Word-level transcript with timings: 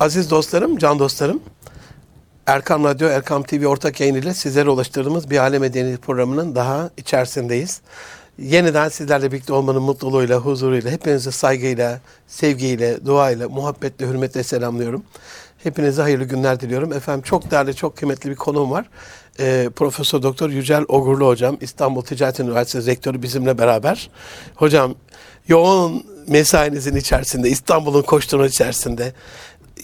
Aziz 0.00 0.30
dostlarım, 0.30 0.78
can 0.78 0.98
dostlarım, 0.98 1.42
Erkam 2.46 2.84
Radyo, 2.84 3.08
Erkam 3.08 3.42
TV 3.42 3.66
ortak 3.66 4.00
yayın 4.00 4.14
ile 4.14 4.34
sizlere 4.34 4.70
ulaştırdığımız 4.70 5.30
bir 5.30 5.38
Alem 5.38 5.60
Medeniyet 5.60 6.02
programının 6.02 6.54
daha 6.54 6.90
içerisindeyiz. 6.96 7.80
Yeniden 8.38 8.88
sizlerle 8.88 9.32
birlikte 9.32 9.52
olmanın 9.52 9.82
mutluluğuyla, 9.82 10.38
huzuruyla, 10.38 10.90
hepinizi 10.90 11.32
saygıyla, 11.32 12.00
sevgiyle, 12.26 13.06
duayla, 13.06 13.48
muhabbetle, 13.48 14.06
hürmetle 14.06 14.42
selamlıyorum. 14.42 15.02
Hepinize 15.62 16.02
hayırlı 16.02 16.24
günler 16.24 16.60
diliyorum. 16.60 16.92
Efendim 16.92 17.22
çok 17.22 17.50
değerli, 17.50 17.74
çok 17.74 17.96
kıymetli 17.96 18.30
bir 18.30 18.36
konuğum 18.36 18.70
var. 18.70 18.86
Ee, 19.40 19.70
Profesör 19.76 20.22
Doktor 20.22 20.50
Yücel 20.50 20.84
Ogurlu 20.88 21.26
Hocam, 21.26 21.56
İstanbul 21.60 22.02
Ticaret 22.02 22.40
Üniversitesi 22.40 22.90
Rektörü 22.90 23.22
bizimle 23.22 23.58
beraber. 23.58 24.10
Hocam 24.54 24.94
yoğun 25.48 26.04
mesainizin 26.28 26.96
içerisinde, 26.96 27.48
İstanbul'un 27.48 28.02
koşturma 28.02 28.46
içerisinde 28.46 29.12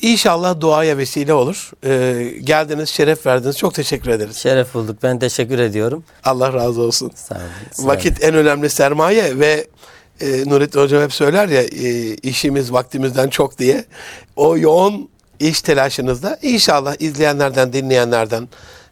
İnşallah 0.03 0.61
duaya 0.61 0.99
vesile 0.99 1.35
olur. 1.35 1.71
Ee, 1.85 2.33
geldiniz, 2.45 2.89
şeref 2.89 3.27
verdiniz. 3.27 3.59
Çok 3.59 3.75
teşekkür 3.75 4.11
ederiz. 4.11 4.37
Şeref 4.37 4.75
bulduk. 4.75 5.03
Ben 5.03 5.19
teşekkür 5.19 5.59
ediyorum. 5.59 6.05
Allah 6.25 6.53
razı 6.53 6.83
olsun. 6.83 7.13
Sağ 7.15 7.35
olun. 7.35 7.45
sağ 7.73 7.83
olun. 7.83 7.91
Vakit 7.91 8.25
en 8.25 8.35
önemli 8.35 8.71
sermaye 8.71 9.39
ve 9.39 9.67
e, 10.21 10.45
Nurettin 10.47 10.81
Hocam 10.81 11.03
hep 11.03 11.13
söyler 11.13 11.49
ya 11.49 11.63
e, 11.63 12.15
işimiz 12.15 12.73
vaktimizden 12.73 13.29
çok 13.29 13.59
diye. 13.59 13.85
O 14.37 14.57
yoğun 14.59 15.09
iş 15.41 15.63
telaşınızda 15.63 16.39
inşallah 16.43 16.97
izleyenlerden, 16.99 17.73
dinleyenlerden 17.73 18.49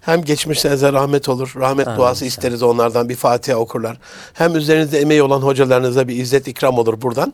hem 0.09 0.25
geçmişlerinize 0.25 0.93
rahmet 0.93 1.29
olur, 1.29 1.53
rahmet 1.57 1.89
Amin 1.89 1.99
duası 1.99 2.25
isteriz 2.25 2.63
onlardan 2.63 3.09
bir 3.09 3.17
Fatiha 3.17 3.59
okurlar. 3.59 3.99
Hem 4.33 4.57
üzerinizde 4.57 5.01
emeği 5.01 5.23
olan 5.23 5.41
hocalarınıza 5.41 6.09
bir 6.09 6.17
izzet 6.17 6.49
ikram 6.49 6.79
olur 6.79 7.03
buradan. 7.03 7.33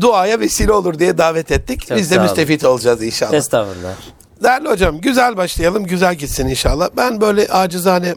Duaya 0.00 0.40
vesile 0.40 0.72
olur 0.72 0.98
diye 0.98 1.18
davet 1.18 1.52
ettik. 1.52 1.86
Çok 1.86 1.98
Biz 1.98 2.10
de 2.10 2.18
müstefit 2.18 2.64
olacağız 2.64 3.02
inşallah. 3.02 3.32
Estağfurullah. 3.32 3.94
Değerli 4.42 4.68
hocam 4.68 5.00
güzel 5.00 5.36
başlayalım, 5.36 5.84
güzel 5.84 6.14
gitsin 6.14 6.48
inşallah. 6.48 6.88
Ben 6.96 7.20
böyle 7.20 7.48
acizane 7.48 8.14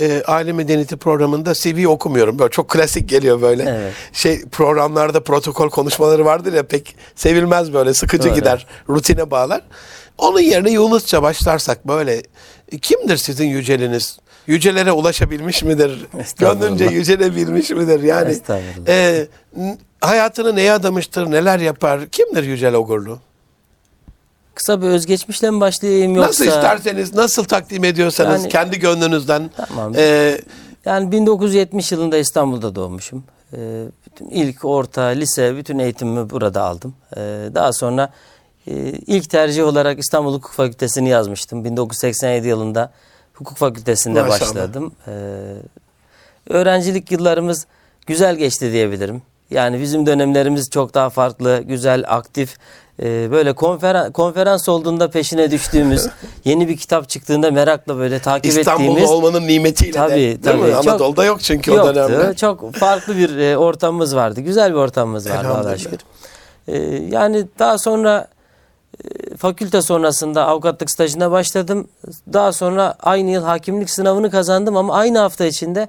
e, 0.00 0.22
aile 0.26 0.52
medeniyeti 0.52 0.96
programında 0.96 1.54
CV 1.54 1.86
okumuyorum. 1.88 2.38
Böyle 2.38 2.50
çok 2.50 2.68
klasik 2.68 3.08
geliyor 3.08 3.42
böyle. 3.42 3.62
Evet. 3.62 3.92
Şey 4.12 4.44
programlarda 4.44 5.22
protokol 5.22 5.70
konuşmaları 5.70 6.24
vardır 6.24 6.52
ya 6.52 6.62
pek 6.62 6.96
sevilmez 7.14 7.72
böyle 7.72 7.94
sıkıcı 7.94 8.28
Doğru. 8.28 8.34
gider, 8.34 8.66
rutine 8.88 9.30
bağlar. 9.30 9.62
Onun 10.18 10.40
yerine 10.40 10.70
Yunusça 10.70 11.22
başlarsak 11.22 11.88
böyle 11.88 12.22
kimdir 12.82 13.16
sizin 13.16 13.46
yüceliniz? 13.46 14.18
Yücelere 14.46 14.92
ulaşabilmiş 14.92 15.62
midir? 15.62 16.06
Gönlünce 16.38 16.84
yücelebilmiş 16.84 17.70
midir? 17.70 18.02
Yani 18.02 18.38
e, 18.88 19.26
hayatını 20.00 20.56
neye 20.56 20.72
adamıştır, 20.72 21.30
neler 21.30 21.58
yapar? 21.58 22.06
Kimdir 22.06 22.42
Yücel 22.42 22.74
Ogurlu? 22.74 23.20
Kısa 24.54 24.82
bir 24.82 24.86
özgeçmişle 24.86 25.50
mi 25.50 25.60
başlayayım 25.60 26.14
yoksa? 26.14 26.28
Nasıl 26.28 26.44
isterseniz, 26.46 27.14
nasıl 27.14 27.44
takdim 27.44 27.84
ediyorsanız 27.84 28.40
Yani- 28.42 28.48
kendi 28.52 28.78
gönlünüzden. 28.78 29.50
Tamam. 29.56 29.92
Ee, 29.96 30.40
Yani 30.84 31.12
1970 31.12 31.92
yılında 31.92 32.16
İstanbul'da 32.16 32.74
doğmuşum. 32.74 33.24
Ee, 33.56 33.84
bütün 34.06 34.28
ilk, 34.30 34.64
orta, 34.64 35.02
lise, 35.02 35.56
bütün 35.56 35.78
eğitimimi 35.78 36.30
burada 36.30 36.62
aldım. 36.62 36.94
Ee, 37.16 37.20
daha 37.54 37.72
sonra 37.72 38.12
e, 38.66 38.72
ilk 39.06 39.30
tercih 39.30 39.64
olarak 39.64 39.98
İstanbul 39.98 40.34
Hukuk 40.34 40.52
Fakültesini 40.52 41.08
yazmıştım. 41.08 41.64
1987 41.64 42.48
yılında 42.48 42.92
hukuk 43.34 43.56
fakültesinde 43.58 44.22
Maşallah. 44.22 44.40
başladım. 44.40 44.92
Ee, 45.08 45.12
öğrencilik 46.48 47.12
yıllarımız 47.12 47.66
güzel 48.06 48.36
geçti 48.36 48.72
diyebilirim. 48.72 49.22
Yani 49.50 49.80
bizim 49.80 50.06
dönemlerimiz 50.06 50.70
çok 50.70 50.94
daha 50.94 51.10
farklı, 51.10 51.62
güzel, 51.62 52.04
aktif. 52.08 52.56
Ee, 53.02 53.30
böyle 53.30 53.52
konferans, 53.52 54.12
konferans 54.12 54.68
olduğunda 54.68 55.10
peşine 55.10 55.50
düştüğümüz, 55.50 56.06
yeni 56.44 56.68
bir 56.68 56.76
kitap 56.76 57.08
çıktığında 57.08 57.50
merakla 57.50 57.98
böyle 57.98 58.18
takip 58.18 58.52
İstanbul'da 58.52 58.90
ettiğimiz 58.90 59.10
olmanın 59.10 59.46
nimetiyle 59.48 59.92
de. 59.92 59.96
Tabii, 59.96 60.14
Değil 60.14 60.38
tabii. 60.42 60.62
mi? 60.62 60.70
Çok- 60.72 60.88
Anadolu'da 60.88 61.24
yok 61.24 61.40
çünkü 61.42 61.72
o 61.72 61.74
Yoktu. 61.74 61.94
dönemde. 61.94 62.34
Çok 62.34 62.74
farklı 62.74 63.16
bir 63.16 63.36
e, 63.38 63.56
ortamımız 63.56 64.16
vardı. 64.16 64.40
Güzel 64.40 64.70
bir 64.70 64.76
ortamımız 64.76 65.30
vardı 65.30 65.48
Allah'a 65.48 65.78
şükür. 65.78 65.98
E, 66.68 66.78
yani 67.10 67.46
daha 67.58 67.78
sonra 67.78 68.28
e, 69.04 69.36
fakülte 69.36 69.82
sonrasında 69.82 70.46
avukatlık 70.46 70.90
stajına 70.90 71.30
başladım. 71.30 71.88
Daha 72.32 72.52
sonra 72.52 72.94
aynı 73.02 73.30
yıl 73.30 73.42
hakimlik 73.44 73.90
sınavını 73.90 74.30
kazandım 74.30 74.76
ama 74.76 74.94
aynı 74.94 75.18
hafta 75.18 75.44
içinde 75.44 75.88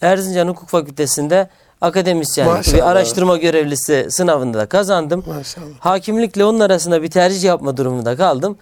Erzincan 0.00 0.48
Hukuk 0.48 0.68
Fakültesi'nde 0.68 1.48
akademisyenlik 1.82 2.54
Maşallah. 2.54 2.76
ve 2.76 2.82
araştırma 2.84 3.36
görevlisi 3.36 4.06
sınavında 4.10 4.58
da 4.58 4.66
kazandım. 4.66 5.24
Maşallah. 5.26 5.66
Hakimlikle 5.80 6.44
onun 6.44 6.60
arasında 6.60 7.02
bir 7.02 7.10
tercih 7.10 7.44
yapma 7.44 7.76
durumunda 7.76 8.16
kaldım. 8.16 8.58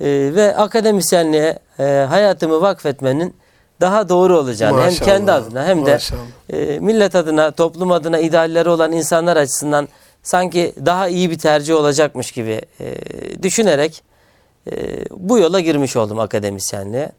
E, 0.00 0.06
ve 0.34 0.56
akademisyenliğe 0.56 1.58
e, 1.78 2.06
hayatımı 2.08 2.60
vakfetmenin 2.60 3.34
daha 3.80 4.08
doğru 4.08 4.38
olacağını 4.38 4.78
hem 4.78 4.84
Maşallah. 4.84 5.06
kendi 5.06 5.32
adına 5.32 5.64
hem 5.64 5.86
de 5.86 5.98
e, 6.50 6.78
millet 6.78 7.14
adına, 7.14 7.50
toplum 7.50 7.92
adına 7.92 8.18
idealleri 8.18 8.68
olan 8.68 8.92
insanlar 8.92 9.36
açısından 9.36 9.88
sanki 10.22 10.74
daha 10.86 11.08
iyi 11.08 11.30
bir 11.30 11.38
tercih 11.38 11.74
olacakmış 11.74 12.32
gibi 12.32 12.60
e, 12.80 12.94
düşünerek 13.42 14.02
e, 14.72 15.04
bu 15.10 15.38
yola 15.38 15.60
girmiş 15.60 15.96
oldum 15.96 16.18
akademisyenliğe. 16.18 17.12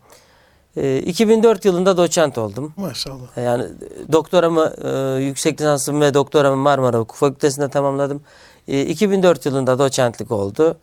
E, 0.78 0.98
2004 1.00 1.66
yılında 1.66 1.98
doçent 1.98 2.38
oldum. 2.38 2.74
Maşallah. 2.78 3.38
Yani 3.38 3.66
doktoramı, 4.12 4.74
e, 4.84 5.24
yüksek 5.24 5.62
lisansımı 5.62 6.02
ve 6.02 6.14
doktoramı 6.14 6.56
Marmara 6.56 7.00
Hukuk 7.00 7.18
Fakültesi'nde 7.18 7.70
tamamladım. 7.70 8.22
E, 8.68 8.82
2004 8.82 9.46
yılında 9.46 9.80
doçentlik 9.80 10.32
oldu. 10.32 10.78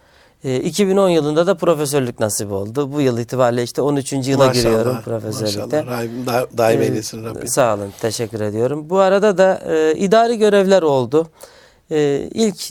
E, 0.44 0.56
2010 0.60 1.08
yılında 1.08 1.46
da 1.46 1.54
profesörlük 1.54 2.20
nasip 2.20 2.52
oldu. 2.52 2.92
Bu 2.92 3.00
yıl 3.00 3.18
itibariyle 3.18 3.62
işte 3.62 3.82
13. 3.82 4.12
yıla 4.12 4.46
Maşallah. 4.46 4.54
giriyorum 4.54 5.02
profesörlükte. 5.04 5.82
Maşallah. 5.82 5.98
Daim, 5.98 6.26
da, 6.26 6.46
daim 6.58 6.82
Ee, 6.82 6.84
eylesin 6.84 7.24
Rabbim. 7.24 7.48
Sağ 7.48 7.74
olun, 7.74 7.92
teşekkür 8.00 8.40
ediyorum. 8.40 8.90
Bu 8.90 8.98
arada 8.98 9.38
da 9.38 9.62
e, 9.68 9.94
idari 9.94 10.38
görevler 10.38 10.82
oldu. 10.82 11.26
E, 11.90 12.28
ilk 12.34 12.70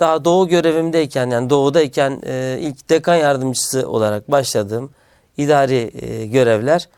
daha 0.00 0.24
doğu 0.24 0.48
görevimdeyken 0.48 1.30
yani 1.30 1.50
doğudayken 1.50 2.22
e, 2.26 2.58
ilk 2.60 2.90
dekan 2.90 3.16
yardımcısı 3.16 3.88
olarak 3.88 4.30
başladığım 4.30 4.90
idari 5.36 5.90
e, 6.06 6.26
görevler. 6.26 6.88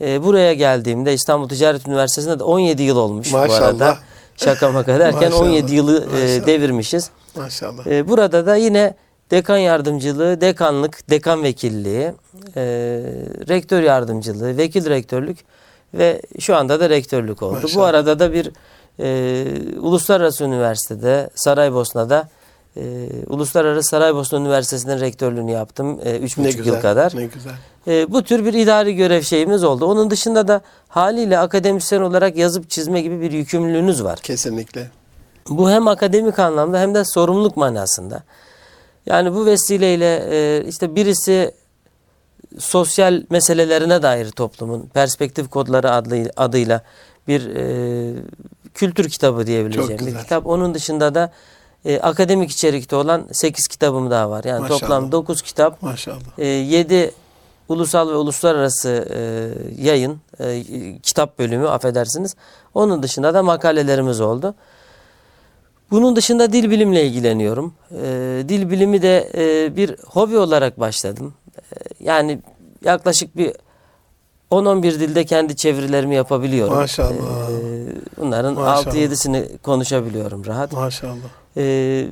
E, 0.00 0.22
buraya 0.24 0.54
geldiğimde 0.54 1.14
İstanbul 1.14 1.48
Ticaret 1.48 1.88
Üniversitesi'nde 1.88 2.38
de 2.38 2.44
17 2.44 2.82
yıl 2.82 2.96
olmuş 2.96 3.32
bu 3.32 3.36
Maşallah. 3.36 3.62
arada. 3.68 3.98
Şaka 4.36 4.72
maka 4.72 4.98
derken 5.00 5.30
Maşallah. 5.30 5.40
17 5.40 5.74
yılı 5.74 5.96
e, 5.96 6.06
Maşallah. 6.06 6.46
devirmişiz. 6.46 7.10
Maşallah. 7.36 7.86
E, 7.86 8.08
burada 8.08 8.46
da 8.46 8.56
yine 8.56 8.94
dekan 9.30 9.58
yardımcılığı, 9.58 10.40
dekanlık, 10.40 11.10
dekan 11.10 11.42
vekilliği, 11.42 12.12
e, 12.56 12.62
rektör 13.48 13.82
yardımcılığı, 13.82 14.56
vekil 14.56 14.88
rektörlük 14.90 15.38
ve 15.94 16.22
şu 16.40 16.56
anda 16.56 16.80
da 16.80 16.90
rektörlük 16.90 17.42
oldu. 17.42 17.58
Bu 17.58 17.62
Maşallah. 17.62 17.88
arada 17.88 18.18
da 18.18 18.32
bir 18.32 18.50
e, 19.00 19.78
uluslararası 19.78 20.44
üniversitede, 20.44 21.30
Saraybosna'da 21.34 22.28
e, 22.76 22.82
Uluslararası 23.26 23.88
Saraybosna 23.88 24.38
Üniversitesi'nin 24.38 25.00
rektörlüğünü 25.00 25.50
yaptım. 25.50 26.00
E, 26.04 26.18
üç 26.18 26.38
buçuk 26.38 26.56
güzel. 26.58 26.72
yıl 26.72 26.80
kadar. 26.80 27.12
Ne 27.16 27.26
güzel. 27.26 27.52
E, 27.86 28.12
bu 28.12 28.22
tür 28.22 28.44
bir 28.44 28.54
idari 28.54 28.94
görev 28.94 29.22
şeyimiz 29.22 29.64
oldu. 29.64 29.86
Onun 29.86 30.10
dışında 30.10 30.48
da 30.48 30.60
haliyle 30.88 31.38
akademisyen 31.38 32.00
olarak 32.00 32.36
yazıp 32.36 32.70
çizme 32.70 33.00
gibi 33.00 33.20
bir 33.20 33.32
yükümlülüğünüz 33.32 34.04
var. 34.04 34.18
Kesinlikle. 34.18 34.90
Bu 35.48 35.70
hem 35.70 35.88
akademik 35.88 36.38
anlamda 36.38 36.80
hem 36.80 36.94
de 36.94 37.04
sorumluluk 37.04 37.56
manasında. 37.56 38.22
Yani 39.06 39.34
bu 39.34 39.46
vesileyle 39.46 40.26
e, 40.30 40.64
işte 40.68 40.94
birisi 40.96 41.54
sosyal 42.58 43.22
meselelerine 43.30 44.02
dair 44.02 44.30
toplumun 44.30 44.88
perspektif 44.94 45.50
kodları 45.50 45.90
adlı, 45.90 46.30
adıyla 46.36 46.82
bir 47.28 47.56
e, 47.56 48.14
kültür 48.74 49.08
kitabı 49.08 49.46
diyebileceğim 49.46 50.06
bir 50.06 50.18
kitap. 50.18 50.46
Onun 50.46 50.74
dışında 50.74 51.14
da 51.14 51.32
e, 51.84 52.00
akademik 52.00 52.50
içerikte 52.50 52.96
olan 52.96 53.24
8 53.32 53.68
kitabım 53.68 54.10
daha 54.10 54.30
var. 54.30 54.44
Yani 54.44 54.60
Maşallah. 54.60 54.80
toplam 54.80 55.12
9 55.12 55.42
kitap, 55.42 55.82
Maşallah. 55.82 56.38
e, 56.38 56.46
7 56.46 57.12
ulusal 57.72 58.08
ve 58.08 58.14
uluslararası 58.14 59.08
e, 59.14 59.20
yayın, 59.82 60.20
e, 60.40 60.64
kitap 61.02 61.38
bölümü 61.38 61.68
affedersiniz. 61.68 62.36
Onun 62.74 63.02
dışında 63.02 63.34
da 63.34 63.42
makalelerimiz 63.42 64.20
oldu. 64.20 64.54
Bunun 65.90 66.16
dışında 66.16 66.52
dil 66.52 66.70
bilimle 66.70 67.06
ilgileniyorum. 67.06 67.74
E, 67.90 68.44
dil 68.48 68.70
bilimi 68.70 69.02
de 69.02 69.30
e, 69.34 69.76
bir 69.76 69.96
hobi 70.06 70.38
olarak 70.38 70.80
başladım. 70.80 71.34
E, 71.56 71.60
yani 72.00 72.38
yaklaşık 72.84 73.36
bir 73.36 73.52
10-11 74.50 74.82
dilde 74.82 75.24
kendi 75.24 75.56
çevirilerimi 75.56 76.14
yapabiliyorum. 76.14 76.74
Maşallah. 76.74 77.50
E, 77.50 77.86
bunların 78.16 78.54
Maşallah. 78.54 78.94
6-7'sini 78.94 79.58
konuşabiliyorum 79.58 80.46
rahat. 80.46 80.72
Maşallah. 80.72 81.16
Ee, 81.56 82.06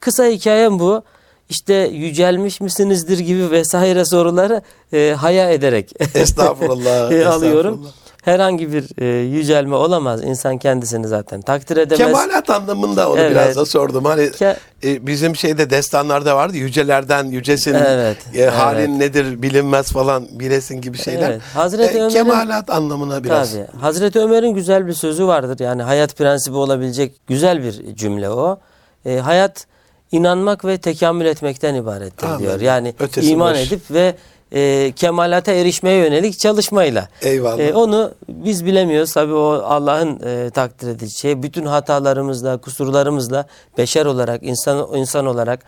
kısa 0.00 0.26
hikayem 0.26 0.78
bu. 0.78 1.02
İşte 1.48 1.74
yücelmiş 1.74 2.60
misinizdir 2.60 3.18
gibi 3.18 3.50
vesaire 3.50 4.04
soruları 4.04 4.62
e, 4.92 5.14
haya 5.18 5.50
ederek 5.50 5.92
Estağfurullah. 6.14 7.12
e, 7.12 7.26
alıyorum. 7.26 7.70
estağfurullah. 7.72 7.92
herhangi 8.24 8.72
bir 8.72 8.84
e, 9.02 9.04
yücelme 9.22 9.74
olamaz. 9.76 10.24
İnsan 10.24 10.58
kendisini 10.58 11.08
zaten 11.08 11.40
takdir 11.42 11.76
edemez. 11.76 11.98
Kemalat 11.98 12.50
anlamında 12.50 13.10
onu 13.10 13.18
Evet. 13.20 13.30
biraz 13.30 13.56
da 13.56 13.64
sordum. 13.66 14.04
Hani 14.04 14.22
Ke- 14.22 14.56
e, 14.84 15.06
bizim 15.06 15.36
şeyde 15.36 15.70
destanlarda 15.70 16.36
vardı 16.36 16.56
yücelerden 16.56 17.24
yücesin 17.24 17.74
Evet, 17.74 18.16
e, 18.36 18.44
halin 18.46 18.78
evet. 18.78 18.88
nedir 19.16 19.42
bilinmez 19.42 19.92
falan 19.92 20.26
bilesin 20.32 20.80
gibi 20.80 20.98
şeyler. 20.98 21.30
Evet, 21.30 21.42
Hazreti 21.54 21.98
Ömer'in- 21.98 22.12
Kemalat 22.12 22.70
anlamına 22.70 23.24
biraz. 23.24 23.52
Tabii. 23.52 23.66
Hazreti 23.80 24.18
Ömer'in 24.20 24.54
güzel 24.54 24.86
bir 24.86 24.92
sözü 24.92 25.26
vardır. 25.26 25.58
Yani 25.64 25.82
hayat 25.82 26.16
prensibi 26.16 26.56
olabilecek 26.56 27.14
güzel 27.26 27.62
bir 27.62 27.96
cümle 27.96 28.30
o. 28.30 28.58
E, 29.06 29.16
hayat 29.18 29.66
inanmak 30.14 30.64
ve 30.64 30.78
tekamül 30.78 31.26
etmekten 31.26 31.74
ibarettir 31.74 32.26
Amin. 32.26 32.38
diyor. 32.38 32.60
Yani 32.60 32.94
Ötesi 32.98 33.30
iman 33.30 33.54
boş. 33.54 33.60
edip 33.60 33.90
ve 33.90 34.14
e, 34.52 34.92
kemalata 34.96 35.52
erişmeye 35.52 35.98
yönelik 35.98 36.38
çalışmayla. 36.38 37.08
Eyvallah. 37.22 37.58
E, 37.58 37.74
onu 37.74 38.12
biz 38.28 38.66
bilemiyoruz. 38.66 39.12
Tabii 39.12 39.34
o 39.34 39.62
Allah'ın 39.64 40.20
e, 40.26 40.50
takdir 40.50 40.88
edeceği 40.88 41.10
şey. 41.10 41.42
Bütün 41.42 41.66
hatalarımızla, 41.66 42.56
kusurlarımızla 42.58 43.46
beşer 43.78 44.06
olarak, 44.06 44.42
insan 44.42 44.88
insan 44.94 45.26
olarak 45.26 45.60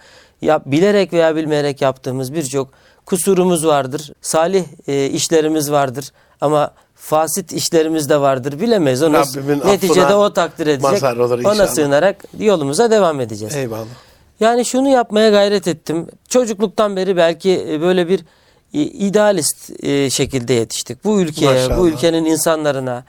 ya 0.43 0.61
bilerek 0.67 1.13
veya 1.13 1.37
bilmeyerek 1.37 1.83
yaptığımız 1.83 2.35
birçok 2.35 2.69
kusurumuz 3.07 3.67
vardır. 3.67 4.13
Salih 4.21 4.65
e, 4.89 5.07
işlerimiz 5.07 5.73
vardır 5.73 6.13
ama 6.41 6.71
fasit 6.95 7.53
işlerimiz 7.53 8.09
de 8.11 8.21
vardır. 8.21 8.61
Bilemeyiz. 8.61 9.03
Onu 9.03 9.23
neticede 9.65 10.15
o 10.15 10.33
takdir 10.33 10.67
edecek. 10.67 11.03
Ona 11.47 11.67
sığınarak 11.67 12.25
yolumuza 12.39 12.91
devam 12.91 13.21
edeceğiz. 13.21 13.57
Eyvallah. 13.57 13.87
Yani 14.41 14.65
şunu 14.65 14.89
yapmaya 14.89 15.31
gayret 15.31 15.69
ettim. 15.69 16.07
Çocukluktan 16.29 16.97
beri 16.97 17.17
belki 17.17 17.67
e, 17.71 17.81
böyle 17.81 18.09
bir 18.09 18.21
e, 18.75 18.83
idealist 18.83 19.85
e, 19.85 20.11
şekilde 20.11 20.53
yetiştik. 20.53 21.05
Bu 21.05 21.21
ülkeye, 21.21 21.53
Maşallah. 21.53 21.79
bu 21.79 21.89
ülkenin 21.89 22.25
insanlarına 22.25 23.05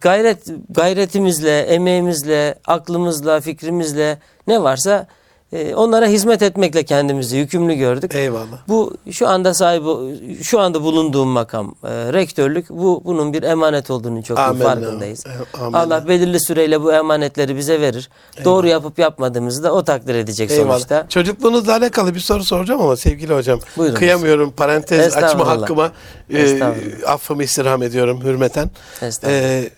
gayret 0.00 0.44
gayretimizle, 0.70 1.60
emeğimizle, 1.60 2.54
aklımızla, 2.66 3.40
fikrimizle 3.40 4.18
ne 4.46 4.62
varsa 4.62 5.06
e, 5.52 5.74
onlara 5.74 6.06
hizmet 6.06 6.42
etmekle 6.42 6.82
kendimizi 6.84 7.36
yükümlü 7.36 7.74
gördük. 7.74 8.14
Eyvallah. 8.14 8.58
Bu 8.68 8.96
şu 9.10 9.28
anda 9.28 9.54
sahibi 9.54 10.42
şu 10.42 10.60
anda 10.60 10.82
bulunduğum 10.82 11.28
makam 11.28 11.74
e, 11.84 11.88
rektörlük 12.12 12.70
bu 12.70 13.02
bunun 13.04 13.32
bir 13.32 13.42
emanet 13.42 13.90
olduğunu 13.90 14.22
çok 14.22 14.38
Amenna. 14.38 14.64
farkındayız. 14.64 15.26
E, 15.26 15.30
amenna. 15.58 15.78
Allah 15.78 16.08
belirli 16.08 16.40
süreyle 16.40 16.82
bu 16.82 16.92
emanetleri 16.92 17.56
bize 17.56 17.80
verir. 17.80 18.10
Doğru 18.44 18.66
yapıp 18.66 18.98
yapmadığımızı 18.98 19.62
da 19.62 19.72
o 19.72 19.84
takdir 19.84 20.14
edecek 20.14 20.50
Eyvallah. 20.50 20.72
sonuçta. 20.72 21.06
Çocukluğunuzla 21.08 21.76
alakalı 21.76 22.14
bir 22.14 22.20
soru 22.20 22.44
soracağım 22.44 22.80
ama 22.80 22.96
sevgili 22.96 23.34
hocam. 23.34 23.60
Buyurunuz. 23.76 23.98
Kıyamıyorum 23.98 24.50
parantez 24.50 25.16
açma 25.16 25.46
hakkıma 25.46 25.92
e, 26.34 26.62
affımı 27.06 27.42
istirham 27.44 27.82
ediyorum 27.82 28.20
hürmeten. 28.24 28.70
Estağfurullah. 29.02 29.40
E, 29.42 29.70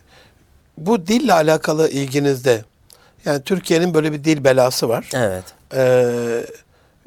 bu 0.78 1.06
dille 1.06 1.32
alakalı 1.32 1.88
ilginizde 1.88 2.64
yani 3.24 3.42
Türkiye'nin 3.42 3.94
böyle 3.94 4.12
bir 4.12 4.24
dil 4.24 4.44
belası 4.44 4.88
var. 4.88 5.10
Evet. 5.14 5.44
Ee, 5.74 6.46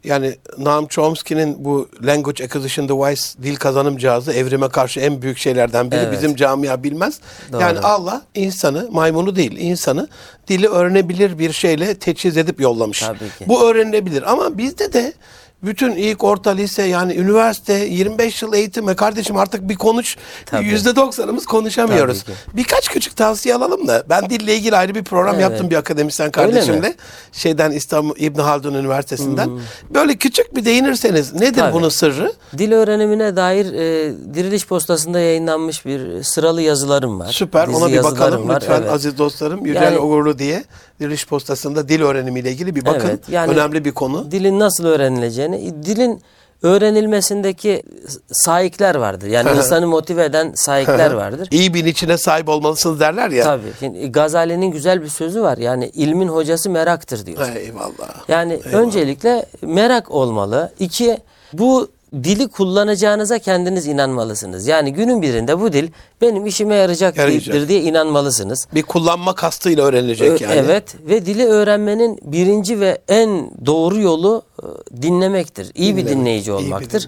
yani 0.03 0.35
Noam 0.57 0.87
Chomsky'nin 0.87 1.65
bu 1.65 1.89
Language 2.03 2.43
Acquisition 2.43 2.89
Device 2.89 3.21
dil 3.43 3.55
kazanım 3.55 3.97
cihazı 3.97 4.33
evrime 4.33 4.69
karşı 4.69 4.99
en 4.99 5.21
büyük 5.21 5.37
şeylerden 5.37 5.91
biri. 5.91 5.99
Evet. 5.99 6.11
Bizim 6.11 6.35
camia 6.35 6.83
bilmez. 6.83 7.19
Doğru. 7.51 7.61
Yani 7.61 7.79
Allah 7.79 8.21
insanı, 8.35 8.87
maymunu 8.91 9.35
değil, 9.35 9.57
insanı 9.57 10.07
dili 10.47 10.67
öğrenebilir 10.67 11.39
bir 11.39 11.51
şeyle 11.51 11.95
teçhiz 11.95 12.37
edip 12.37 12.61
yollamış. 12.61 12.99
Tabii 12.99 13.19
ki. 13.19 13.47
Bu 13.47 13.69
öğrenilebilir 13.69 14.31
ama 14.31 14.57
bizde 14.57 14.93
de 14.93 15.13
bütün 15.63 15.91
ilk 15.91 16.23
orta 16.23 16.49
lise 16.49 16.83
yani 16.83 17.15
üniversite 17.15 17.73
25 17.73 18.41
yıl 18.41 18.53
eğitim 18.53 18.87
ve 18.87 18.95
kardeşim 18.95 19.37
artık 19.37 19.69
bir 19.69 19.75
konuş 19.75 20.17
yüzde 20.61 20.95
doksanımız 20.95 21.45
konuşamıyoruz. 21.45 22.25
Birkaç 22.53 22.87
küçük 22.89 23.15
tavsiye 23.15 23.55
alalım 23.55 23.87
da 23.87 24.03
ben 24.09 24.29
dille 24.29 24.55
ilgili 24.55 24.75
ayrı 24.75 24.95
bir 24.95 25.03
program 25.03 25.35
Evet. 25.35 25.41
yaptım 25.43 25.69
bir 25.69 25.75
akademisyen 25.75 26.31
kardeşimle 26.31 26.95
şeyden 27.31 27.71
İstanbul 27.71 28.15
İbn 28.17 28.39
Haldun 28.39 28.73
Üniversitesi'nden. 28.73 29.49
Böyle 29.89 30.15
küçük 30.15 30.55
bir 30.55 30.65
değinirseniz 30.65 31.33
nedir 31.33 31.47
Hmm. 31.47 31.55
Tabii. 31.59 31.73
bunun 31.73 31.89
sırrı? 31.89 32.33
Dil 32.57 32.71
öğrenimine 32.71 33.35
dair 33.35 33.65
e, 33.73 34.13
Diriliş 34.33 34.67
Postası'nda 34.67 35.19
yayınlanmış 35.19 35.85
bir 35.85 36.23
sıralı 36.23 36.61
yazılarım 36.61 37.19
var. 37.19 37.27
Süper. 37.31 37.67
Dizi 37.69 37.77
Ona 37.77 37.87
bir 37.91 38.03
bakalım 38.03 38.47
var, 38.49 38.55
lütfen 38.61 38.81
evet. 38.81 38.91
aziz 38.91 39.17
dostlarım. 39.17 39.65
Yücel 39.65 39.83
Yani- 39.83 39.99
Uğurlu 39.99 40.39
diye 40.39 40.63
Diriliş 40.99 41.27
Postası'nda 41.27 41.89
dil 41.89 42.01
öğrenimiyle 42.01 42.51
ilgili 42.51 42.75
bir 42.75 42.85
bakın. 42.85 43.07
Evet, 43.09 43.29
yani- 43.29 43.51
Önemli 43.51 43.85
bir 43.85 43.91
konu. 43.91 44.31
Dilin 44.31 44.59
nasıl 44.59 44.85
öğrenileceğini, 44.85 45.83
dilin 45.85 46.21
öğrenilmesindeki 46.63 47.83
sahipler 48.31 48.95
vardır. 48.95 49.27
Yani 49.27 49.49
insanı 49.57 49.87
motive 49.87 50.25
eden 50.25 50.51
sahipler 50.55 51.11
vardır. 51.11 51.47
İyi 51.51 51.73
bir 51.73 51.85
içine 51.85 52.17
sahip 52.17 52.49
olmalısınız 52.49 52.99
derler 52.99 53.29
ya. 53.29 53.43
Tabii. 53.43 53.71
Şimdi 53.79 54.11
Gazali'nin 54.11 54.71
güzel 54.71 55.01
bir 55.01 55.07
sözü 55.07 55.41
var. 55.41 55.57
Yani 55.57 55.89
ilmin 55.93 56.27
hocası 56.27 56.69
meraktır 56.69 57.25
diyor. 57.25 57.55
Eyvallah. 57.55 58.27
Yani 58.27 58.59
öncelikle 58.73 59.45
merak 59.61 60.11
olmalı. 60.11 60.71
İki, 60.79 61.17
bu 61.53 61.87
dili 62.13 62.47
kullanacağınıza 62.47 63.39
kendiniz 63.39 63.87
inanmalısınız. 63.87 64.67
Yani 64.67 64.93
günün 64.93 65.21
birinde 65.21 65.59
bu 65.61 65.73
dil 65.73 65.89
benim 66.21 66.45
işime 66.45 66.75
yarayacak 66.75 67.17
Yarayacak. 67.17 67.55
dildir 67.55 67.67
diye 67.67 67.81
inanmalısınız. 67.81 68.67
Bir 68.73 68.83
kullanma 68.83 69.35
kastıyla 69.35 69.85
öğrenilecek 69.85 70.41
yani. 70.41 70.53
Evet 70.55 70.95
ve 71.07 71.25
dili 71.25 71.45
öğrenmenin 71.45 72.19
birinci 72.23 72.79
ve 72.79 73.01
en 73.07 73.51
doğru 73.65 73.99
yolu 74.01 74.43
e, 74.63 74.65
dinlemektir. 75.01 75.71
İyi 75.75 75.95
bir 75.97 76.01
Dinlemek, 76.01 76.19
dinleyici 76.19 76.51
iyi 76.51 76.57
bir 76.57 76.65
olmaktır. 76.65 77.07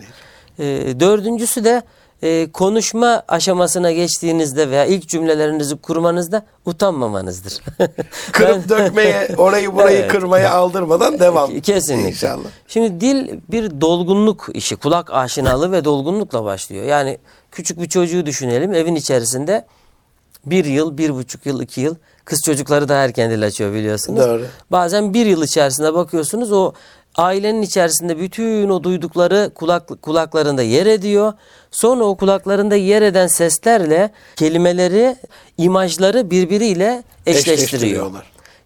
E, 0.59 0.65
dördüncüsü 0.99 1.63
de 1.63 1.81
e, 2.23 2.51
konuşma 2.51 3.23
aşamasına 3.27 3.91
geçtiğinizde 3.91 4.69
veya 4.69 4.85
ilk 4.85 5.07
cümlelerinizi 5.07 5.77
kurmanızda 5.77 6.45
utanmamanızdır. 6.65 7.63
Kırıp 8.31 8.69
dökmeye, 8.69 9.35
orayı 9.37 9.75
burayı 9.75 9.97
Evet. 9.97 10.11
kırmaya 10.11 10.53
aldırmadan 10.53 11.19
devam. 11.19 11.59
Kesinlikle. 11.59 12.09
İnşallah. 12.09 12.49
Şimdi 12.67 13.01
dil 13.01 13.39
bir 13.51 13.81
dolgunluk 13.81 14.49
işi. 14.53 14.75
Kulak 14.75 15.13
aşinalığı 15.13 15.71
ve 15.71 15.85
dolgunlukla 15.85 16.43
başlıyor. 16.43 16.85
Yani 16.85 17.17
küçük 17.51 17.81
bir 17.81 17.89
çocuğu 17.89 18.25
düşünelim. 18.25 18.73
Evin 18.73 18.95
içerisinde 18.95 19.65
bir 20.45 20.65
yıl, 20.65 20.97
bir 20.97 21.15
buçuk 21.15 21.45
yıl, 21.45 21.61
iki 21.61 21.81
yıl. 21.81 21.95
Kız 22.25 22.41
çocukları 22.45 22.89
da 22.89 22.95
erken 22.95 23.31
dil 23.31 23.45
açıyor 23.45 23.73
biliyorsunuz. 23.73 24.19
Doğru. 24.19 24.45
Bazen 24.71 25.13
bir 25.13 25.25
yıl 25.25 25.43
içerisinde 25.43 25.93
bakıyorsunuz 25.93 26.51
o 26.51 26.73
ailenin 27.17 27.61
içerisinde 27.61 28.19
bütün 28.19 28.69
o 28.69 28.83
duydukları 28.83 29.51
kulak, 29.55 30.01
kulaklarında 30.01 30.61
yer 30.61 30.85
ediyor. 30.85 31.33
Sonra 31.71 32.03
o 32.03 32.17
kulaklarında 32.17 32.75
yer 32.75 33.01
eden 33.01 33.27
seslerle 33.27 34.11
kelimeleri, 34.35 35.15
imajları 35.57 36.31
birbiriyle 36.31 37.03
eşleştiriyor. 37.25 38.11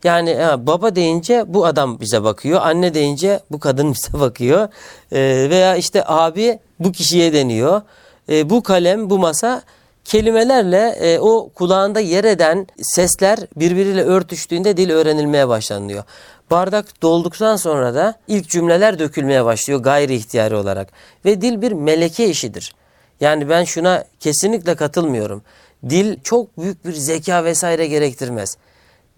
Yani 0.04 0.36
ha, 0.36 0.68
baba 0.68 0.96
deyince 0.96 1.44
bu 1.48 1.66
adam 1.66 2.00
bize 2.00 2.24
bakıyor, 2.24 2.62
anne 2.64 2.94
deyince 2.94 3.40
bu 3.52 3.60
kadın 3.60 3.94
bize 3.94 4.20
bakıyor 4.20 4.68
Ee, 5.12 5.48
veya 5.50 5.76
işte 5.76 6.04
abi 6.06 6.60
bu 6.80 6.92
kişiye 6.92 7.34
deniyor. 7.34 7.82
Ee, 8.30 8.50
bu 8.50 8.64
kalem, 8.64 9.10
bu 9.10 9.18
masa 9.18 9.62
kelimelerle 10.06 10.96
e, 11.02 11.20
o 11.20 11.50
kulağında 11.50 12.00
yer 12.00 12.24
eden 12.24 12.68
sesler 12.82 13.40
birbiriyle 13.56 14.04
örtüştüğünde 14.04 14.78
dil 14.78 14.90
öğrenilmeye 14.90 15.48
başlanıyor. 15.48 16.04
Bardak 16.52 17.02
dolduktan 17.02 17.56
sonra 17.56 17.96
da 17.96 18.16
ilk 18.28 18.50
cümleler 18.50 19.00
dökülmeye 19.00 19.46
başlıyor 19.46 19.80
gayri 19.80 20.16
ihtiyari 20.16 20.56
olarak 20.56 20.88
ve 21.26 21.42
dil 21.42 21.62
bir 21.62 21.72
meleke 21.72 22.30
işidir. 22.30 22.76
Yani 23.20 23.50
ben 23.50 23.64
şuna 23.64 24.04
kesinlikle 24.20 24.76
katılmıyorum. 24.76 25.42
Dil 25.90 26.18
çok 26.24 26.58
büyük 26.58 26.86
bir 26.86 26.94
zeka 26.94 27.44
vesaire 27.44 27.88
gerektirmez. 27.88 28.58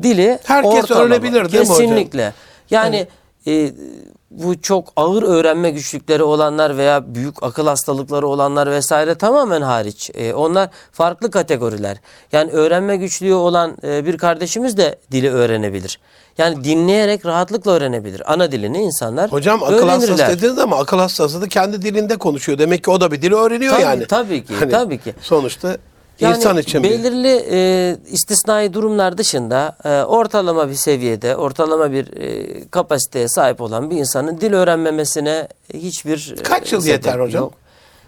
Dili 0.03 0.39
Herkes 0.43 0.73
ortalama. 0.73 1.05
öğrenebilir 1.05 1.33
değil 1.33 1.63
mi 1.63 1.69
hocam? 1.69 1.77
Kesinlikle. 1.77 2.33
Yani 2.69 3.07
e, 3.47 3.71
bu 4.33 4.61
çok 4.61 4.93
ağır 4.95 5.23
öğrenme 5.23 5.69
güçlükleri 5.69 6.23
olanlar 6.23 6.77
veya 6.77 7.15
büyük 7.15 7.43
akıl 7.43 7.67
hastalıkları 7.67 8.27
olanlar 8.27 8.71
vesaire 8.71 9.15
tamamen 9.15 9.61
hariç. 9.61 10.11
E, 10.13 10.33
onlar 10.33 10.69
farklı 10.91 11.31
kategoriler. 11.31 11.97
Yani 12.31 12.51
öğrenme 12.51 12.97
güçlüğü 12.97 13.33
olan 13.33 13.77
e, 13.83 14.05
bir 14.05 14.17
kardeşimiz 14.17 14.77
de 14.77 14.99
dili 15.11 15.29
öğrenebilir. 15.29 15.99
Yani 16.37 16.63
dinleyerek 16.63 17.25
rahatlıkla 17.25 17.71
öğrenebilir. 17.71 18.33
Ana 18.33 18.51
dilini 18.51 18.77
insanlar 18.81 19.31
Hocam 19.31 19.63
akıl 19.63 19.87
hastası 19.87 20.27
dediniz 20.27 20.59
ama 20.59 20.77
akıl 20.77 20.99
hastası 20.99 21.41
da 21.41 21.47
kendi 21.47 21.81
dilinde 21.81 22.17
konuşuyor. 22.17 22.57
Demek 22.57 22.83
ki 22.83 22.91
o 22.91 23.01
da 23.01 23.11
bir 23.11 23.21
dil 23.21 23.31
öğreniyor 23.31 23.73
Tabii, 23.73 23.83
yani. 23.83 24.05
tabii 24.07 24.45
ki, 24.45 24.53
Hani 24.59 24.71
tabii 24.71 24.97
ki. 24.97 25.13
Sonuçta 25.21 25.77
Yani 26.20 26.38
insan 26.38 26.58
için 26.58 26.84
bir. 26.84 26.89
belirli 26.89 27.46
e, 27.51 27.98
istisnai 28.12 28.74
durumlar 28.74 29.17
dışında 29.17 29.77
e, 29.86 29.89
ortalama 30.03 30.70
bir 30.70 30.74
seviyede, 30.75 31.36
ortalama 31.36 31.91
bir 31.91 32.17
e, 32.17 32.67
kapasiteye 32.72 33.27
sahip 33.27 33.62
olan 33.62 33.89
bir 33.91 33.98
insanın 33.98 34.41
dil 34.41 34.53
öğrenmemesine 34.53 35.48
hiçbir 35.74 36.36
e, 36.39 36.43
Kaç 36.43 36.74
yıl 36.74 36.86
yeter 36.86 37.20
hocam? 37.20 37.43
yok. 37.43 37.53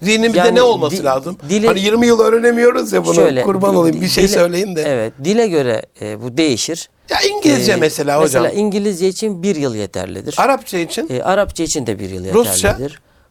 Zihnimizde 0.01 0.37
Yani 0.39 0.55
ne 0.55 0.61
olması 0.61 0.97
di- 0.97 1.03
lazım? 1.03 1.37
dili- 1.49 1.67
hani 1.67 1.79
20 1.81 2.07
yıl 2.07 2.19
öğrenemiyoruz 2.19 2.93
ya 2.93 3.05
bunu. 3.05 3.13
Şöyle, 3.15 3.41
Kurban 3.43 3.73
di- 3.73 3.77
olayım 3.77 4.01
bir 4.01 4.07
şey 4.07 4.23
dile- 4.23 4.33
söyleyin 4.33 4.75
de. 4.75 4.83
Evet, 4.87 5.13
dile 5.23 5.47
göre 5.47 5.81
e, 6.01 6.21
bu 6.23 6.37
değişir. 6.37 6.89
Ya 7.09 7.17
İngilizce 7.21 7.71
E, 7.71 7.75
mesela 7.75 8.21
hocam. 8.21 8.43
Mesela 8.43 8.61
İngilizce 8.61 9.07
için 9.07 9.43
bir 9.43 9.55
yıl 9.55 9.75
yeterlidir. 9.75 10.35
Arapça 10.37 10.77
için 10.77 11.09
E, 11.13 11.23
Arapça 11.23 11.63
için 11.63 11.87
de 11.87 11.99
bir 11.99 12.09
yıl 12.09 12.25
yeterlidir. 12.25 12.51
Rusça? 12.51 12.77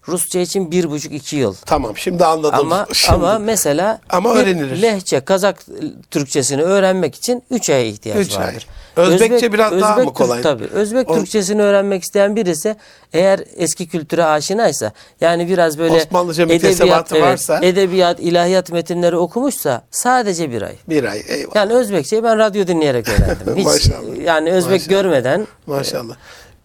Rusça 0.09 0.39
için 0.39 0.71
bir 0.71 0.91
buçuk 0.91 1.13
iki 1.13 1.37
yıl. 1.37 1.55
Tamam 1.67 1.97
şimdi 1.97 2.25
anladım. 2.25 2.59
Ama 2.61 2.87
Şimdi. 2.93 3.15
ama 3.15 3.39
mesela 3.39 4.01
Ama 4.11 4.35
öğrenilir. 4.35 4.83
Lehçe, 4.83 5.21
Kazak 5.21 5.65
Türkçesini 6.11 6.63
öğrenmek 6.63 7.15
için 7.15 7.43
3 7.51 7.71
aya 7.71 7.85
ihtiyaç 7.87 8.19
Üç 8.27 8.37
ay. 8.39 8.47
vardır. 8.47 8.67
Özbekçe 8.97 9.53
biraz 9.53 9.81
daha 9.81 9.97
mı 9.97 10.05
Türk- 10.05 10.15
kolay? 10.15 10.43
Tabii. 10.43 10.65
Özbek 10.65 11.11
O- 11.11 11.15
Türkçesini 11.15 11.63
öğrenmek 11.63 12.03
isteyen 12.03 12.37
birisi 12.37 12.77
eğer 13.13 13.41
eski 13.57 13.89
kültüre 13.89 14.25
aşinaysa 14.25 14.93
yani 15.21 15.49
biraz 15.49 15.79
böyle 15.79 15.95
Osmanlıca 15.95 16.47
müktesebatı 16.47 17.21
varsa- 17.21 17.65
edebiyat, 17.65 18.21
ilahiyat 18.21 18.73
metinleri 18.73 19.17
okumuşsa 19.17 19.83
sadece 19.91 20.51
bir 20.51 20.63
ay. 20.63 20.75
Bir 20.89 21.05
ay 21.05 21.23
eyvallah. 21.29 21.55
Yani 21.57 21.73
Özbekçeyi 21.73 22.23
ben 22.23 22.39
radyo 22.39 22.67
dinleyerek 22.67 23.09
öğrendim. 23.09 23.57
Hiç, 23.57 23.65
Maşallah. 23.65 24.19
Yani 24.25 24.53
Özbek 24.53 24.73
Maşallah. 24.73 24.89
görmeden 25.03 25.47
Maşallah. 25.67 26.15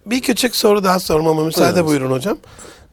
Bir 0.05 0.21
küçük 0.21 0.55
soru 0.55 0.83
daha 0.83 0.99
sormama 0.99 1.43
müsaade 1.43 1.67
Buyurunuz. 1.73 1.87
buyurun 1.89 2.11
hocam. 2.11 2.37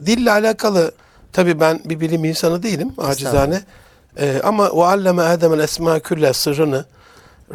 Dille 0.07 0.31
alakalı 0.31 0.93
tabii 1.33 1.61
ben 1.61 1.81
bir 1.85 2.01
bilim 2.01 2.25
insanı 2.25 2.63
değilim 2.63 2.93
acizane. 2.99 3.61
Ee, 4.21 4.41
ama 4.45 4.69
o 4.69 4.83
alleme 4.83 5.23
Adem'el 5.23 5.59
esma 5.59 6.01
külle 6.01 6.33
sırrını 6.33 6.85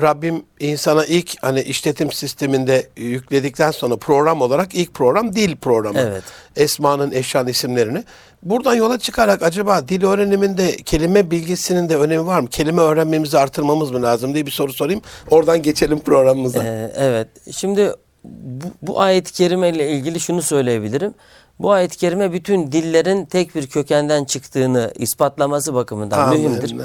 Rabbim 0.02 0.44
insana 0.60 1.06
ilk 1.06 1.44
hani 1.44 1.62
işletim 1.62 2.12
sisteminde 2.12 2.90
yükledikten 2.98 3.72
sonra 3.72 3.98
program 3.98 4.42
olarak 4.42 4.76
ilk 4.76 4.94
program 4.94 5.36
dil 5.36 5.56
programı. 5.56 6.00
Evet. 6.00 6.24
Esmanın 6.56 7.12
eşyan 7.12 7.48
isimlerini. 7.48 8.04
Buradan 8.44 8.76
yola 8.76 9.00
çıkarak 9.00 9.44
acaba 9.44 9.88
dil 9.88 10.04
öğreniminde 10.04 10.76
kelime 10.76 11.32
bilgisinin 11.32 11.90
de 11.90 11.98
önemi 11.98 12.26
var 12.26 12.40
mı? 12.40 12.48
Kelime 12.48 12.82
öğrenmemizi 12.82 13.40
artırmamız 13.40 13.92
mı 13.92 14.02
lazım 14.02 14.34
diye 14.34 14.46
bir 14.46 14.52
soru 14.52 14.74
sorayım. 14.74 15.02
Oradan 15.30 15.62
geçelim 15.62 16.00
programımıza. 16.00 16.64
Ee, 16.64 16.92
evet. 16.96 17.28
Şimdi 17.52 17.94
bu, 18.24 18.66
bu 18.82 19.02
ayet-i 19.02 19.34
kerime 19.34 19.70
ile 19.70 19.92
ilgili 19.92 20.20
şunu 20.20 20.42
söyleyebilirim. 20.42 21.14
Bu 21.62 21.72
ayet-i 21.72 21.98
kerime 21.98 22.34
bütün 22.34 22.72
dillerin 22.72 23.26
tek 23.26 23.56
bir 23.56 23.68
kökenden 23.68 24.24
çıktığını 24.24 24.92
ispatlaması 24.96 25.74
bakımından 25.74 26.20
Amin. 26.20 26.40
mühimdir. 26.40 26.76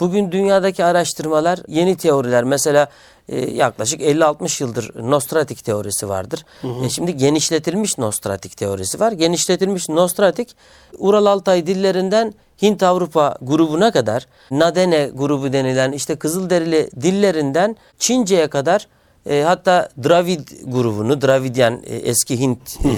Bugün 0.00 0.32
dünyadaki 0.32 0.84
araştırmalar, 0.84 1.60
yeni 1.68 1.96
teoriler 1.96 2.44
mesela 2.44 2.88
e, 3.28 3.50
yaklaşık 3.50 4.00
50-60 4.00 4.62
yıldır 4.62 5.10
nostratik 5.10 5.64
teorisi 5.64 6.08
vardır. 6.08 6.44
E, 6.84 6.88
şimdi 6.88 7.16
genişletilmiş 7.16 7.98
nostratik 7.98 8.56
teorisi 8.56 9.00
var. 9.00 9.12
Genişletilmiş 9.12 9.88
nostratik 9.88 10.56
Ural 10.98 11.26
Altay 11.26 11.66
dillerinden 11.66 12.34
Hint 12.62 12.82
Avrupa 12.82 13.38
grubuna 13.42 13.90
kadar 13.90 14.26
Nadene 14.50 15.10
grubu 15.14 15.52
denilen 15.52 15.92
işte 15.92 16.16
Kızılderili 16.16 16.90
dillerinden 17.00 17.76
Çince'ye 17.98 18.48
kadar 18.48 18.88
e, 19.26 19.42
hatta 19.42 19.88
Dravid 20.04 20.48
grubunu, 20.64 21.22
Dravidyan 21.22 21.82
e, 21.86 21.96
eski 21.96 22.40
Hint 22.40 22.78
e, 22.84 22.88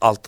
alt 0.00 0.20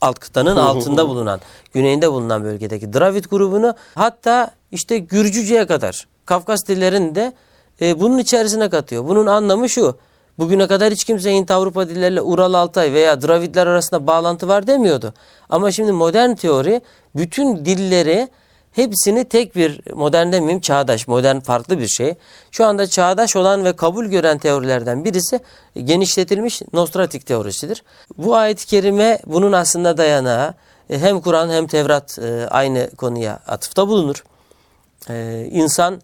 alt 0.00 0.18
kıtanın 0.18 0.56
altında 0.56 1.08
bulunan, 1.08 1.40
güneyinde 1.72 2.12
bulunan 2.12 2.44
bölgedeki 2.44 2.92
Dravid 2.92 3.24
grubunu 3.24 3.74
hatta 3.94 4.50
işte 4.72 4.98
Gürcüce'ye 4.98 5.66
kadar 5.66 6.06
Kafkas 6.26 6.66
dillerini 6.66 7.14
de 7.14 7.32
e, 7.80 8.00
bunun 8.00 8.18
içerisine 8.18 8.70
katıyor. 8.70 9.08
Bunun 9.08 9.26
anlamı 9.26 9.68
şu. 9.68 9.98
Bugüne 10.38 10.66
kadar 10.66 10.92
hiç 10.92 11.04
kimse 11.04 11.32
Hint 11.32 11.50
Avrupa 11.50 11.88
dilleriyle 11.88 12.20
Ural 12.20 12.54
Altay 12.54 12.92
veya 12.92 13.22
Dravidler 13.22 13.66
arasında 13.66 14.06
bağlantı 14.06 14.48
var 14.48 14.66
demiyordu. 14.66 15.14
Ama 15.48 15.70
şimdi 15.70 15.92
modern 15.92 16.34
teori 16.34 16.80
bütün 17.16 17.64
dilleri 17.64 18.28
Hepsini 18.72 19.24
tek 19.24 19.56
bir 19.56 19.80
modern 19.94 20.32
demeyeyim 20.32 20.60
çağdaş, 20.60 21.08
modern 21.08 21.40
farklı 21.40 21.78
bir 21.78 21.88
şey. 21.88 22.14
Şu 22.50 22.66
anda 22.66 22.86
çağdaş 22.86 23.36
olan 23.36 23.64
ve 23.64 23.72
kabul 23.72 24.06
gören 24.06 24.38
teorilerden 24.38 25.04
birisi 25.04 25.40
genişletilmiş 25.84 26.62
nostratik 26.72 27.26
teorisidir. 27.26 27.82
Bu 28.18 28.36
ayet-i 28.36 28.66
kerime 28.66 29.18
bunun 29.26 29.52
aslında 29.52 29.96
dayanağı 29.96 30.54
e, 30.90 30.98
hem 30.98 31.20
Kur'an 31.20 31.50
hem 31.50 31.66
Tevrat 31.66 32.18
e, 32.18 32.46
aynı 32.50 32.90
konuya 32.96 33.40
atıfta 33.46 33.88
bulunur. 33.88 34.24
E, 35.10 35.46
İnsan 35.50 36.00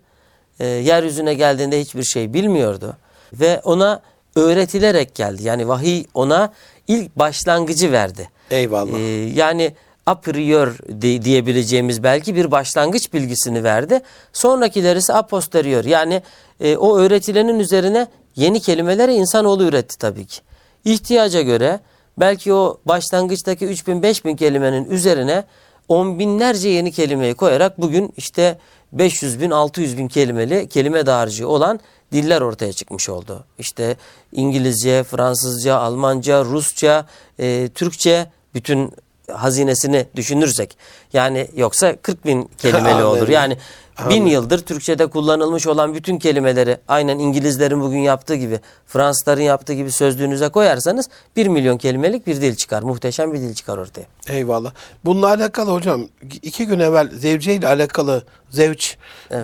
yeryüzüne 0.60 1.34
geldiğinde 1.34 1.80
hiçbir 1.80 2.02
şey 2.02 2.32
bilmiyordu 2.32 2.96
ve 3.32 3.60
ona 3.64 4.02
öğretilerek 4.36 5.14
geldi. 5.14 5.42
Yani 5.42 5.68
vahiy 5.68 6.04
ona 6.14 6.52
ilk 6.88 7.16
başlangıcı 7.16 7.92
verdi. 7.92 8.28
Eyvallah. 8.50 9.36
Yani 9.36 9.74
a 10.06 10.14
prior 10.20 10.78
diyebileceğimiz 11.00 12.02
belki 12.02 12.36
bir 12.36 12.50
başlangıç 12.50 13.12
bilgisini 13.12 13.64
verdi. 13.64 14.00
Sonrakileri 14.32 14.98
ise 14.98 15.12
a 15.14 15.26
posterior. 15.26 15.84
Yani 15.84 16.22
e, 16.60 16.76
o 16.76 16.98
öğretilenin 16.98 17.58
üzerine 17.58 18.06
yeni 18.36 18.60
kelimeleri 18.60 19.14
insanoğlu 19.14 19.64
üretti 19.64 19.98
tabii 19.98 20.26
ki. 20.26 20.40
İhtiyaca 20.84 21.42
göre 21.42 21.80
belki 22.18 22.52
o 22.52 22.80
başlangıçtaki 22.84 23.66
3000 23.66 24.02
5000 24.02 24.36
kelimenin 24.36 24.90
üzerine 24.90 25.44
on 25.88 26.18
binlerce 26.18 26.68
yeni 26.68 26.92
kelimeyi 26.92 27.34
koyarak 27.34 27.80
bugün 27.80 28.12
işte 28.16 28.58
500 28.92 29.40
bin 29.40 29.50
600 29.50 29.98
bin 29.98 30.08
kelimeli 30.08 30.68
kelime 30.68 31.06
dağarcığı 31.06 31.48
olan 31.48 31.80
diller 32.12 32.40
ortaya 32.40 32.72
çıkmış 32.72 33.08
oldu. 33.08 33.44
İşte 33.58 33.96
İngilizce, 34.32 35.04
Fransızca, 35.04 35.76
Almanca, 35.76 36.44
Rusça, 36.44 37.06
e, 37.38 37.68
Türkçe 37.74 38.26
bütün 38.54 38.92
hazinesini 39.32 40.06
düşünürsek 40.16 40.76
yani 41.12 41.48
yoksa 41.56 41.96
40 41.96 42.24
bin 42.24 42.50
kelimeli 42.58 43.04
olur. 43.04 43.28
Yani 43.28 43.58
bin 43.98 44.20
Amin. 44.20 44.26
yıldır 44.26 44.58
Türkçe'de 44.58 45.06
kullanılmış 45.06 45.66
olan 45.66 45.94
bütün 45.94 46.18
kelimeleri 46.18 46.78
aynen 46.88 47.18
İngilizlerin 47.18 47.80
bugün 47.80 47.98
yaptığı 47.98 48.34
gibi 48.34 48.60
Fransızların 48.86 49.42
yaptığı 49.42 49.72
gibi 49.72 49.90
sözlüğünüze 49.90 50.48
koyarsanız 50.48 51.08
1 51.36 51.46
milyon 51.46 51.78
kelimelik 51.78 52.26
bir 52.26 52.40
dil 52.40 52.54
çıkar. 52.54 52.82
Muhteşem 52.82 53.32
bir 53.32 53.40
dil 53.40 53.54
çıkar 53.54 53.78
ortaya. 53.78 54.06
Eyvallah. 54.28 54.72
Bununla 55.04 55.28
alakalı 55.28 55.72
hocam 55.72 56.08
iki 56.42 56.66
gün 56.66 56.78
evvel 56.78 57.10
zevce 57.12 57.54
ile 57.54 57.68
alakalı 57.68 58.24
zevç 58.54 58.96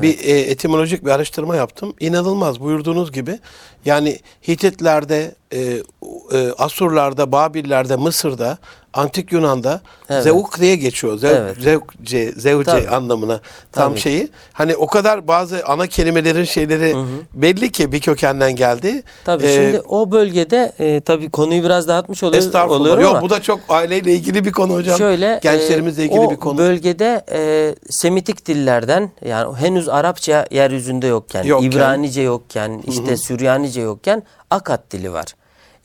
bir 0.02 0.18
e, 0.24 0.40
etimolojik 0.40 1.04
bir 1.04 1.10
araştırma 1.10 1.56
yaptım. 1.56 1.94
İnanılmaz 2.00 2.60
buyurduğunuz 2.60 3.12
gibi 3.12 3.38
yani 3.84 4.18
Hititlerde, 4.48 5.34
e, 5.52 5.58
e, 5.60 6.50
Asurlarda, 6.58 7.32
Babillerde, 7.32 7.96
Mısır'da, 7.96 8.58
Antik 8.94 9.32
Yunan'da 9.32 9.80
Evet. 10.10 10.22
zevk 10.24 10.60
diye 10.60 10.76
geçiyor. 10.76 11.18
Zev, 11.18 11.30
Evet. 11.36 11.56
Zevkce, 11.60 12.32
zevce 12.32 12.70
Tabii. 12.70 12.88
anlamına 12.88 13.40
tam 13.72 13.90
Tabii. 13.92 14.00
şeyi. 14.00 14.28
Hani 14.52 14.76
o 14.76 14.86
kadar 14.86 15.28
bazı 15.28 15.64
ana 15.66 15.86
kelimelerin 15.86 16.44
şeyleri 16.44 16.94
belli 17.34 17.72
ki 17.72 17.92
bir 17.92 18.00
kökenden 18.00 18.56
geldi. 18.56 19.02
Tabii 19.24 19.46
Ee, 19.46 19.54
şimdi 19.54 19.80
o 19.88 20.10
bölgede 20.10 20.72
e, 20.78 21.00
tabii 21.00 21.30
konuyu 21.30 21.62
biraz 21.64 21.88
dağıtmış 21.88 22.22
oluyor, 22.22 22.42
Estağfurullah. 22.42 22.80
oluyorum 22.80 23.02
Yok 23.02 23.10
ama 23.12 23.22
bu 23.22 23.30
da 23.30 23.42
çok 23.42 23.60
aileyle 23.68 24.12
ilgili 24.12 24.44
bir 24.44 24.52
konu 24.52 24.74
hocam. 24.74 24.98
şöyle 24.98 25.40
Gençlerimizle 25.42 26.02
e, 26.02 26.06
ilgili 26.06 26.20
o 26.20 26.30
bir 26.30 26.36
konu. 26.36 26.58
bölgede 26.58 27.24
e, 27.32 27.74
Semitik 27.90 28.46
dillerden 28.46 28.99
yani 29.24 29.56
henüz 29.56 29.88
Arapça 29.88 30.46
yeryüzünde 30.50 31.06
yokken, 31.06 31.42
Yokken. 31.44 31.70
İbranice 31.70 32.22
yokken, 32.22 32.82
işte 32.86 33.16
Süryanice 33.16 33.80
yokken 33.80 34.22
Akat 34.50 34.90
dili 34.90 35.12
var. 35.12 35.34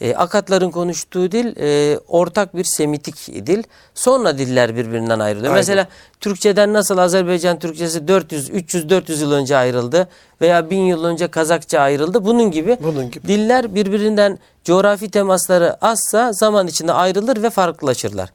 E, 0.02 0.16
Akatların 0.16 0.72
konuştuğu 0.72 1.32
dil 1.32 1.56
e, 1.58 2.00
ortak 2.08 2.56
bir 2.56 2.64
Semitik 2.64 3.28
dil. 3.48 3.64
Sonra 3.94 4.38
diller 4.38 4.76
birbirinden 4.76 5.20
ayrılıyor. 5.20 5.52
Aynen. 5.52 5.60
Mesela 5.60 5.88
Türkçeden 6.20 6.74
nasıl 6.74 6.98
Azerbaycan 6.98 7.60
Türkçesi 7.60 8.08
400, 8.08 8.50
300, 8.50 8.90
400 8.90 9.22
yıl 9.22 9.32
önce 9.32 9.58
ayrıldı 9.58 10.08
veya 10.42 10.70
1000 10.70 10.78
yıl 10.78 11.04
önce 11.04 11.28
Kazakça 11.28 11.80
ayrıldı. 11.80 12.26
Bunun 12.26 12.52
gibi, 12.52 12.78
Bunun 12.84 13.12
gibi. 13.12 13.28
diller 13.28 13.76
birbirinden 13.76 14.40
coğrafi 14.64 15.12
temasları 15.12 15.86
azsa 15.86 16.34
zaman 16.34 16.68
içinde 16.68 16.94
ayrılır 16.94 17.44
ve 17.44 17.50
farklılaşırlar. 17.50 18.30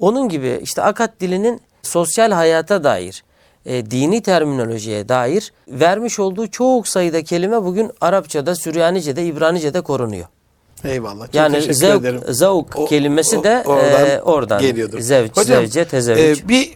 Onun 0.00 0.28
gibi 0.28 0.58
işte 0.62 0.82
Akat 0.82 1.20
dilinin 1.20 1.60
sosyal 1.82 2.32
hayata 2.32 2.84
dair, 2.84 3.24
e, 3.66 3.90
dini 3.90 4.22
terminolojiye 4.22 5.08
dair 5.08 5.52
vermiş 5.68 6.18
olduğu 6.18 6.46
çok 6.46 6.88
sayıda 6.88 7.22
kelime 7.24 7.62
bugün 7.64 7.90
Arapçada, 8.00 8.54
Süryanice'de, 8.54 9.26
İbranice'de 9.26 9.80
korunuyor. 9.80 10.26
Eyvallah. 10.84 11.26
Çok 11.26 11.34
Yani 11.34 11.74
zevk, 11.74 12.00
ederim. 12.00 12.20
zavuk 12.28 12.76
O- 12.76 12.86
kelimesi 12.86 13.38
o- 13.38 13.44
de 13.44 13.62
oradan 13.66 14.06
e, 14.10 14.20
oradan 14.22 14.60
geliyordur. 14.60 15.00
Zevç, 15.00 15.30
Hocam, 15.36 15.60
zevce, 15.60 15.84
tezevvüç. 15.84 16.40
e, 16.44 16.48
bir 16.48 16.70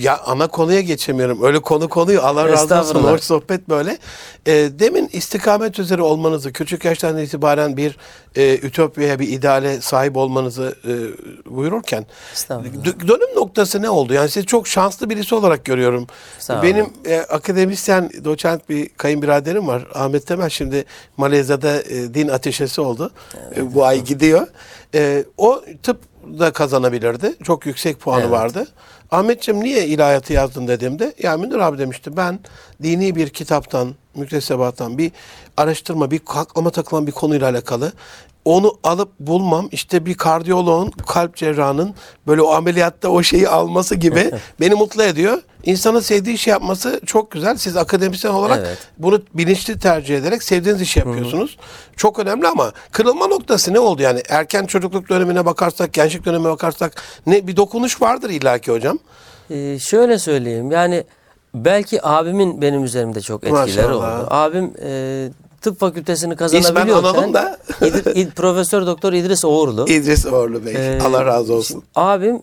ya 0.00 0.20
ana 0.26 0.46
konuya 0.46 0.80
geçemiyorum. 0.80 1.42
Öyle 1.42 1.58
konu 1.58 1.88
konuyu 1.88 2.22
Allah 2.22 2.48
razı 2.48 2.80
olsun. 2.80 3.02
Hoş 3.02 3.20
sohbet 3.20 3.68
böyle. 3.68 3.98
E, 4.46 4.52
demin 4.52 5.10
istikamet 5.12 5.78
üzere 5.78 6.02
olmanızı, 6.02 6.52
küçük 6.52 6.84
yaştan 6.84 7.18
itibaren 7.18 7.76
bir 7.76 7.96
e, 8.36 8.54
ütopyaya, 8.54 9.18
bir 9.18 9.28
ideale 9.28 9.80
sahip 9.80 10.16
olmanızı 10.16 10.76
e, 10.84 10.92
buyururken 11.50 12.06
dönüm 12.84 13.36
noktası 13.36 13.82
ne 13.82 13.90
oldu? 13.90 14.12
Yani 14.12 14.28
sizi 14.28 14.46
çok 14.46 14.68
şanslı 14.68 15.10
birisi 15.10 15.34
olarak 15.34 15.64
görüyorum. 15.64 16.06
Benim 16.62 16.86
e, 17.06 17.18
akademisyen, 17.18 18.10
doçent 18.24 18.68
bir 18.68 18.88
kayınbiraderim 18.88 19.66
var. 19.66 19.86
Ahmet 19.94 20.26
Temel 20.26 20.48
şimdi 20.48 20.84
Malezya'da 21.16 21.82
e, 21.82 22.14
din 22.14 22.28
ateşesi 22.28 22.80
oldu. 22.80 23.10
E, 23.56 23.74
bu 23.74 23.84
ay 23.84 24.04
gidiyor. 24.04 24.46
E, 24.94 25.24
o 25.36 25.62
tıp 25.82 26.11
da 26.38 26.52
kazanabilirdi. 26.52 27.34
Çok 27.44 27.66
yüksek 27.66 28.00
puanı 28.00 28.20
Evet. 28.20 28.30
vardı. 28.30 28.66
Ahmetciğim 29.10 29.64
niye 29.64 29.86
ilahiyatı 29.86 30.32
yazdın 30.32 30.68
dediğimde 30.68 31.14
ya 31.22 31.36
Münir 31.36 31.58
abi 31.58 31.78
demişti 31.78 32.16
ben 32.16 32.40
dini 32.82 33.14
bir 33.16 33.28
kitaptan, 33.28 33.94
müktesebattan 34.14 34.98
bir 34.98 35.12
araştırma, 35.56 36.10
bir 36.10 36.20
aklıma 36.28 36.70
takılan 36.70 37.06
bir 37.06 37.12
konuyla 37.12 37.48
alakalı 37.50 37.92
onu 38.44 38.74
alıp 38.84 39.18
bulmam 39.20 39.68
işte 39.72 40.06
bir 40.06 40.14
kardiyoloğun, 40.14 40.90
kalp 40.90 41.36
cerrahının 41.36 41.94
böyle 42.26 42.42
o 42.42 42.52
ameliyatta 42.52 43.08
o 43.08 43.22
şeyi 43.22 43.48
alması 43.48 43.94
gibi 43.94 44.30
beni 44.60 44.74
mutlu 44.74 45.02
ediyor. 45.02 45.42
İnsanın 45.64 46.00
sevdiği 46.00 46.34
işi 46.34 46.50
yapması 46.50 47.00
çok 47.06 47.30
güzel. 47.30 47.56
Siz 47.56 47.76
akademisyen 47.76 48.32
olarak 48.32 48.58
Evet. 48.66 48.78
bunu 48.98 49.22
bilinçli 49.34 49.78
tercih 49.78 50.16
ederek 50.18 50.42
sevdiğiniz 50.42 50.80
işi 50.82 50.98
yapıyorsunuz. 50.98 51.58
Çok 51.96 52.18
önemli 52.18 52.48
ama 52.48 52.72
kırılma 52.92 53.26
noktası 53.26 53.72
ne 53.74 53.78
oldu 53.78 54.02
yani? 54.02 54.22
Erken 54.28 54.66
çocukluk 54.66 55.08
dönemine 55.08 55.44
bakarsak, 55.44 55.92
gençlik 55.92 56.24
dönemine 56.24 56.48
bakarsak 56.48 57.02
ne 57.26 57.46
bir 57.46 57.56
dokunuş 57.56 58.02
vardır 58.02 58.30
illaki 58.30 58.72
hocam. 58.72 58.98
Ee, 59.50 59.78
şöyle 59.78 60.18
söyleyeyim 60.18 60.70
yani 60.70 61.04
belki 61.54 62.06
abimin 62.06 62.62
benim 62.62 62.84
üzerimde 62.84 63.20
çok 63.20 63.44
etkileri 63.44 63.60
Maşallah. 63.66 64.20
oldu. 64.20 64.28
Abim 64.30 64.72
e, 64.84 65.28
tıp 65.62 65.80
fakültesini 65.80 66.32
İsmen 66.34 66.36
kazanabiliyorken 66.36 67.08
analım 67.08 67.34
da. 67.34 67.58
İd- 68.14 68.30
Profesör 68.30 68.86
Doktor 68.86 69.12
İdris 69.12 69.44
Oğurlu. 69.44 69.88
İdris 69.88 70.26
Uğurlu 70.26 70.64
Bey. 70.66 70.74
Ee, 70.76 71.00
Allah 71.02 71.24
razı 71.24 71.54
olsun. 71.54 71.82
Abim 71.94 72.42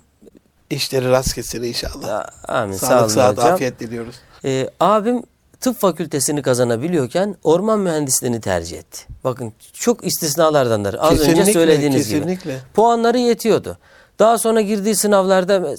İşleri 0.69 1.09
rast 1.09 1.35
gitsin 1.35 1.63
inşallah. 1.63 2.07
Ya, 2.07 2.29
amin 2.47 2.73
sağ 2.77 2.87
Sağlık, 2.87 3.01
olun 3.03 3.09
sıhhat, 3.13 3.37
hocam. 3.37 3.53
afiyet 3.53 3.79
diliyoruz. 3.79 4.15
Ee, 4.45 4.69
abim 4.79 5.23
tıp 5.59 5.79
fakültesini 5.79 6.41
kazanabiliyorken 6.41 7.35
orman 7.43 7.79
mühendisliğini 7.79 8.41
tercih 8.41 8.77
etti. 8.77 8.99
Bakın 9.23 9.53
çok 9.73 10.05
istisnalardandır. 10.07 10.95
Az 10.99 11.11
önce 11.11 11.23
Kesinlikle, 11.25 11.53
söylediğiniz 11.53 12.09
gibi. 12.09 12.19
kesinlikle. 12.19 12.59
Puanları 12.73 13.17
yetiyordu. 13.17 13.77
Daha 14.19 14.37
sonra 14.37 14.61
girdiği 14.61 14.95
sınavlarda 14.95 15.75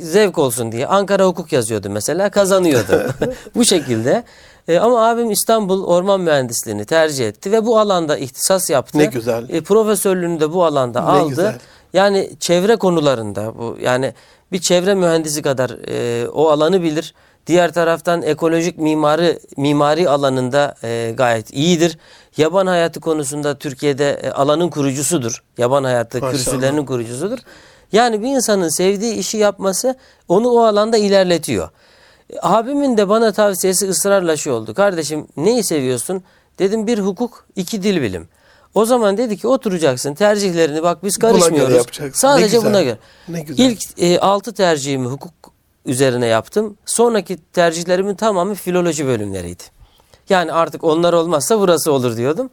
zevk 0.00 0.38
olsun 0.38 0.72
diye 0.72 0.86
Ankara 0.86 1.26
hukuk 1.26 1.52
yazıyordu 1.52 1.90
mesela 1.90 2.30
kazanıyordu. 2.30 3.06
bu 3.54 3.64
şekilde. 3.64 4.24
Ee, 4.70 4.78
ama 4.78 5.08
abim 5.08 5.30
İstanbul 5.30 5.84
Orman 5.84 6.20
Mühendisliğini 6.20 6.84
tercih 6.84 7.28
etti 7.28 7.52
ve 7.52 7.66
bu 7.66 7.78
alanda 7.78 8.16
ihtisas 8.18 8.70
yaptı. 8.70 8.98
Ne 8.98 9.04
güzel. 9.04 9.48
E, 9.48 9.60
profesörlüğünü 9.60 10.40
de 10.40 10.52
bu 10.52 10.64
alanda 10.64 11.00
Ne 11.00 11.06
aldı. 11.06 11.28
güzel. 11.28 11.58
Yani 11.92 12.30
çevre 12.40 12.76
konularında 12.76 13.58
bu 13.58 13.76
yani 13.80 14.14
bir 14.52 14.58
çevre 14.60 14.94
mühendisi 14.94 15.42
kadar 15.42 15.70
e, 15.88 16.28
o 16.28 16.48
alanı 16.50 16.82
bilir. 16.82 17.14
Diğer 17.46 17.72
taraftan 17.72 18.22
ekolojik 18.22 18.78
mimari 18.78 19.38
mimari 19.56 20.08
alanında 20.08 20.74
e, 20.84 21.14
gayet 21.16 21.54
iyidir. 21.54 21.98
Yaban 22.36 22.66
hayatı 22.66 23.00
konusunda 23.00 23.58
Türkiye'de 23.58 24.10
e, 24.10 24.30
alanın 24.30 24.68
kurucusudur. 24.68 25.42
Yaban 25.58 25.84
hayatı 25.84 26.18
Maşallah. 26.20 26.32
kürsülerinin 26.32 26.86
kurucusudur. 26.86 27.38
Yani 27.92 28.22
bir 28.22 28.26
insanın 28.28 28.68
sevdiği 28.68 29.14
işi 29.14 29.36
yapması 29.38 29.94
onu 30.28 30.48
o 30.48 30.64
alanda 30.64 30.96
ilerletiyor. 30.96 31.68
Abimin 32.42 32.96
de 32.96 33.08
bana 33.08 33.32
tavsiyesi 33.32 33.88
ısrarla 33.88 34.36
şu 34.36 34.52
oldu. 34.52 34.74
Kardeşim 34.74 35.26
neyi 35.36 35.64
seviyorsun? 35.64 36.22
Dedim 36.58 36.86
bir 36.86 36.98
hukuk, 36.98 37.46
iki 37.56 37.82
dil 37.82 38.02
bilim. 38.02 38.28
O 38.74 38.84
zaman 38.84 39.16
dedi 39.16 39.36
ki 39.36 39.48
oturacaksın 39.48 40.14
tercihlerini 40.14 40.82
bak 40.82 41.04
biz 41.04 41.16
karışmıyoruz. 41.16 41.86
Sadece 42.14 42.44
Ne 42.44 42.46
güzel, 42.46 42.64
buna 42.64 42.82
göre. 42.82 42.98
ne 43.28 43.40
güzel. 43.40 43.64
İlk 43.64 43.82
e, 43.98 44.18
altı 44.20 44.52
tercihimi 44.54 45.06
hukuk 45.06 45.32
üzerine 45.86 46.26
yaptım. 46.26 46.76
Sonraki 46.86 47.38
tercihlerimin 47.52 48.14
tamamı 48.14 48.54
filoloji 48.54 49.06
bölümleriydi. 49.06 49.62
Yani 50.28 50.52
artık 50.52 50.84
onlar 50.84 51.12
olmazsa 51.12 51.60
burası 51.60 51.92
olur 51.92 52.16
diyordum. 52.16 52.50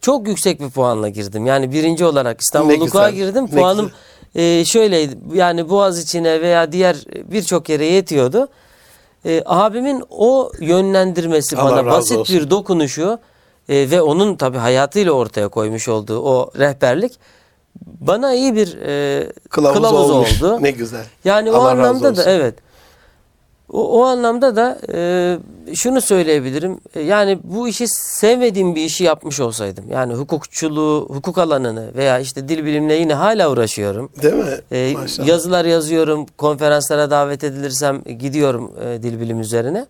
Çok 0.00 0.28
yüksek 0.28 0.60
bir 0.60 0.70
puanla 0.70 1.08
girdim. 1.08 1.46
Yani 1.46 1.72
birinci 1.72 2.04
olarak 2.04 2.40
İstanbul 2.40 2.74
Hukuk'a 2.74 3.10
girdim. 3.10 3.50
Puanım 3.50 3.90
e, 4.34 4.64
şöyleydi. 4.64 5.18
Yani 5.34 5.68
Boğaz 5.70 5.98
içine 5.98 6.40
veya 6.40 6.72
diğer 6.72 6.96
birçok 7.24 7.68
yere 7.68 7.84
yetiyordu. 7.86 8.48
E, 9.24 9.42
abimin 9.46 10.04
o 10.10 10.52
yönlendirmesi 10.60 11.56
Allah 11.56 11.70
bana 11.70 11.86
basit 11.86 12.18
olsun. 12.18 12.36
bir 12.36 12.50
dokunuşu 12.50 13.18
e, 13.68 13.90
ve 13.90 14.02
onun 14.02 14.36
tabi 14.36 14.58
hayatıyla 14.58 15.12
ortaya 15.12 15.48
koymuş 15.48 15.88
olduğu 15.88 16.20
o 16.20 16.50
rehberlik 16.58 17.12
bana 17.86 18.34
iyi 18.34 18.56
bir 18.56 18.78
e, 18.82 19.32
Kılavuz, 19.50 19.76
kılavuz, 19.76 20.10
olmuş. 20.10 20.42
oldu. 20.42 20.58
Ne 20.62 20.70
güzel. 20.70 21.04
Yani 21.24 21.52
o 21.52 21.54
Allah 21.54 21.70
razı 21.76 21.80
anlamda 21.80 22.16
da 22.16 22.30
evet. 22.30 22.54
O, 23.72 24.00
o 24.00 24.04
anlamda 24.04 24.56
da 24.56 24.78
e, 24.94 25.38
şunu 25.74 26.00
söyleyebilirim. 26.00 26.78
E, 26.94 27.00
Yani 27.00 27.38
bu 27.44 27.68
işi 27.68 27.88
sevmediğim 27.88 28.74
bir 28.74 28.84
işi 28.84 29.04
yapmış 29.04 29.40
olsaydım. 29.40 29.84
Yani 29.90 30.14
hukukçuluğu, 30.14 31.06
hukuk 31.10 31.38
alanını 31.38 31.94
veya 31.94 32.18
işte 32.18 32.48
dil 32.48 32.64
bilimle 32.64 32.94
yine 32.94 33.14
hala 33.14 33.50
uğraşıyorum. 33.50 34.10
Değil 34.22 34.34
mi? 34.34 34.58
E, 34.72 34.92
Maşallah. 34.94 35.28
yazılar 35.28 35.64
yazıyorum, 35.64 36.26
konferanslara 36.38 37.10
davet 37.10 37.44
edilirsem 37.44 38.02
gidiyorum 38.18 38.72
e, 38.84 39.02
dil 39.02 39.20
bilim 39.20 39.40
üzerine. 39.40 39.86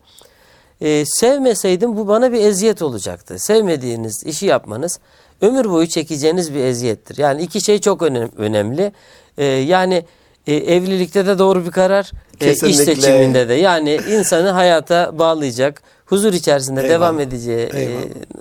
E, 0.80 1.04
sevmeseydim 1.06 1.96
bu 1.96 2.08
bana 2.08 2.32
bir 2.32 2.40
eziyet 2.40 2.82
olacaktı. 2.82 3.38
Sevmediğiniz 3.38 4.24
işi 4.26 4.46
yapmanız 4.46 4.98
ömür 5.40 5.70
boyu 5.70 5.86
çekeceğiniz 5.86 6.54
bir 6.54 6.64
eziyettir. 6.64 7.18
Yani 7.18 7.42
iki 7.42 7.60
şey 7.60 7.78
çok 7.80 8.02
önem- 8.02 8.30
önemli. 8.36 8.92
E, 9.38 9.44
yani 9.44 10.04
e, 10.46 10.54
evlilikte 10.54 11.26
de 11.26 11.38
doğru 11.38 11.66
bir 11.66 11.70
karar, 11.70 12.10
e, 12.40 12.52
iş 12.52 12.76
seçiminde 12.76 13.48
de. 13.48 13.54
Yani 13.54 14.00
insanı 14.10 14.50
hayata 14.50 15.18
bağlayacak, 15.18 15.82
huzur 16.06 16.32
içerisinde 16.32 16.80
Eyvallah. 16.80 16.94
devam 16.94 17.20
edeceği 17.20 17.66
e, 17.74 17.88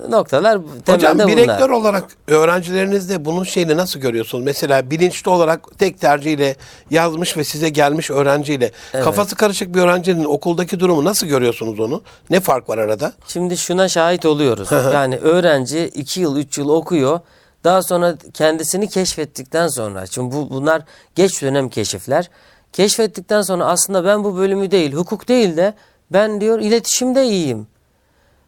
noktalar 0.09 0.59
temelde 0.85 0.91
Hocam 0.91 1.19
bunlar. 1.19 1.37
rektör 1.37 1.69
olarak 1.69 2.03
öğrencilerinizde 2.27 3.25
bunun 3.25 3.43
şeyini 3.43 3.77
nasıl 3.77 3.99
görüyorsunuz? 3.99 4.43
Mesela 4.43 4.91
bilinçli 4.91 5.29
olarak 5.29 5.77
tek 5.77 5.99
tercihiyle 6.01 6.55
yazmış 6.91 7.37
ve 7.37 7.43
size 7.43 7.69
gelmiş 7.69 8.11
öğrenciyle 8.11 8.71
kafası 8.91 9.35
karışık 9.35 9.75
bir 9.75 9.79
öğrencinin 9.81 10.25
okuldaki 10.25 10.79
durumu 10.79 11.05
nasıl 11.05 11.27
görüyorsunuz 11.27 11.79
onu? 11.79 12.01
Ne 12.29 12.39
fark 12.39 12.69
var 12.69 12.77
arada? 12.77 13.13
Şimdi 13.27 13.57
şuna 13.57 13.87
şahit 13.87 14.25
oluyoruz. 14.25 14.71
yani 14.71 15.17
öğrenci 15.17 15.91
2 15.95 16.21
yıl 16.21 16.37
3 16.37 16.57
yıl 16.57 16.69
okuyor. 16.69 17.19
Daha 17.63 17.83
sonra 17.83 18.15
kendisini 18.33 18.89
keşfettikten 18.89 19.67
sonra 19.67 20.07
çünkü 20.07 20.35
bu, 20.35 20.49
bunlar 20.49 20.81
geç 21.15 21.41
dönem 21.41 21.69
keşifler. 21.69 22.29
Keşfettikten 22.73 23.41
sonra 23.41 23.65
aslında 23.65 24.05
ben 24.05 24.23
bu 24.23 24.37
bölümü 24.37 24.71
değil 24.71 24.93
hukuk 24.93 25.27
değil 25.27 25.57
de 25.57 25.73
ben 26.11 26.41
diyor 26.41 26.59
iletişimde 26.59 27.25
iyiyim. 27.25 27.67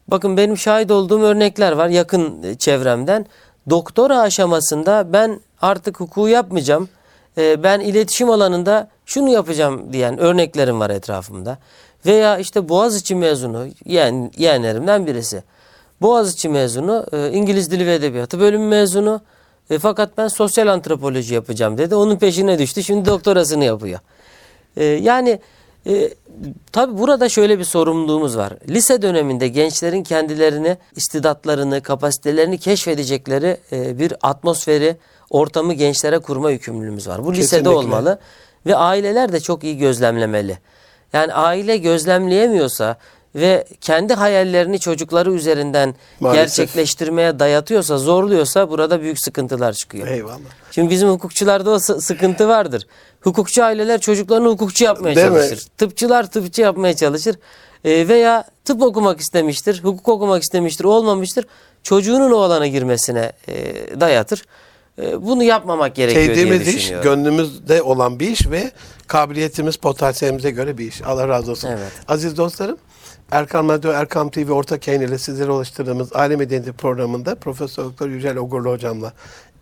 Bakın 0.08 0.38
benim 0.38 0.58
şahit 0.58 0.92
olduğum 0.92 1.22
örnekler 1.22 1.72
var 1.72 1.88
yakın 1.88 2.44
e, 2.44 2.56
çevremden. 2.56 3.26
Doktora 3.70 4.20
aşamasında 4.20 5.14
ben 5.14 5.40
artık 5.62 6.00
hukuku 6.00 6.28
yapmayacağım. 6.28 6.90
e, 7.38 7.64
Ben 7.64 7.80
iletişim 7.80 8.30
alanında 8.30 8.88
şunu 9.06 9.30
yapacağım 9.30 9.94
diyen 9.94 10.18
örneklerim 10.18 10.80
var 10.80 10.90
etrafımda. 10.90 11.58
Veya 12.06 12.38
işte 12.38 12.70
Boğaziçi 12.70 13.16
mezunu 13.16 13.68
yeğen, 13.86 14.32
yeğenlerimden 14.38 15.08
birisi. 15.08 15.44
Boğaziçi 16.02 16.50
mezunu, 16.50 17.06
e, 17.14 17.32
İngiliz 17.32 17.72
Dili 17.72 17.86
ve 17.86 17.94
Edebiyatı 17.94 18.40
bölümü 18.40 18.68
mezunu. 18.68 19.22
E, 19.70 19.80
fakat 19.80 20.18
ben 20.18 20.28
sosyal 20.28 20.68
antropoloji 20.68 21.34
yapacağım 21.34 21.78
dedi. 21.78 21.96
Onun 21.96 22.18
peşine 22.18 22.60
düştü. 22.60 22.84
Şimdi 22.84 23.10
doktorasını 23.10 23.64
yapıyor. 23.64 24.00
E, 24.78 24.84
yani 24.84 25.40
e, 25.88 26.10
tabi 26.72 26.98
burada 26.98 27.30
şöyle 27.30 27.60
bir 27.60 27.64
sorumluluğumuz 27.64 28.38
var. 28.38 28.54
Lise 28.70 29.02
döneminde 29.02 29.48
gençlerin 29.48 30.04
kendilerini, 30.04 30.78
istidatlarını, 30.96 31.82
kapasitelerini 31.82 32.58
keşfedecekleri 32.58 33.58
e, 33.72 34.00
bir 34.00 34.14
atmosferi, 34.22 34.98
ortamı 35.30 35.74
gençlere 35.74 36.20
kurma 36.20 36.52
yükümlülüğümüz 36.52 37.08
var. 37.08 37.26
Bu 37.26 37.34
lisede 37.34 37.44
Kesinlikle. 37.44 37.70
olmalı 37.70 38.20
ve 38.66 38.76
aileler 38.76 39.32
de 39.32 39.40
çok 39.40 39.64
iyi 39.64 39.78
gözlemlemeli. 39.78 40.58
Yani 41.14 41.34
aile 41.34 41.78
gözlemleyemiyorsa 41.78 42.98
ve 43.36 43.66
kendi 43.82 44.14
hayallerini 44.14 44.80
çocukları 44.80 45.34
üzerinden 45.34 45.96
Maalesef. 46.20 46.58
gerçekleştirmeye 46.58 47.40
dayatıyorsa, 47.40 47.98
zorluyorsa 47.98 48.70
burada 48.70 49.02
büyük 49.02 49.20
sıkıntılar 49.20 49.74
çıkıyor. 49.74 50.08
Eyvallah. 50.08 50.40
Şimdi 50.72 50.90
bizim 50.90 51.10
hukukçularda 51.10 51.70
o 51.72 51.80
sı- 51.80 52.02
sıkıntı 52.02 52.48
vardır. 52.48 52.88
Hukukçu 53.22 53.64
aileler 53.64 54.02
çocuklarını 54.02 54.48
hukukçu 54.48 54.84
yapmaya 54.84 55.16
Değil 55.16 55.28
mi? 55.28 55.34
çalışır. 55.34 55.68
Tıpçılar 55.78 56.32
tıpçı 56.32 56.62
yapmaya 56.62 56.96
çalışır. 56.96 57.36
Ee, 57.86 58.08
veya 58.08 58.44
tıp 58.66 58.82
okumak 58.82 59.20
istemiştir, 59.20 59.84
hukuk 59.84 60.08
okumak 60.08 60.44
istemiştir, 60.44 60.84
olmamıştır. 60.84 61.46
Çocuğunun 61.84 62.32
o 62.32 62.38
alana 62.38 62.68
girmesine 62.68 63.32
e, 63.48 63.56
dayatır. 64.00 64.46
E, 65.02 65.26
bunu 65.26 65.44
yapmamak 65.44 65.96
gerekiyor 65.96 66.26
Sevdiğimiz 66.26 66.66
diye 66.66 66.76
iş, 66.76 66.90
gönlümüzde 67.04 67.82
olan 67.82 68.20
bir 68.20 68.30
iş 68.30 68.50
ve 68.50 68.72
kabiliyetimiz, 69.08 69.76
potansiyelimize 69.76 70.52
göre 70.52 70.78
bir 70.78 70.88
iş. 70.88 71.02
Allah 71.02 71.28
razı 71.28 71.52
olsun. 71.52 71.68
Evet. 71.68 71.92
Aziz 72.08 72.38
dostlarım, 72.38 72.78
Erkam 73.32 73.70
Radyo, 73.70 73.92
Erkam 73.92 74.30
TV 74.30 74.52
ortak 74.52 74.88
yayın 74.88 75.02
ile 75.02 75.18
sizlere 75.18 75.52
ulaştırdığımız 75.52 76.16
Aile 76.16 76.36
Medeniyeti 76.36 76.74
programında 76.74 77.36
Profesör 77.36 77.84
Doktor 77.84 78.10
Yücel 78.10 78.38
Ogurlu 78.38 78.72
hocamla 78.72 79.14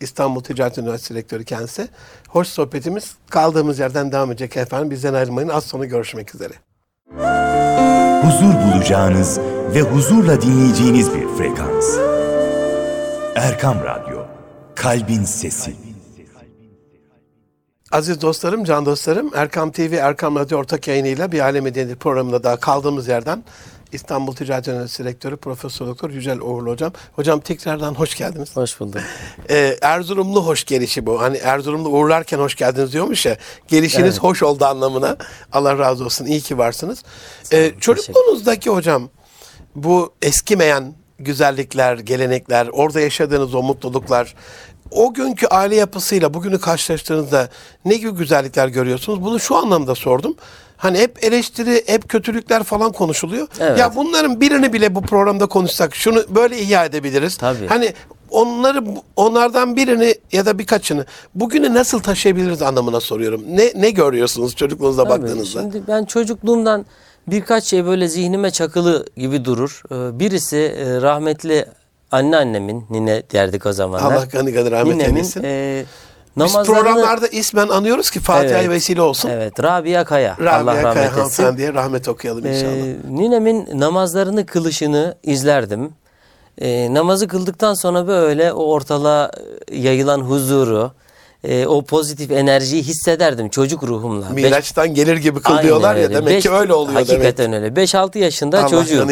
İstanbul 0.02 0.42
Ticaret 0.42 0.78
Üniversitesi 0.78 1.16
Rektörü 1.16 1.46
kendisi. 1.46 1.88
Hoş 2.28 2.48
sohbetimiz 2.48 3.16
kaldığımız 3.30 3.80
yerden 3.80 4.12
devam 4.12 4.32
edecek 4.32 4.58
efendim. 4.58 4.92
Bizden 4.92 5.14
ayrılmayın. 5.14 5.50
Az 5.50 5.64
sonra 5.64 5.86
görüşmek 5.86 6.36
üzere. 6.36 6.54
huzur 8.22 8.54
bulacağınız 8.54 9.40
ve 9.74 9.82
huzurla 9.82 10.42
dinleyeceğiniz 10.42 11.14
bir 11.14 11.28
frekans. 11.38 11.98
Erkam 13.36 13.78
Radyo, 13.84 14.26
Kalbin 14.76 15.24
Sesi. 15.24 15.89
Aziz 17.92 18.22
dostlarım, 18.22 18.64
can 18.64 18.86
dostlarım, 18.86 19.32
Erkam 19.36 19.72
TV, 19.72 19.94
Erkam 19.94 20.36
Radyo 20.36 20.58
ortak 20.58 20.88
yayınıyla 20.88 21.32
bir 21.32 21.40
Aile 21.40 21.62
Medeniyeti 21.62 22.00
programında 22.00 22.44
daha 22.44 22.58
kaldığımız 22.60 23.08
yerden 23.08 23.44
İstanbul 23.92 24.36
Ticaret 24.36 24.68
Üniversitesi 24.68 25.10
Rektörü 25.10 25.38
Profesör 25.38 25.88
Doktor 25.88 26.10
Yücel 26.10 26.40
Uğurlu 26.40 26.72
Hocam. 26.72 26.94
Hocam 27.14 27.40
tekrardan 27.40 27.94
hoş 27.94 28.16
geldiniz. 28.16 28.56
Hoş 28.56 28.80
bulduk. 28.80 29.02
Ee, 29.50 29.78
Erzurumlu 29.82 30.46
hoş 30.46 30.64
gelişi 30.64 31.06
bu. 31.06 31.22
Hani 31.22 31.38
Erzurumlu 31.38 31.90
uğurlarken 31.90 32.40
hoş 32.40 32.56
geldiniz 32.56 32.94
diyormuş 32.94 33.26
ya. 33.26 33.38
Gelişiniz 33.68 34.14
Evet. 34.14 34.24
hoş 34.24 34.44
oldu 34.44 34.66
anlamına. 34.66 35.18
Allah 35.52 35.78
razı 35.78 36.06
olsun. 36.06 36.26
İyi 36.26 36.42
ki 36.42 36.58
varsınız. 36.58 37.04
Ee, 37.54 37.72
çocukluğunuzdaki 37.80 38.70
hocam 38.70 39.10
bu 39.76 40.14
eskimeyen 40.22 40.94
güzellikler, 41.20 41.98
gelenekler, 41.98 42.68
orada 42.68 43.00
yaşadığınız 43.02 43.56
o 43.56 43.64
mutluluklar, 43.64 44.36
o 44.92 45.14
günkü 45.14 45.48
aile 45.48 45.76
yapısıyla 45.76 46.34
bugünü 46.34 46.60
karşılaştığınızda 46.60 47.50
ne 47.86 47.96
gibi 47.96 48.12
güzellikler 48.12 48.68
görüyorsunuz? 48.68 49.22
Bunu 49.22 49.40
şu 49.40 49.56
anlamda 49.56 49.96
sordum. 49.96 50.36
Hani 50.78 50.98
hep 51.00 51.24
eleştiri, 51.24 51.84
hep 51.88 52.10
kötülükler 52.10 52.64
falan 52.64 52.92
konuşuluyor. 52.92 53.48
Evet. 53.60 53.80
Ya 53.80 53.96
bunların 53.96 54.42
birini 54.42 54.74
bile 54.74 54.96
bu 54.96 55.02
programda 55.02 55.46
konuşsak 55.46 55.96
şunu 55.96 56.24
böyle 56.30 56.60
ihya 56.60 56.86
edebiliriz. 56.86 57.38
Tabii. 57.38 57.68
Hani 57.68 57.94
onları 58.30 58.84
onlardan 59.16 59.76
birini 59.76 60.16
ya 60.32 60.46
da 60.46 60.60
birkaçını 60.60 61.06
bugüne 61.36 61.74
nasıl 61.74 62.00
taşıyabiliriz 62.00 62.62
anlamına 62.62 63.00
soruyorum. 63.00 63.42
Ne 63.50 63.72
ne 63.76 63.90
görüyorsunuz 63.90 64.56
çocukluğunuza 64.56 65.04
Tabii, 65.04 65.22
baktığınızda? 65.22 65.62
Şimdi 65.62 65.82
ben 65.88 66.06
çocukluğumdan 66.06 66.86
birkaç 67.28 67.64
şey 67.64 67.86
böyle 67.86 68.08
zihnime 68.08 68.52
çakılı 68.52 69.06
gibi 69.18 69.46
durur. 69.46 69.84
Ee, 69.92 70.20
Birisi 70.20 70.58
e, 70.58 71.02
rahmetli 71.02 71.66
anneannemin, 72.12 72.86
nine 72.90 73.24
derdik 73.34 73.66
o 73.66 73.74
zamanlar. 73.74 74.12
Allah 74.16 74.30
kanı 74.30 74.54
kanı 74.54 74.72
rahmet 74.72 74.96
Ninemin, 74.96 75.16
eylesin. 75.16 75.44
e, 75.46 75.86
Biz 76.38 76.54
programlarda 76.54 77.28
ismen 77.28 77.68
anıyoruz 77.68 78.10
ki 78.10 78.20
Fatiha'ya 78.20 78.60
Evet. 78.60 78.70
vesile 78.70 79.02
olsun. 79.02 79.30
Evet, 79.30 79.64
Rabia 79.64 80.04
Kaya. 80.06 80.34
Allah 80.40 80.46
Rabia 80.46 80.66
rahmet 80.84 80.94
Kaya 80.94 81.06
etsin. 81.06 81.18
hanımefendiye 81.20 81.74
rahmet 81.74 82.08
okuyalım 82.08 82.46
inşallah. 82.46 82.72
Ee, 82.72 82.96
ninemin 83.10 83.68
namazlarını 83.80 84.46
kılışını 84.46 85.16
izlerdim. 85.24 85.94
Ee, 86.62 86.94
namazı 86.94 87.28
kıldıktan 87.28 87.74
sonra 87.74 88.08
böyle 88.08 88.54
o 88.54 88.64
ortalığa 88.64 89.32
yayılan 89.72 90.20
huzuru, 90.20 90.92
e, 91.44 91.66
o 91.66 91.82
pozitif 91.82 92.32
enerjiyi 92.32 92.84
hissederdim 92.84 93.50
çocuk 93.50 93.84
ruhumla. 93.84 94.36
Beş- 94.36 94.44
Miraç'tan 94.44 94.94
gelir 94.94 95.18
gibi 95.18 95.42
kıl 95.42 95.62
diyorlar 95.62 95.96
ya 95.96 96.04
öyle. 96.04 96.16
demek 96.16 96.34
Beş- 96.34 96.44
ki 96.44 96.52
öyle 96.52 96.74
oluyor 96.74 96.96
demek. 96.96 97.10
Hakikaten 97.10 97.54
öyle. 97.54 97.76
5-6 97.76 98.18
yaşında 98.20 98.60
Allah 98.60 98.70
çocuğum. 98.70 99.08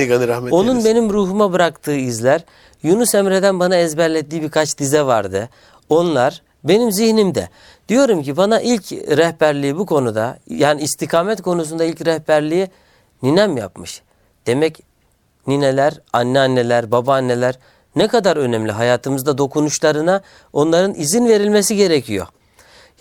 Onun 0.51 0.69
eylesin. 0.69 0.85
benim 0.85 1.09
ruhuma 1.09 1.53
bıraktığı 1.53 1.95
izler 1.95 2.41
Yunus 2.83 3.15
Emre'den 3.15 3.59
bana 3.59 3.75
ezberlettiği 3.75 4.41
birkaç 4.41 4.77
dize 4.77 5.01
vardı. 5.01 5.49
Onlar 5.89 6.41
benim 6.63 6.91
zihnimde. 6.91 7.49
Diyorum 7.89 8.23
ki 8.23 8.37
bana 8.37 8.61
ilk 8.61 8.91
rehberliği 8.91 9.77
bu 9.77 9.85
konuda 9.85 10.39
yani 10.49 10.81
istikamet 10.81 11.41
konusunda 11.41 11.83
ilk 11.83 12.05
rehberliği 12.05 12.67
ninem 13.23 13.57
yapmış. 13.57 14.01
Demek 14.47 14.83
nineler, 15.47 15.93
anneanneler, 16.13 16.91
babaanneler 16.91 17.59
ne 17.97 18.07
kadar 18.07 18.37
önemli 18.37 18.71
hayatımızda 18.71 19.37
dokunuşlarına 19.37 20.21
onların 20.53 20.93
izin 20.93 21.27
verilmesi 21.29 21.75
gerekiyor. 21.75 22.27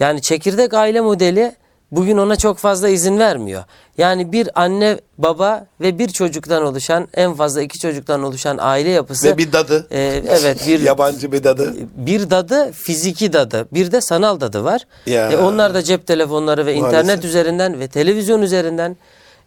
Yani 0.01 0.23
çekirdek 0.23 0.75
aile 0.75 1.01
modeli 1.01 1.53
bugün 1.91 2.17
ona 2.17 2.37
çok 2.37 2.59
fazla 2.59 2.89
izin 2.89 3.19
vermiyor. 3.19 3.65
Yani 3.99 4.33
bir 4.33 4.61
anne, 4.61 5.01
baba 5.19 5.67
ve 5.81 5.99
bir 5.99 6.09
çocuktan 6.09 6.63
oluşan 6.63 7.09
en 7.15 7.35
fazla 7.35 7.63
iki 7.63 7.79
çocuktan 7.79 8.23
oluşan 8.23 8.59
aile 8.61 8.91
yapısı. 8.91 9.27
Ve 9.27 9.39
bir 9.39 9.53
dadı. 9.53 9.87
Ee, 9.91 10.23
evet 10.29 10.67
bir 10.67 10.81
Yabancı 10.87 11.33
bir 11.33 11.45
dadı. 11.45 11.75
bir 11.97 12.31
dadı 12.31 12.73
fiziki 12.73 13.33
dadı 13.33 13.69
bir 13.73 13.93
de 13.93 14.01
sanal 14.01 14.41
dadı 14.41 14.65
var. 14.65 14.83
Ya. 15.07 15.31
E, 15.31 15.37
onlar 15.37 15.75
da 15.75 15.83
cep 15.83 16.07
telefonları 16.07 16.67
ve 16.67 16.75
Maalesef. 16.81 17.01
internet 17.01 17.25
üzerinden 17.25 17.81
ve 17.81 17.89
televizyon 17.89 18.43
üzerinden 18.43 18.97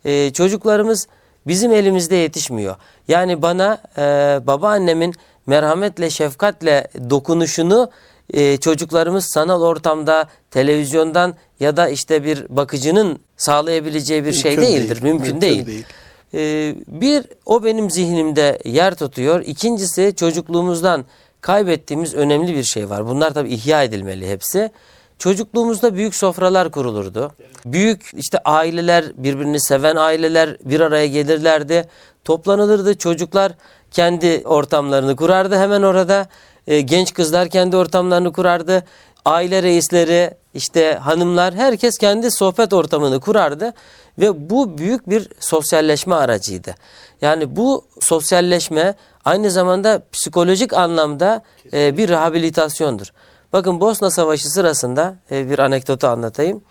e, 0.05 0.33
çocuklarımız 0.33 1.07
bizim 1.47 1.73
elimizde 1.73 2.15
yetişmiyor. 2.15 2.75
Yani 3.07 3.41
bana 3.41 3.77
e, 3.97 4.01
babaannemin 4.47 5.13
merhametle 5.45 6.09
şefkatle 6.09 6.87
dokunuşunu 7.09 7.91
e, 8.33 8.57
çocuklarımız 8.57 9.25
sanal 9.25 9.61
ortamda 9.61 10.27
televizyondan 10.51 11.35
ya 11.59 11.77
da 11.77 11.89
işte 11.89 12.23
bir 12.23 12.45
bakıcının 12.49 13.19
sağlayabileceği 13.37 14.25
bir 14.25 14.33
şey 14.33 14.55
Mümkün 14.57 14.73
değildir. 14.73 14.89
değil, 14.89 15.01
Mümkün, 15.03 15.25
mümkün 15.33 15.41
değil. 15.41 15.65
değil. 15.65 15.85
Ee, 16.33 16.75
bir 16.87 17.23
o 17.45 17.63
benim 17.63 17.91
zihnimde 17.91 18.59
yer 18.65 18.95
tutuyor. 18.95 19.41
İkincisi 19.45 20.13
çocukluğumuzdan 20.15 21.05
kaybettiğimiz 21.41 22.13
önemli 22.13 22.55
bir 22.55 22.63
şey 22.63 22.89
var. 22.89 23.07
Bunlar 23.07 23.33
tabii 23.33 23.49
ihya 23.53 23.83
edilmeli 23.83 24.29
hepsi. 24.29 24.71
Çocukluğumuzda 25.19 25.95
büyük 25.95 26.15
sofralar 26.15 26.71
kurulurdu. 26.71 27.31
Büyük 27.65 28.11
işte 28.17 28.37
aileler, 28.45 29.05
birbirini 29.17 29.59
seven 29.59 29.95
aileler 29.95 30.57
bir 30.65 30.79
araya 30.79 31.07
gelirlerdi. 31.07 31.87
Toplanılırdı. 32.23 32.97
Çocuklar 32.97 33.51
kendi 33.91 34.41
ortamlarını 34.45 35.15
kurardı 35.15 35.57
hemen 35.57 35.81
orada. 35.81 36.27
Ee, 36.67 36.81
genç 36.81 37.13
kızlar 37.13 37.49
kendi 37.49 37.77
ortamlarını 37.77 38.33
kurardı. 38.33 38.83
Aile 39.25 39.63
reisleri, 39.63 40.31
işte 40.53 40.93
hanımlar 40.93 41.53
herkes 41.53 41.97
kendi 41.97 42.31
sohbet 42.31 42.73
ortamını 42.73 43.19
kurardı 43.19 43.73
ve 44.19 44.49
bu 44.49 44.77
büyük 44.77 45.09
bir 45.09 45.29
sosyalleşme 45.39 46.15
aracıydı. 46.15 46.75
Yani 47.21 47.55
bu 47.55 47.85
sosyalleşme 47.99 48.95
aynı 49.25 49.51
zamanda 49.51 50.01
psikolojik 50.11 50.73
anlamda 50.73 51.43
e, 51.73 51.97
bir 51.97 52.09
rehabilitasyondur. 52.09 53.07
Bakın 53.53 53.79
Bosna 53.79 54.09
Savaşı 54.09 54.49
sırasında 54.49 55.15
e, 55.31 55.49
bir 55.49 55.59
anekdotu 55.59 56.07
anlatayım. 56.07 56.61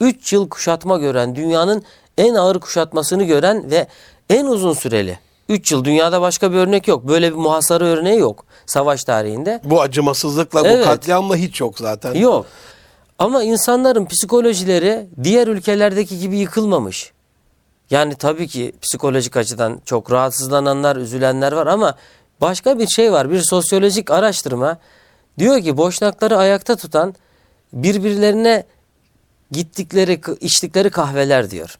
3 0.00 0.32
yıl 0.32 0.48
kuşatma 0.48 0.98
gören, 0.98 1.36
dünyanın 1.36 1.84
en 2.18 2.34
ağır 2.34 2.60
kuşatmasını 2.60 3.24
gören 3.24 3.70
ve 3.70 3.86
en 4.30 4.46
uzun 4.46 4.72
süreli 4.72 5.18
3 5.50 5.72
yıl 5.72 5.84
dünyada 5.84 6.20
başka 6.20 6.52
bir 6.52 6.56
örnek 6.56 6.88
yok. 6.88 7.08
Böyle 7.08 7.30
bir 7.30 7.36
muhasara 7.36 7.84
örneği 7.84 8.18
yok 8.18 8.44
savaş 8.66 9.04
tarihinde. 9.04 9.60
Bu 9.64 9.80
acımasızlıkla, 9.80 10.62
Evet. 10.64 10.80
bu 10.80 10.84
katliamla 10.84 11.36
hiç 11.36 11.60
yok 11.60 11.78
zaten. 11.78 12.14
Yok. 12.14 12.46
Ama 13.18 13.42
insanların 13.42 14.06
psikolojileri 14.06 15.06
diğer 15.22 15.46
ülkelerdeki 15.46 16.18
gibi 16.18 16.38
yıkılmamış. 16.38 17.12
Yani 17.90 18.14
tabii 18.14 18.48
ki 18.48 18.72
psikolojik 18.82 19.36
açıdan 19.36 19.80
çok 19.84 20.12
rahatsızlananlar, 20.12 20.96
üzülenler 20.96 21.52
var 21.52 21.66
ama 21.66 21.94
başka 22.40 22.78
bir 22.78 22.86
şey 22.86 23.12
var. 23.12 23.30
Bir 23.30 23.40
sosyolojik 23.40 24.10
araştırma 24.10 24.78
diyor 25.38 25.62
ki 25.62 25.76
boşnakları 25.76 26.36
ayakta 26.36 26.76
tutan 26.76 27.14
birbirlerine 27.72 28.64
gittikleri, 29.50 30.20
içtikleri 30.40 30.90
kahveler 30.90 31.50
diyor. 31.50 31.78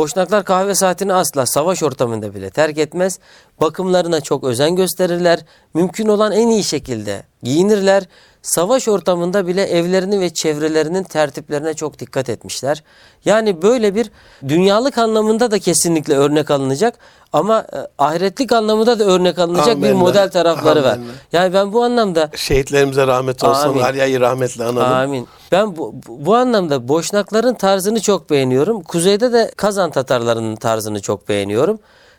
Boşnaklar 0.00 0.44
kahve 0.44 0.74
saatini 0.74 1.12
asla 1.12 1.46
savaş 1.46 1.82
ortamında 1.82 2.34
bile 2.34 2.50
terk 2.50 2.78
etmez. 2.78 3.18
Bakımlarına 3.60 4.20
çok 4.20 4.44
özen 4.44 4.76
gösterirler. 4.76 5.40
Mümkün 5.74 6.08
olan 6.08 6.32
en 6.32 6.48
iyi 6.48 6.64
şekilde 6.64 7.22
giyinirler. 7.42 8.04
Savaş 8.42 8.88
ortamında 8.88 9.46
bile 9.46 9.62
evlerini 9.62 10.20
ve 10.20 10.30
çevrelerinin 10.30 11.02
tertiplerine 11.02 11.74
çok 11.74 11.98
dikkat 11.98 12.28
etmişler. 12.28 12.82
Yani 13.24 13.62
böyle 13.62 13.94
bir 13.94 14.10
dünyalık 14.48 14.98
anlamında 14.98 15.50
da 15.50 15.58
kesinlikle 15.58 16.14
örnek 16.16 16.50
alınacak 16.50 16.98
ama 17.32 17.58
e, 17.60 17.76
ahiretlik 17.98 18.52
anlamında 18.52 18.98
da 18.98 19.04
örnek 19.04 19.38
alınacak 19.38 19.76
bir 19.76 19.82
Amenna. 19.82 19.98
model 19.98 20.30
tarafları 20.30 20.82
var. 20.82 20.92
Amenna. 20.92 21.12
Yani 21.32 21.54
ben 21.54 21.72
bu 21.72 21.84
anlamda 21.84 22.30
Şehitlerimize 22.36 23.06
rahmet 23.06 23.44
olsun. 23.44 23.68
Amin. 23.68 23.80
Alya'yı 23.80 24.20
rahmetle 24.20 24.64
analım. 24.64 24.92
Amin. 24.92 25.28
Ben 25.52 25.76
bu, 25.76 25.94
bu 26.08 26.26
bu 26.26 26.36
anlamda 26.36 26.88
Boşnakların 26.88 27.54
tarzını 27.54 28.00
çok 28.00 28.30
beğeniyorum. 28.30 28.82
Kuzeyde 28.82 29.32
de 29.32 29.52
Kazan 29.56 29.90
Tatarlarının 29.90 30.56
tarzını 30.56 31.00
çok 31.00 31.28
beğeniyorum. 31.28 31.78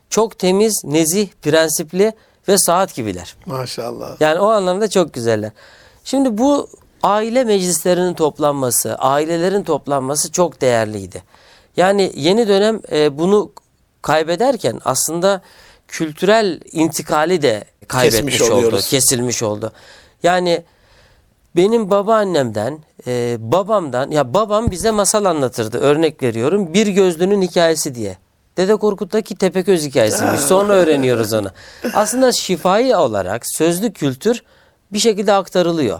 Çok 0.10 0.40
temiz, 0.40 0.82
nezih, 0.84 1.28
prensipli 1.42 2.14
ve 2.48 2.58
saat 2.58 2.96
gibiler. 2.96 3.36
Maşallah. 3.46 4.22
Yani 4.22 4.40
o 4.40 4.48
anlamda 4.48 4.90
çok 4.90 5.14
güzeller. 5.14 5.52
Şimdi 6.04 6.38
bu 6.38 6.70
aile 7.04 7.44
meclislerinin 7.44 8.14
toplanması, 8.14 8.96
ailelerin 8.96 9.64
toplanması 9.64 10.32
çok 10.32 10.62
değerliydi. 10.62 11.24
Yani 11.78 12.12
yeni 12.16 12.48
dönem 12.48 12.80
e, 12.92 13.18
bunu 13.18 13.52
kaybederken 14.02 14.80
aslında 14.86 15.42
kültürel 15.88 16.60
intikali 16.72 17.42
de 17.42 17.64
kaybetmiş 17.88 18.38
Kesmiş 18.38 18.42
oldu, 18.52 18.60
oluyoruz. 18.60 18.90
kesilmiş 18.90 19.44
oldu. 19.44 19.72
Yani 20.24 20.64
benim 21.56 21.90
babaannemden, 21.90 22.80
e, 23.08 23.38
babamdan, 23.40 24.12
ya 24.12 24.34
babam 24.34 24.72
bize 24.72 24.92
masal 24.92 25.26
anlatırdı. 25.26 25.78
Örnek 25.78 26.24
veriyorum. 26.24 26.74
Bir 26.74 26.88
gözlünün 26.88 27.42
hikayesi 27.42 27.96
diye. 27.96 28.18
Dede 28.58 28.76
Korkut'taki 28.76 29.36
Tepeköz 29.36 29.86
hikayesiymiş. 29.86 30.40
Sonra 30.48 30.74
öğreniyoruz 30.74 31.34
onu. 31.34 31.52
Aslında 31.94 32.32
şifai 32.32 32.96
olarak 32.96 33.44
sözlü 33.48 33.94
kültür 33.94 34.44
bir 34.94 35.00
şekilde 35.00 35.34
aktarılıyor. 35.34 36.00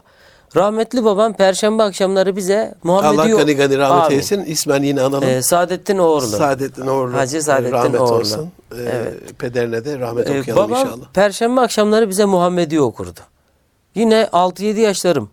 Rahmetli 0.56 1.04
babam 1.06 1.34
perşembe 1.34 1.84
akşamları 1.84 2.36
bize 2.36 2.76
Muhammedi 2.84 3.22
Allah 3.34 3.38
gani 3.38 3.56
gani 3.56 3.78
rahmet 3.78 4.02
Amin. 4.04 4.12
eylesin. 4.12 4.44
İsmen 4.44 4.84
yine 4.84 5.02
analım. 5.02 5.30
Ee, 5.30 5.42
Saadettin 5.42 5.98
Oğurlu. 5.98 6.28
Saadettin 6.28 6.88
Uğurlu. 6.88 7.18
Hacı 7.18 7.44
Saadettin 7.44 7.72
rahmet 7.72 8.02
Uğurlu. 8.02 8.14
olsun. 8.14 8.50
Ee, 8.78 9.14
Pederine 9.40 9.86
de 9.86 10.00
rahmet 10.00 10.30
Ee, 10.30 10.40
okuyalım 10.40 10.64
babam 10.72 10.86
inşallah. 10.88 11.06
perşembe 11.14 11.62
akşamları 11.62 12.10
bize 12.10 12.26
Muhammedi 12.26 12.82
okurdu. 12.82 13.20
Yine 13.96 14.30
6-7 14.34 14.80
yaşlarım. 14.80 15.30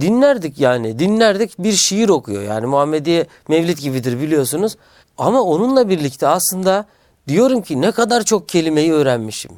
Dinlerdik 0.00 0.60
yani. 0.60 0.98
Dinlerdik 0.98 1.58
bir 1.58 1.72
şiir 1.72 2.08
okuyor. 2.08 2.42
Yani 2.42 2.66
Muhammedi 2.66 3.26
Mevlid 3.48 3.78
gibidir 3.78 4.20
biliyorsunuz. 4.20 4.76
Ama 5.18 5.42
onunla 5.42 5.88
birlikte 5.88 6.26
aslında 6.28 6.86
Diyorum 7.28 7.62
ki 7.62 7.80
ne 7.80 7.92
kadar 7.92 8.22
çok 8.22 8.48
kelimeyi 8.48 8.92
öğrenmişim. 8.92 9.50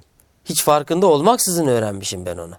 Hiç 0.45 0.63
farkında 0.65 1.07
olmaksızın 1.07 1.67
öğrenmişim 1.67 2.27
ben 2.27 2.37
onu. 2.39 2.55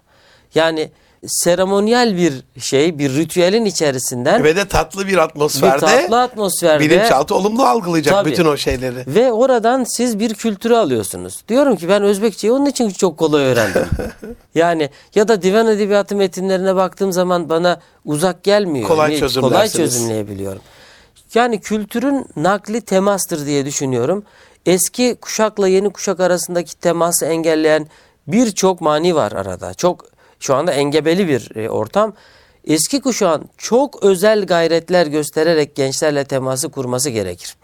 Yani 0.54 0.90
seremoniyel 1.26 2.16
bir 2.16 2.60
şey, 2.60 2.98
bir 2.98 3.14
ritüelin 3.14 3.64
içerisinden 3.64 4.44
Ve 4.44 4.56
de 4.56 4.68
tatlı 4.68 5.06
bir 5.06 5.18
atmosferde. 5.18 5.74
bir 5.76 5.80
tatlı 5.80 6.22
atmosferde 6.22 6.84
Bilinçaltı 6.84 7.34
olumlu 7.34 7.62
algılayacak 7.62 8.14
Tabii. 8.14 8.30
bütün 8.30 8.44
o 8.44 8.56
şeyleri. 8.56 9.04
ve 9.06 9.32
oradan 9.32 9.84
siz 9.84 10.18
bir 10.18 10.34
kültürü 10.34 10.74
alıyorsunuz. 10.74 11.44
Diyorum 11.48 11.76
ki 11.76 11.88
ben 11.88 12.02
Özbekçeyi 12.02 12.52
onun 12.52 12.66
için 12.66 12.90
çok 12.90 13.18
kolay 13.18 13.44
öğrendim. 13.44 13.86
yani 14.54 14.90
ya 15.14 15.28
da 15.28 15.42
divan 15.42 15.66
edebiyatı 15.66 16.16
metinlerine 16.16 16.76
baktığım 16.76 17.12
zaman 17.12 17.48
bana 17.48 17.80
uzak 18.04 18.42
gelmiyor. 18.42 18.88
Kolay 18.88 19.18
çözümlersiniz. 19.18 19.52
Kolay 19.52 19.68
çözümleyebiliyorum. 19.68 20.62
Yani 21.34 21.60
kültürün 21.60 22.26
nakli 22.36 22.80
temastır 22.80 23.46
diye 23.46 23.66
düşünüyorum. 23.66 24.24
Eski 24.66 25.16
kuşakla 25.20 25.68
yeni 25.68 25.90
kuşak 25.90 26.20
arasındaki 26.20 26.76
teması 26.76 27.26
engelleyen 27.26 27.86
birçok 28.26 28.80
mani 28.80 29.14
var 29.14 29.32
arada. 29.32 29.74
Çok 29.74 30.12
şu 30.42 30.54
anda 30.54 30.72
engebeli 30.72 31.28
bir 31.28 31.56
e, 31.56 31.70
ortam. 31.70 32.14
Eski 32.66 33.00
kuşağın 33.00 33.44
çok 33.58 34.02
özel 34.02 34.46
gayretler 34.46 35.06
göstererek 35.06 35.74
gençlerle 35.74 36.24
teması 36.24 36.68
kurması 36.68 37.10
gerekir. 37.10 37.56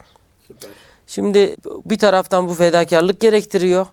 Şimdi 1.07 1.57
bir 1.85 1.99
taraftan 1.99 2.49
bu 2.49 2.55
fedakarlık 2.55 3.21
gerektiriyor. 3.21 3.87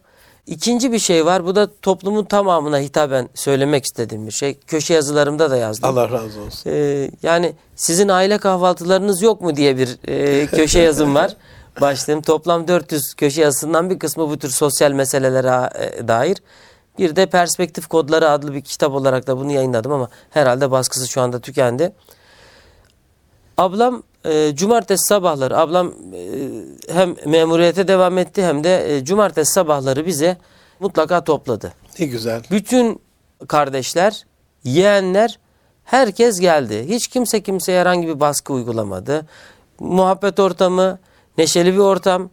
İkinci 0.47 0.91
bir 0.91 0.99
şey 0.99 1.25
var. 1.25 1.45
Bu 1.45 1.55
da 1.55 1.69
toplumun 1.81 2.25
tamamına 2.25 2.79
hitaben 2.79 3.29
söylemek 3.33 3.85
istediğim 3.85 4.27
bir 4.27 4.31
şey. 4.31 4.57
Köşe 4.67 4.93
yazılarımda 4.93 5.51
da 5.51 5.57
yazdım. 5.57 5.89
Allah 5.89 6.11
razı 6.11 6.41
olsun. 6.41 6.69
Ee, 6.69 7.11
yani 7.23 7.53
sizin 7.75 8.09
aile 8.09 8.37
kahvaltılarınız 8.37 9.21
yok 9.21 9.41
mu 9.41 9.55
diye 9.55 9.77
bir 9.77 9.97
e, 10.07 10.47
köşe 10.47 10.79
yazım 10.79 11.15
var. 11.15 11.35
Başlığım 11.81 12.21
toplam 12.21 12.67
400 12.67 13.13
köşe 13.13 13.41
yazısından 13.41 13.89
bir 13.89 13.99
kısmı 13.99 14.29
bu 14.29 14.39
tür 14.39 14.49
sosyal 14.49 14.91
meselelere 14.91 15.69
e, 15.85 16.07
dair. 16.07 16.37
Bir 16.97 17.15
de 17.15 17.25
Perspektif 17.25 17.87
Kodları 17.87 18.29
adlı 18.29 18.53
bir 18.53 18.61
kitap 18.61 18.93
olarak 18.93 19.27
da 19.27 19.37
bunu 19.37 19.51
yayınladım 19.51 19.91
ama 19.91 20.09
herhalde 20.29 20.71
baskısı 20.71 21.07
şu 21.07 21.21
anda 21.21 21.39
tükendi. 21.39 21.93
Ablam 23.57 24.03
e, 24.25 24.55
cumartesi 24.55 25.05
sabahları 25.05 25.57
ablam 25.57 25.87
e, 25.87 25.93
hem 26.93 27.15
memuriyete 27.25 27.87
devam 27.87 28.17
etti 28.17 28.43
hem 28.43 28.63
de 28.63 28.95
e, 28.95 29.05
cumartesi 29.05 29.53
sabahları 29.53 30.05
bize 30.05 30.37
mutlaka 30.79 31.23
topladı. 31.23 31.73
Ne 31.99 32.05
güzel. 32.05 32.43
Bütün 32.51 33.01
kardeşler, 33.47 34.25
yeğenler 34.63 35.39
herkes 35.83 36.39
geldi. 36.39 36.85
Hiç 36.87 37.07
kimse 37.07 37.43
kimseye 37.43 37.81
herhangi 37.81 38.07
bir 38.07 38.19
baskı 38.19 38.53
uygulamadı. 38.53 39.25
Muhabbet 39.79 40.39
ortamı, 40.39 40.99
neşeli 41.37 41.73
bir 41.73 41.79
ortam. 41.79 42.29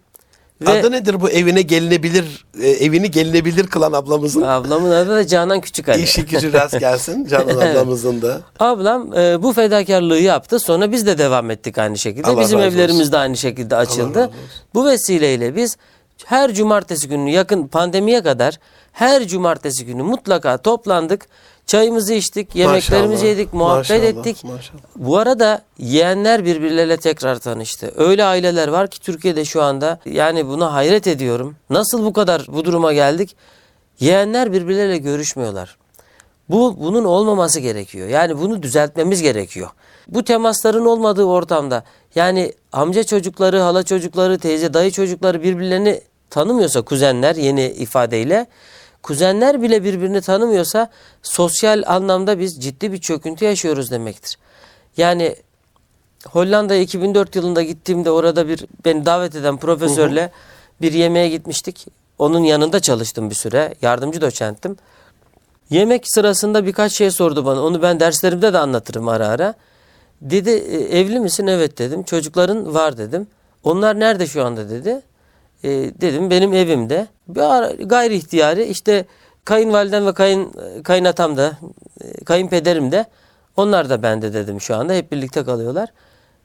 Adı 0.71 0.91
nedir 0.91 1.21
bu 1.21 1.31
evine 1.31 1.63
gelinebilir, 1.63 2.45
e, 2.63 2.69
evini 2.71 3.11
gelinebilir 3.11 3.67
kılan 3.67 3.93
ablamızın? 3.93 4.43
ablamın 4.43 4.91
adı 4.91 5.11
da 5.17 5.27
Canan 5.27 5.61
Küçük 5.61 5.89
Ali. 5.89 6.03
İşi 6.03 6.27
gücü 6.27 6.53
rast 6.53 6.81
gelsin 6.81 7.27
Canan 7.31 7.57
ablamızın 7.57 8.23
da. 8.23 8.41
Ablam 8.59 9.15
e, 9.19 9.43
bu 9.43 9.53
fedakarlığı 9.53 10.19
yaptı. 10.19 10.59
Sonra 10.59 10.93
biz 10.93 11.07
de 11.07 11.19
devam 11.19 11.51
ettik 11.51 11.79
aynı 11.79 11.99
şekilde. 11.99 12.27
Allah 12.31 12.41
Bizim 12.41 12.59
razı 12.59 12.69
evlerimiz 12.69 13.01
olsun. 13.01 13.13
de 13.13 13.19
aynı 13.19 13.37
şekilde 13.37 13.77
açıldı. 13.77 14.31
Bu 14.75 14.87
vesileyle 14.87 15.57
biz 15.57 15.77
her 16.25 16.53
cumartesi 16.55 17.09
günü 17.09 17.31
yakın 17.31 17.67
pandemiye 17.67 18.23
kadar 18.23 18.59
her 18.93 19.27
cumartesi 19.29 19.87
günü 19.87 20.03
mutlaka 20.03 20.59
toplandık. 20.59 21.27
Çayımızı 21.67 22.15
içtik, 22.15 22.55
yemeklerimizi 22.57 23.13
Maşallah, 23.13 23.29
yedik, 23.29 23.53
muhabbet 23.53 23.91
maşallah, 23.91 24.03
ettik. 24.09 24.45
maşallah. 24.45 24.81
Bu 24.97 25.19
arada 25.19 25.63
yeğenler 25.79 26.45
birbirleriyle 26.45 26.97
tekrar 26.97 27.39
tanıştı. 27.39 27.93
Öyle 27.97 28.25
aileler 28.25 28.69
var 28.69 28.91
ki 28.91 29.01
Türkiye'de 29.01 29.45
şu 29.45 29.63
anda 29.63 29.99
yani 30.05 30.47
buna 30.47 30.73
hayret 30.73 31.07
ediyorum. 31.07 31.57
Nasıl 31.71 32.05
bu 32.05 32.13
kadar 32.13 32.47
bu 32.49 32.65
duruma 32.65 32.93
geldik? 32.93 33.37
Yeğenler 34.01 34.53
birbirleriyle 34.53 34.99
görüşmüyorlar. 34.99 35.77
Bu 36.49 36.77
bunun 36.81 37.05
olmaması 37.05 37.61
gerekiyor. 37.61 38.09
Yani 38.09 38.39
bunu 38.39 38.63
düzeltmemiz 38.63 39.23
gerekiyor. 39.23 39.69
Bu 40.09 40.25
temasların 40.25 40.85
olmadığı 40.87 41.25
ortamda 41.25 41.85
yani 42.15 42.53
amca 42.73 43.05
çocukları, 43.05 43.61
hala 43.61 43.83
çocukları, 43.83 44.39
teyze, 44.39 44.75
dayı 44.75 44.91
çocukları 44.91 45.43
birbirlerini 45.43 46.01
tanımıyorsa 46.31 46.83
kuzenler 46.83 47.37
yeni 47.37 47.67
ifadeyle 47.67 48.47
kuzenler 49.03 49.63
bile 49.63 49.85
birbirini 49.85 50.21
tanımıyorsa 50.21 50.91
sosyal 51.23 51.83
anlamda 51.87 52.39
biz 52.39 52.63
ciddi 52.63 52.93
bir 52.93 52.99
çöküntü 52.99 53.45
yaşıyoruz 53.45 53.91
demektir. 53.91 54.39
Yani 54.97 55.37
Hollanda'ya 56.29 56.81
2004 56.81 57.37
yılında 57.37 57.63
gittiğimde 57.63 58.11
orada 58.11 58.49
bir 58.49 58.67
beni 58.85 59.05
davet 59.05 59.35
eden 59.37 59.57
profesörle 59.57 60.31
bir 60.81 60.93
yemeğe 60.93 61.29
gitmiştik. 61.29 61.87
Onun 62.19 62.41
yanında 62.45 62.81
çalıştım 62.81 63.31
bir 63.31 63.35
süre. 63.35 63.75
Yardımcı 63.83 64.21
doçenttim. 64.21 64.77
Yemek 65.71 66.09
sırasında 66.11 66.67
birkaç 66.67 66.93
şey 66.93 67.11
sordu 67.11 67.45
bana. 67.45 67.63
Onu 67.63 67.83
ben 67.83 68.01
derslerimde 68.01 68.53
de 68.53 68.59
anlatırım 68.59 69.09
ara 69.09 69.29
ara. 69.29 69.55
Dedi 70.21 70.51
"E, 70.51 70.99
evli 70.99 71.21
misin? 71.21 71.47
Evet 71.47 71.79
dedim. 71.79 72.03
Çocukların 72.03 72.75
var 72.75 72.99
dedim. 72.99 73.27
Onlar 73.65 74.01
nerede 74.01 74.27
şu 74.27 74.45
anda 74.45 74.71
dedi. 74.71 75.03
E, 75.65 75.69
dedim 76.01 76.31
benim 76.31 76.55
evimde. 76.55 77.07
Bir 77.29 77.41
ara, 77.41 77.71
gayri 77.73 78.15
ihtiyari 78.15 78.65
işte 78.65 79.05
kayınvalidem 79.45 80.07
ve 80.07 80.13
kayın 80.13 80.53
kayınatam 80.85 81.37
da 81.37 81.53
e, 82.01 82.25
kayınpederim 82.25 82.93
de 82.93 83.05
onlar 83.57 83.91
da 83.91 84.03
bende 84.03 84.35
dedim 84.35 84.61
şu 84.61 84.77
anda. 84.77 84.93
Hep 84.93 85.13
birlikte 85.13 85.45
kalıyorlar. 85.45 85.89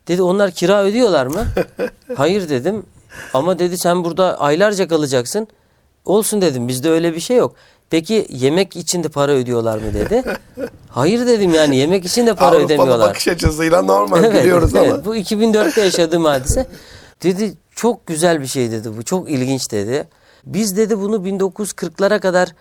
Dedi 0.07 0.21
onlar 0.21 0.51
kira 0.51 0.83
ödüyorlar 0.83 1.25
mı? 1.27 1.45
Hayır 2.15 2.49
dedim. 2.49 2.85
Ama 3.33 3.59
dedi 3.59 3.77
sen 3.77 4.03
burada 4.03 4.39
aylarca 4.41 4.87
kalacaksın. 4.87 5.47
Olsun 6.05 6.41
dedim 6.41 6.67
bizde 6.67 6.89
öyle 6.89 7.13
bir 7.15 7.19
şey 7.19 7.37
yok. 7.37 7.55
Peki 7.89 8.27
yemek 8.29 8.75
için 8.75 9.03
de 9.03 9.09
para 9.09 9.31
ödüyorlar 9.31 9.77
mı 9.77 9.93
dedi. 9.93 10.23
Hayır 10.89 11.27
dedim 11.27 11.53
yani 11.53 11.75
yemek 11.77 12.05
için 12.05 12.27
de 12.27 12.33
para 12.35 12.49
Avrupalı 12.49 12.65
ödemiyorlar. 12.65 13.09
bakış 13.09 13.27
açısıyla 13.27 13.81
normal 13.81 14.23
biliyoruz 14.33 14.75
ama. 14.75 14.85
evet, 14.85 15.05
bu 15.05 15.15
2004'te 15.15 15.81
yaşadığım 15.81 16.25
hadise. 16.25 16.65
Dedi 17.23 17.53
çok 17.75 18.07
güzel 18.07 18.41
bir 18.41 18.47
şey 18.47 18.71
dedi 18.71 18.97
bu. 18.97 19.03
Çok 19.03 19.29
ilginç 19.29 19.71
dedi. 19.71 20.07
Biz 20.45 20.77
dedi 20.77 20.99
bunu 20.99 21.15
1940'lara 21.15 22.19
kadar 22.19 22.53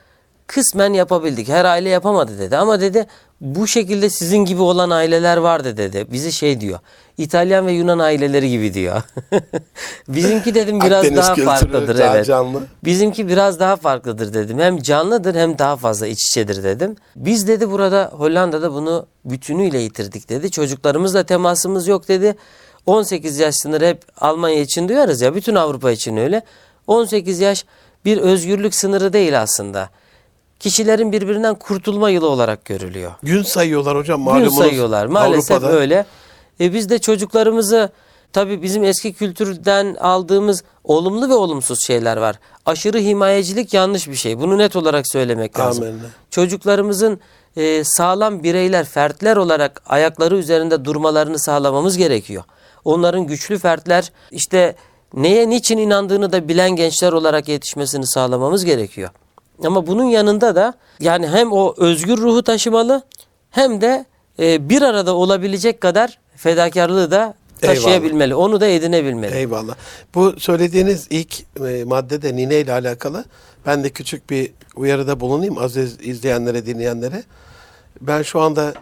kısmen 0.46 0.92
yapabildik. 0.92 1.48
Her 1.48 1.64
aile 1.64 1.88
yapamadı 1.88 2.38
dedi. 2.38 2.56
Ama 2.56 2.80
dedi 2.80 3.06
bu 3.40 3.66
şekilde 3.66 4.10
sizin 4.10 4.38
gibi 4.38 4.62
olan 4.62 4.90
aileler 4.90 5.36
vardı 5.36 5.76
dedi. 5.76 6.06
Bizi 6.12 6.32
şey 6.32 6.60
diyor. 6.60 6.78
İtalyan 7.18 7.66
ve 7.66 7.72
Yunan 7.72 7.98
aileleri 7.98 8.50
gibi 8.50 8.74
diyor. 8.74 9.02
Bizimki 10.08 10.54
dedim 10.54 10.80
biraz 10.80 11.04
Akdeniz 11.04 11.16
daha 11.16 11.34
farklıdır 11.34 11.98
daha 11.98 12.16
evet. 12.16 12.26
canlı. 12.26 12.62
Bizimki 12.84 13.28
biraz 13.28 13.60
daha 13.60 13.76
farklıdır 13.76 14.34
dedim. 14.34 14.58
Hem 14.58 14.78
canlıdır 14.78 15.34
hem 15.34 15.58
daha 15.58 15.76
fazla 15.76 16.06
iç 16.06 16.28
içedir 16.28 16.62
dedim. 16.62 16.96
Biz 17.16 17.48
dedi 17.48 17.70
burada 17.70 18.10
Hollanda'da 18.12 18.72
bunu 18.72 19.06
bütünüyle 19.24 19.78
yitirdik 19.78 20.28
dedi. 20.28 20.50
Çocuklarımızla 20.50 21.22
temasımız 21.22 21.88
yok 21.88 22.08
dedi. 22.08 22.36
18 22.86 23.38
yaş 23.38 23.54
sınırı 23.54 23.86
hep 23.86 24.02
Almanya 24.20 24.60
için 24.60 24.88
duyarız 24.88 25.20
ya. 25.20 25.34
Bütün 25.34 25.54
Avrupa 25.54 25.90
için 25.90 26.16
öyle. 26.16 26.42
18 26.86 27.40
yaş 27.40 27.64
bir 28.04 28.18
özgürlük 28.18 28.74
sınırı 28.74 29.12
değil 29.12 29.42
aslında. 29.42 29.90
Kişilerin 30.60 31.12
birbirinden 31.12 31.54
kurtulma 31.54 32.10
yılı 32.10 32.28
olarak 32.28 32.64
görülüyor. 32.64 33.12
Gün 33.22 33.42
sayıyorlar 33.42 33.96
hocam 33.98 34.16
Gün 34.18 34.24
malumunuz. 34.24 34.54
sayıyorlar. 34.58 35.06
Maalesef 35.06 35.50
Avrupa'da. 35.56 35.72
öyle. 35.72 36.06
E 36.60 36.74
biz 36.74 36.88
de 36.90 36.98
çocuklarımızı 36.98 37.90
tabii 38.32 38.62
bizim 38.62 38.84
eski 38.84 39.12
kültürden 39.12 39.94
aldığımız 40.00 40.64
olumlu 40.84 41.28
ve 41.28 41.34
olumsuz 41.34 41.86
şeyler 41.86 42.16
var. 42.16 42.36
Aşırı 42.66 42.98
himayecilik 42.98 43.74
yanlış 43.74 44.08
bir 44.08 44.14
şey. 44.14 44.38
Bunu 44.38 44.58
net 44.58 44.76
olarak 44.76 45.08
söylemek 45.08 45.58
lazım. 45.58 45.84
Amenna. 45.84 46.02
Çocuklarımızın 46.30 47.20
e, 47.56 47.84
sağlam 47.84 48.42
bireyler, 48.42 48.84
fertler 48.86 49.36
olarak 49.36 49.82
ayakları 49.86 50.36
üzerinde 50.36 50.84
durmalarını 50.84 51.38
sağlamamız 51.38 51.96
gerekiyor. 51.96 52.44
Onların 52.86 53.26
güçlü 53.26 53.58
fertler 53.58 54.12
işte 54.30 54.74
neye 55.14 55.50
niçin 55.50 55.78
inandığını 55.78 56.32
da 56.32 56.48
bilen 56.48 56.70
gençler 56.76 57.12
olarak 57.12 57.48
yetişmesini 57.48 58.06
sağlamamız 58.06 58.64
gerekiyor. 58.64 59.10
Ama 59.64 59.86
bunun 59.86 60.04
yanında 60.04 60.56
da 60.56 60.74
yani 61.00 61.28
hem 61.28 61.52
o 61.52 61.74
özgür 61.76 62.16
ruhu 62.16 62.42
taşımalı 62.42 63.02
hem 63.50 63.80
de 63.80 64.04
e, 64.38 64.68
bir 64.68 64.82
arada 64.82 65.14
olabilecek 65.14 65.80
kadar 65.80 66.18
fedakarlığı 66.36 67.10
da 67.10 67.34
taşıyabilmeli. 67.60 68.34
Onu 68.34 68.60
da 68.60 68.66
edinebilmeli. 68.66 69.34
Eyvallah. 69.34 69.74
Bu 70.14 70.40
söylediğiniz 70.40 71.06
ilk 71.10 71.40
e, 71.68 71.84
madde 71.84 72.22
de 72.22 72.36
nine 72.36 72.60
ile 72.60 72.72
alakalı. 72.72 73.24
Ben 73.66 73.84
de 73.84 73.90
küçük 73.90 74.30
bir 74.30 74.50
uyarıda 74.76 75.20
bulunayım 75.20 75.58
aziz 75.58 75.96
izleyenlere, 76.00 76.66
dinleyenlere. 76.66 77.22
Ben 78.00 78.22
şu 78.22 78.40
anda 78.40 78.74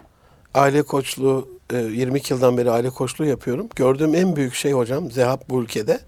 aile 0.53 0.81
koçluğu, 0.81 1.54
22 1.73 2.33
yıldan 2.33 2.57
beri 2.57 2.71
aile 2.71 2.89
koçluğu 2.89 3.25
yapıyorum. 3.25 3.69
Gördüğüm 3.75 4.15
en 4.15 4.35
büyük 4.35 4.53
şey 4.53 4.71
hocam, 4.71 5.11
zehap 5.11 5.49
bu 5.49 5.61
ülkede. 5.61 5.99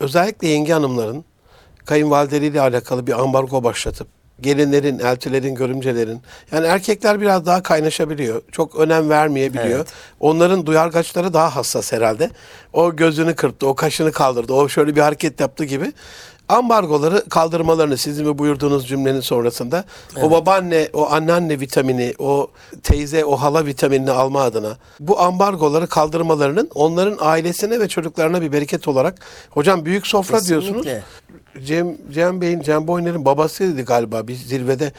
Özellikle 0.00 0.48
yenge 0.48 0.72
hanımların 0.72 1.24
kayınvalideleriyle 1.84 2.60
alakalı 2.60 3.06
bir 3.06 3.20
ambargo 3.20 3.64
başlatıp 3.64 4.08
gelinlerin, 4.40 4.98
eltilerin, 4.98 5.54
görümcelerin 5.54 6.20
yani 6.52 6.66
erkekler 6.66 7.20
biraz 7.20 7.46
daha 7.46 7.62
kaynaşabiliyor. 7.62 8.42
Çok 8.52 8.76
önem 8.76 9.10
vermeyebiliyor. 9.10 9.78
Evet. 9.78 9.88
Onların 10.20 10.66
duyargaçları 10.66 11.34
daha 11.34 11.56
hassas 11.56 11.92
herhalde. 11.92 12.30
O 12.72 12.96
gözünü 12.96 13.34
kırptı, 13.34 13.66
o 13.66 13.74
kaşını 13.74 14.12
kaldırdı, 14.12 14.52
o 14.52 14.68
şöyle 14.68 14.96
bir 14.96 15.00
hareket 15.00 15.40
yaptı 15.40 15.64
gibi. 15.64 15.92
Ambargoları 16.48 17.28
kaldırmalarını 17.28 17.96
sizin 17.96 18.26
bu 18.26 18.38
buyurduğunuz 18.38 18.88
cümlenin 18.88 19.20
sonrasında 19.20 19.84
o 20.22 20.30
babaanne, 20.30 20.88
o 20.92 21.10
anneanne 21.10 21.60
vitamini, 21.60 22.14
o 22.18 22.50
teyze, 22.82 23.24
o 23.24 23.36
hala 23.36 23.66
vitaminini 23.66 24.10
alma 24.10 24.42
adına 24.42 24.76
bu 25.00 25.20
ambargoları 25.20 25.86
kaldırmalarının 25.86 26.70
onların 26.74 27.16
ailesine 27.20 27.80
ve 27.80 27.88
çocuklarına 27.88 28.42
bir 28.42 28.52
bereket 28.52 28.88
olarak 28.88 29.18
hocam 29.50 29.84
büyük 29.84 30.06
sofra 30.06 30.44
diyorsunuz. 30.44 30.84
Kesinlikle. 30.84 31.02
Cem, 31.64 31.96
Cem 32.12 32.40
Bey'in, 32.40 32.60
Cem 32.60 32.86
Boyner'in 32.86 33.24
babasıydı 33.24 33.82
galiba 33.82 34.28
bir 34.28 34.34
zirvede. 34.34 34.92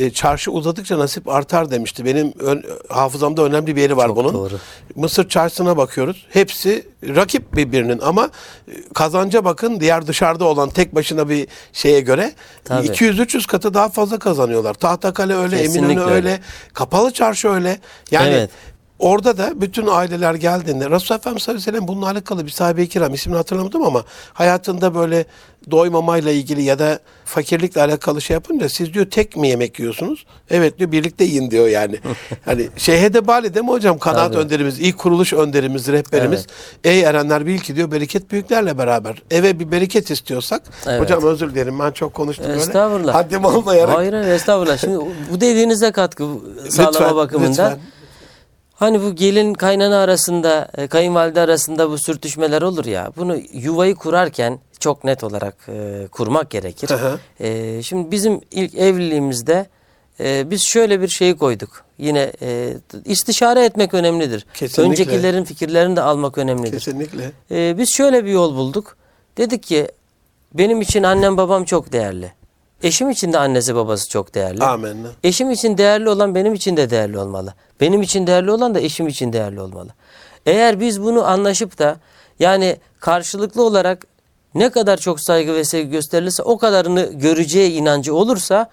E, 0.00 0.10
çarşı 0.10 0.50
uzadıkça 0.50 0.98
nasip 0.98 1.28
artar 1.28 1.70
demişti. 1.70 2.04
Benim 2.04 2.32
ön- 2.38 2.64
hafızamda 2.88 3.42
önemli 3.44 3.76
bir 3.76 3.80
yeri 3.82 3.96
var 3.96 4.06
Çok 4.06 4.16
bunun. 4.16 4.34
doğru. 4.34 4.58
Mısır 4.96 5.28
çarşısına 5.28 5.76
bakıyoruz. 5.76 6.26
Hepsi 6.30 6.86
rakip 7.02 7.56
birbirinin 7.56 7.98
ama 7.98 8.30
e, 8.68 8.72
kazanca 8.94 9.44
bakın 9.44 9.80
diğer 9.80 10.06
dışarıda 10.06 10.44
olan 10.44 10.70
tek 10.70 10.94
başına 10.94 11.28
bir 11.28 11.46
şeye 11.72 12.00
göre 12.00 12.32
Tabii. 12.64 12.86
200-300 12.86 13.46
katı 13.46 13.74
daha 13.74 13.88
fazla 13.88 14.18
kazanıyorlar. 14.18 14.74
Tahtakale 14.74 15.34
öyle, 15.34 15.56
Kesinlikle 15.62 15.92
Eminönü 15.92 16.04
öyle, 16.04 16.14
öyle. 16.14 16.40
kapalı 16.72 17.10
çarşı 17.12 17.48
öyle. 17.48 17.78
Yani 18.10 18.28
Evet. 18.28 18.50
Orada 19.00 19.38
da 19.38 19.60
bütün 19.60 19.86
aileler 19.86 20.34
geldiğinde 20.34 20.90
Resulullah 20.90 21.18
Efendimiz 21.20 21.42
sallallahu 21.42 21.60
aleyhi 21.62 21.68
ve 21.68 21.78
sellem 21.78 21.88
bununla 21.88 22.10
alakalı 22.10 22.46
bir 22.46 22.50
sahabe-i 22.50 22.88
kiram 22.88 23.14
ismini 23.14 23.36
hatırlamadım 23.36 23.82
ama 23.82 24.04
hayatında 24.32 24.94
böyle 24.94 25.24
doymamayla 25.70 26.32
ilgili 26.32 26.62
ya 26.62 26.78
da 26.78 26.98
fakirlikle 27.24 27.82
alakalı 27.82 28.22
şey 28.22 28.34
yapınca 28.34 28.68
siz 28.68 28.94
diyor 28.94 29.06
tek 29.10 29.36
mi 29.36 29.48
yemek 29.48 29.78
yiyorsunuz? 29.78 30.26
Evet 30.50 30.78
diyor 30.78 30.92
birlikte 30.92 31.24
yiyin 31.24 31.50
diyor 31.50 31.68
yani. 31.68 31.98
hani 32.44 32.68
Şeyhede 32.76 33.26
Bali 33.26 33.54
değil 33.54 33.64
mi 33.64 33.70
hocam? 33.70 33.98
Kanaat 33.98 34.32
Tabii. 34.32 34.42
önderimiz, 34.42 34.80
ilk 34.80 34.98
kuruluş 34.98 35.32
önderimiz, 35.32 35.88
rehberimiz. 35.88 36.46
Ey 36.84 37.00
erenler 37.00 37.46
bil 37.46 37.58
ki 37.58 37.76
diyor 37.76 37.90
bereket 37.90 38.30
büyüklerle 38.30 38.78
beraber. 38.78 39.22
Eve 39.30 39.60
bir 39.60 39.70
bereket 39.70 40.10
istiyorsak. 40.10 40.62
Evet. 40.86 41.00
Hocam 41.00 41.24
özür 41.24 41.50
dilerim 41.50 41.78
ben 41.78 41.90
çok 41.90 42.14
konuştum 42.14 42.46
böyle. 42.48 42.60
Estağfurullah. 42.60 43.14
Haddim 43.14 43.44
olmayarak. 43.44 43.96
Hayır 43.96 44.12
estağfurullah. 44.12 44.78
Şimdi 44.78 44.98
bu 45.32 45.40
dediğinize 45.40 45.92
katkı 45.92 46.24
sağlama 46.68 46.92
Lütfen, 46.92 47.16
bakımından. 47.16 47.50
lütfen. 47.50 47.78
Hani 48.80 49.02
bu 49.02 49.14
gelin 49.14 49.54
kaynana 49.54 49.98
arasında, 49.98 50.68
e, 50.76 50.86
kayınvalide 50.86 51.40
arasında 51.40 51.90
bu 51.90 51.98
sürtüşmeler 51.98 52.62
olur 52.62 52.84
ya. 52.84 53.12
Bunu 53.16 53.36
yuvayı 53.52 53.94
kurarken 53.94 54.58
çok 54.78 55.04
net 55.04 55.24
olarak 55.24 55.56
e, 55.68 56.06
kurmak 56.10 56.50
gerekir. 56.50 56.88
Hı 56.90 56.94
hı. 56.94 57.18
E, 57.40 57.82
şimdi 57.82 58.10
bizim 58.10 58.40
ilk 58.50 58.74
evliliğimizde 58.74 59.66
e, 60.20 60.50
biz 60.50 60.62
şöyle 60.62 61.00
bir 61.00 61.08
şeyi 61.08 61.36
koyduk. 61.36 61.84
Yine 61.98 62.32
e, 62.42 62.74
istişare 63.04 63.64
etmek 63.64 63.94
önemlidir. 63.94 64.46
Kesinlikle. 64.54 64.90
Öncekilerin 64.90 65.44
fikirlerini 65.44 65.96
de 65.96 66.00
almak 66.00 66.38
önemlidir. 66.38 66.72
Kesinlikle. 66.72 67.32
Ee, 67.50 67.74
biz 67.78 67.94
şöyle 67.96 68.24
bir 68.24 68.30
yol 68.30 68.54
bulduk. 68.54 68.96
Dedik 69.38 69.62
ki 69.62 69.88
benim 70.54 70.80
için 70.80 71.02
annem 71.02 71.36
babam 71.36 71.64
çok 71.64 71.92
değerli. 71.92 72.32
Eşim 72.82 73.10
için 73.10 73.32
de 73.32 73.38
annesi 73.38 73.74
babası 73.74 74.08
çok 74.08 74.34
değerli. 74.34 74.64
Amenna. 74.64 75.08
Eşim 75.24 75.50
için 75.50 75.78
değerli 75.78 76.08
olan 76.08 76.34
benim 76.34 76.54
için 76.54 76.76
de 76.76 76.90
değerli 76.90 77.18
olmalı. 77.18 77.54
Benim 77.80 78.02
için 78.02 78.26
değerli 78.26 78.50
olan 78.50 78.74
da 78.74 78.80
eşim 78.80 79.08
için 79.08 79.32
değerli 79.32 79.60
olmalı. 79.60 79.88
Eğer 80.46 80.80
biz 80.80 81.02
bunu 81.02 81.24
anlaşıp 81.24 81.78
da 81.78 81.96
yani 82.38 82.76
karşılıklı 83.00 83.62
olarak 83.62 84.06
ne 84.54 84.70
kadar 84.70 84.96
çok 84.96 85.20
saygı 85.20 85.54
ve 85.54 85.64
sevgi 85.64 85.90
gösterilirse 85.90 86.42
o 86.42 86.58
kadarını 86.58 87.10
göreceği 87.12 87.72
inancı 87.72 88.14
olursa 88.14 88.70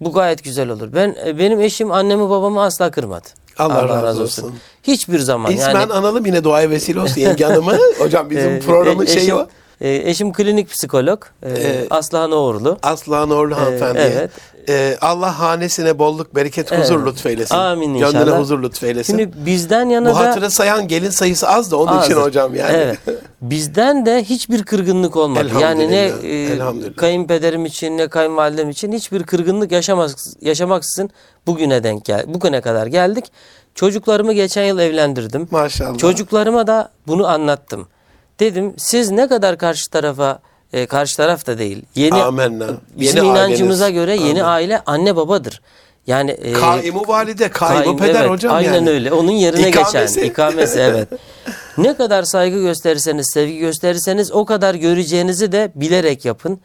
bu 0.00 0.12
gayet 0.12 0.44
güzel 0.44 0.68
olur. 0.68 0.88
Ben 0.94 1.16
e, 1.26 1.38
benim 1.38 1.60
eşim 1.60 1.92
annemi 1.92 2.30
babamı 2.30 2.62
asla 2.62 2.90
kırmadı. 2.90 3.26
Allah 3.58 4.02
razı 4.02 4.22
olsun. 4.22 4.54
Hiçbir 4.82 5.18
zaman 5.18 5.52
İsmen 5.52 5.74
yani 5.80 5.92
analım 5.92 6.26
yine 6.26 6.44
duaya 6.44 6.70
vesile 6.70 7.00
olsun 7.00 7.20
yenge 7.20 7.44
hanımı. 7.44 7.78
Hocam 7.98 8.30
bizim 8.30 8.50
ee, 8.50 8.60
programın 8.60 9.06
e- 9.06 9.06
şeyi 9.06 9.34
o. 9.34 9.48
e, 9.80 9.94
eşim 10.10 10.32
klinik 10.32 10.70
psikolog. 10.70 11.22
E, 11.42 11.50
Ee, 11.50 11.86
Aslıhan 11.90 12.32
Oğurlu. 12.32 12.78
Aslan 12.82 13.30
Orlu 13.30 13.56
hanımefendiye. 13.56 14.04
evet. 14.06 14.30
Ee, 14.68 14.96
Allah 15.00 15.38
hanesine 15.38 15.98
bolluk, 15.98 16.34
bereket, 16.34 16.72
huzur 16.72 16.96
Evet. 17.02 17.06
lütfeylesin. 17.12 17.54
Amin 17.54 17.94
Gönlüne 17.98 18.06
inşallah. 18.20 18.40
huzur 18.40 18.62
lütfeylesin. 18.62 19.16
Şimdi 19.16 19.46
bizden 19.46 19.88
yana 19.88 20.10
Bu 20.10 20.14
da 20.14 20.18
hatırı 20.18 20.50
sayan 20.50 20.88
gelin 20.88 21.10
sayısı 21.10 21.48
az 21.48 21.70
da 21.70 21.76
onun 21.76 22.02
için 22.02 22.12
azdır. 22.12 22.22
hocam 22.22 22.54
yani. 22.54 22.72
Evet. 22.76 22.98
Bizden 23.42 24.06
de 24.06 24.24
hiçbir 24.24 24.62
kırgınlık 24.64 25.16
olmadı. 25.16 25.48
Yani 25.60 25.90
ne 25.90 26.10
e, 26.22 26.58
kayınpederim 26.96 27.66
için 27.66 27.98
ne 27.98 28.08
kayınvalidem 28.08 28.70
için 28.70 28.92
hiçbir 28.92 29.22
kırgınlık 29.22 29.72
yaşamak, 29.72 30.10
yaşamaksızın 30.40 31.10
bugüne 31.46 31.84
denk 31.84 32.04
gel 32.04 32.24
bugüne 32.34 32.60
kadar 32.60 32.86
geldik. 32.86 33.24
Çocuklarımı 33.74 34.32
geçen 34.32 34.64
yıl 34.64 34.78
evlendirdim. 34.78 35.48
Maşallah. 35.50 35.98
Çocuklarıma 35.98 36.66
da 36.66 36.90
bunu 37.06 37.26
anlattım. 37.28 37.88
Dedim 38.40 38.74
siz 38.76 39.10
ne 39.10 39.28
kadar 39.28 39.58
karşı 39.58 39.90
tarafa 39.90 40.38
e, 40.72 40.86
karşı 40.86 41.16
taraf 41.16 41.46
da 41.46 41.58
değil. 41.58 41.82
Yeni 41.94 42.14
Amenna. 42.14 42.66
bizim 42.96 43.24
Yeni 43.24 43.28
inancımıza 43.28 43.84
aileniz. 43.84 44.00
göre 44.00 44.16
yeni 44.16 44.42
Amin. 44.42 44.52
aile 44.54 44.82
anne 44.86 45.16
babadır. 45.16 45.60
Yani 46.06 46.30
e, 46.30 46.52
Kaimu 46.52 47.02
valide, 47.08 47.48
kaimu 47.48 47.84
Kaim, 47.84 47.96
peder 47.98 48.20
evet, 48.20 48.30
hocam 48.30 48.54
aynen 48.54 48.72
yani. 48.74 48.90
öyle. 48.90 49.12
Onun 49.12 49.30
yerine 49.30 49.68
İkamesi. 49.68 50.14
geçen 50.14 50.30
ikamesi 50.30 50.78
evet. 50.80 51.08
ne 51.78 51.96
kadar 51.96 52.22
saygı 52.22 52.60
gösterirseniz, 52.60 53.30
sevgi 53.34 53.58
gösterirseniz 53.58 54.32
o 54.32 54.44
kadar 54.44 54.74
göreceğinizi 54.74 55.52
de 55.52 55.72
bilerek 55.74 56.24
yapın. 56.24 56.60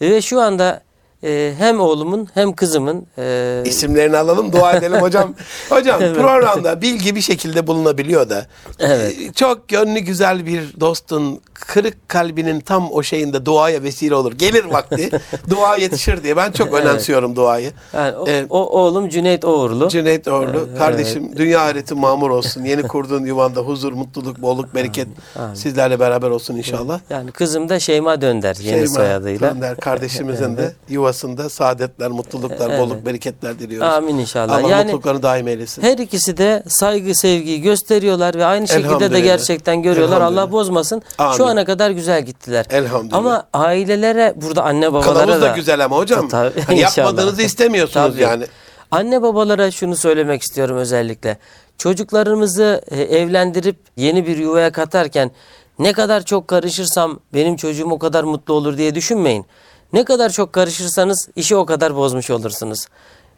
Ve 0.00 0.22
şu 0.22 0.40
anda 0.40 0.82
e, 1.24 1.54
hem 1.58 1.80
oğlumun 1.80 2.28
hem 2.34 2.52
kızımın 2.52 3.06
e, 3.18 3.62
İsimlerini 3.64 4.16
alalım 4.16 4.52
dua 4.52 4.72
edelim 4.76 5.00
hocam. 5.00 5.34
Hocam 5.70 5.98
programda 6.00 6.80
bilgi 6.80 7.14
bir 7.16 7.20
şekilde 7.20 7.66
bulunabiliyor 7.66 8.30
da. 8.30 8.46
Evet. 8.78 9.16
e, 9.20 9.32
Çok 9.32 9.68
gönlü 9.68 9.98
güzel 10.00 10.46
bir 10.46 10.80
dostun 10.80 11.40
kırık 11.54 12.08
kalbinin 12.08 12.60
tam 12.60 12.92
o 12.92 13.02
şeyinde 13.02 13.46
duaya 13.46 13.82
vesile 13.82 14.14
olur. 14.14 14.32
Gelir 14.32 14.64
vakti 14.64 15.10
dua 15.50 15.76
yetişir 15.76 16.22
diye. 16.22 16.36
Ben 16.36 16.52
çok 16.52 16.74
önemsiyorum 16.74 17.36
duayı. 17.36 17.72
yani 17.94 18.16
o, 18.16 18.24
Ee, 18.28 18.46
o 18.50 18.58
oğlum 18.58 19.08
Cüneyt 19.08 19.44
Oğurlu. 19.44 19.88
Cüneyt 19.88 20.28
Orlu 20.28 20.68
kardeşim 20.78 21.36
dünya 21.36 21.60
ahireti 21.60 21.94
mamur 21.94 22.30
olsun. 22.30 22.64
Yeni 22.64 22.82
kurduğun 22.82 23.24
yuvanda 23.24 23.60
huzur, 23.60 23.92
mutluluk, 23.92 24.42
bolluk, 24.42 24.74
bereket 24.74 25.08
sizlerle 25.54 26.00
beraber 26.00 26.30
olsun 26.30 26.56
inşallah. 26.56 27.00
yani 27.10 27.30
kızım 27.32 27.68
da 27.68 27.80
Şeyma 27.80 28.20
Dönder 28.20 28.56
yeni 28.56 28.70
Şeyma 28.70 28.86
soyadıyla. 28.86 29.54
Dönder 29.54 29.76
kardeşimizin 29.76 30.56
de 30.56 30.72
yuvasında 31.14 31.48
saadetler, 31.48 32.10
mutluluklar, 32.10 32.70
Evet. 32.70 32.80
bolluk, 32.80 33.06
bereketler 33.06 33.58
diliyoruz. 33.58 33.88
Amin 33.92 34.18
inşallah. 34.18 34.56
Allah 34.58 34.68
Yani- 34.68 34.84
mutluluklarını 34.84 35.22
daim 35.22 35.48
eylesin. 35.48 35.82
Her 35.82 35.98
ikisi 35.98 36.36
de 36.36 36.62
saygı, 36.68 37.14
sevgiyi 37.14 37.62
gösteriyorlar 37.62 38.34
ve 38.34 38.44
aynı 38.44 38.68
şekilde 38.68 39.12
de 39.12 39.20
gerçekten 39.20 39.82
görüyorlar. 39.82 40.20
Allah 40.20 40.52
bozmasın. 40.52 41.02
Amin. 41.18 41.36
Şu 41.36 41.46
ana 41.46 41.64
kadar 41.64 41.90
güzel 41.90 42.22
gittiler. 42.24 42.66
Elhamdülillah. 42.70 43.18
Ama 43.18 43.46
ailelere 43.52 44.34
burada 44.36 44.62
anne 44.64 44.92
babalara 44.92 45.24
Kılavuz 45.24 45.42
da 45.42 45.50
da 45.50 45.56
güzel 45.56 45.84
ama 45.84 45.96
hocam. 45.96 46.28
Tabii, 46.28 46.60
Hani 46.60 46.78
yapmadığınızı 46.80 47.42
istemiyorsunuz 47.42 48.06
Tabii. 48.12 48.22
yani. 48.22 48.44
Anne 48.90 49.22
babalara 49.22 49.70
şunu 49.70 49.96
söylemek 49.96 50.42
istiyorum 50.42 50.76
özellikle. 50.76 51.38
Çocuklarımızı 51.78 52.80
e, 52.90 53.02
evlendirip 53.02 53.76
yeni 53.96 54.26
bir 54.26 54.36
yuvaya 54.38 54.72
katarken 54.72 55.30
ne 55.78 55.92
kadar 55.92 56.22
çok 56.24 56.48
karışırsam 56.48 57.20
benim 57.34 57.56
çocuğum 57.56 57.90
o 57.90 57.98
kadar 57.98 58.24
mutlu 58.24 58.54
olur 58.54 58.78
diye 58.78 58.94
düşünmeyin. 58.94 59.46
Ne 59.94 60.04
kadar 60.04 60.30
çok 60.30 60.52
karışırsanız 60.52 61.28
işi 61.36 61.56
o 61.56 61.66
kadar 61.66 61.96
bozmuş 61.96 62.30
olursunuz. 62.30 62.86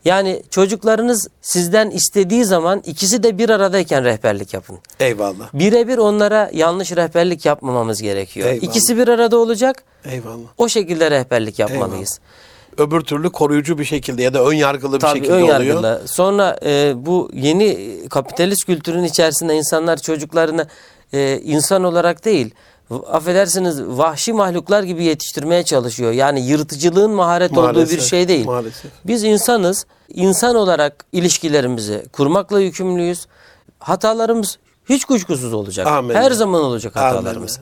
Yani 0.04 0.42
çocuklarınız 0.50 1.28
sizden 1.42 1.90
istediği 1.90 2.44
zaman 2.44 2.82
ikisi 2.86 3.22
de 3.22 3.38
bir 3.38 3.50
aradayken 3.50 4.04
rehberlik 4.04 4.54
yapın. 4.54 4.78
Eyvallah. 5.00 5.48
Birebir 5.54 5.98
onlara 5.98 6.50
yanlış 6.52 6.92
rehberlik 6.92 7.46
yapmamamız 7.46 8.02
gerekiyor. 8.02 8.48
Eyvallah. 8.48 8.62
İkisi 8.62 8.96
bir 8.96 9.08
arada 9.08 9.36
olacak. 9.36 9.82
Eyvallah. 10.04 10.48
O 10.58 10.68
şekilde 10.68 11.10
rehberlik 11.10 11.58
yapmalıyız. 11.58 12.20
Öbür 12.78 13.00
türlü 13.00 13.30
koruyucu 13.30 13.78
bir 13.78 13.84
şekilde 13.84 14.22
ya 14.22 14.34
da 14.34 14.44
ön 14.44 14.54
yargılı 14.54 14.94
bir 14.94 15.00
Tabii 15.00 15.18
şekilde 15.18 15.32
ön 15.34 15.42
oluyor. 15.42 15.58
yargılı. 15.60 16.02
Sonra 16.06 16.58
e, 16.64 16.92
bu 16.96 17.30
yeni 17.32 17.98
kapitalist 18.10 18.64
kültürün 18.64 19.04
içerisinde 19.04 19.54
insanlar 19.56 19.96
çocuklarını 19.96 20.66
e, 21.12 21.40
insan 21.44 21.84
olarak 21.84 22.24
değil, 22.24 22.54
affedersiniz 22.90 23.82
vahşi 23.82 24.32
mahluklar 24.32 24.82
gibi 24.82 25.04
yetiştirmeye 25.04 25.62
çalışıyor. 25.62 26.12
Yani 26.12 26.40
yırtıcılığın 26.40 27.10
maharet 27.10 27.52
olduğu 27.52 27.68
bir 27.68 27.74
Maalesef, 27.74 28.02
şey 28.02 28.28
değil. 28.28 28.46
maalesef. 28.46 28.90
Biz 29.06 29.24
insanız. 29.24 29.86
İnsan 30.08 30.56
olarak 30.56 31.04
ilişkilerimizi 31.12 32.06
kurmakla 32.12 32.60
yükümlüyüz. 32.60 33.26
Hatalarımız 33.78 34.58
hiç 34.88 35.04
kuşkusuz 35.04 35.52
olacak. 35.54 35.86
Amin. 35.86 36.14
Her 36.14 36.30
zaman 36.30 36.62
olacak 36.62 36.96
hatalarımız. 36.96 37.60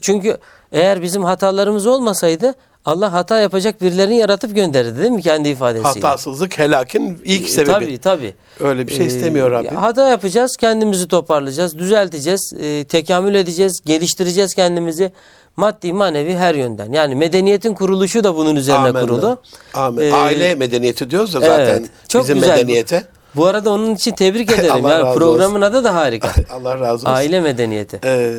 Çünkü 0.00 0.38
eğer 0.72 1.02
bizim 1.02 1.24
hatalarımız 1.24 1.86
olmasaydı 1.86 2.54
Allah 2.84 3.12
hata 3.12 3.40
yapacak 3.40 3.82
birilerini 3.82 4.16
yaratıp 4.16 4.54
gönderirdi 4.54 4.98
değil 4.98 5.10
mi 5.10 5.22
kendi 5.22 5.48
ifadesiyle? 5.48 5.88
Hatasızlık 6.06 6.58
helakin 6.58 7.18
ilk 7.24 7.46
E, 7.46 7.48
sebebi. 7.48 7.72
Tabii 7.72 7.98
tabii. 7.98 8.34
Öyle 8.60 8.86
bir 8.86 8.92
şey 8.94 9.06
istemiyor 9.06 9.50
Rabbim. 9.50 9.76
Hata 9.76 10.08
yapacağız, 10.08 10.56
kendimizi 10.56 11.08
toparlayacağız, 11.08 11.78
düzelteceğiz, 11.78 12.52
e, 12.60 12.84
tekamül 12.84 13.34
edeceğiz, 13.34 13.80
geliştireceğiz 13.84 14.54
kendimizi 14.54 15.12
maddi 15.56 15.92
manevi 15.92 16.34
her 16.34 16.54
yönden. 16.54 16.92
Yani 16.92 17.14
medeniyetin 17.14 17.74
kuruluşu 17.74 18.24
da 18.24 18.36
bunun 18.36 18.56
üzerine 18.56 18.80
Amenna. 18.80 19.00
kurulu. 19.00 19.38
Amin. 19.74 20.00
Ee, 20.02 20.12
Aile 20.12 20.54
medeniyeti 20.54 21.10
diyoruz 21.10 21.34
da 21.34 21.40
zaten 21.40 21.58
evet, 21.66 21.82
çok 22.08 22.22
bizim 22.22 22.34
güzel. 22.40 22.50
medeniyete. 22.56 23.04
Bu 23.36 23.46
arada 23.46 23.70
onun 23.70 23.94
için 23.94 24.12
tebrik 24.12 24.50
ederim. 24.58 24.70
Allah 24.84 24.92
ya. 24.92 25.00
razı 25.04 25.18
Programın 25.18 25.60
adı 25.60 25.84
da 25.84 25.94
harika. 25.94 26.32
Allah 26.50 26.80
razı 26.80 26.92
olsun. 26.92 27.06
Aile 27.06 27.40
medeniyeti. 27.40 28.00
Ee, 28.04 28.34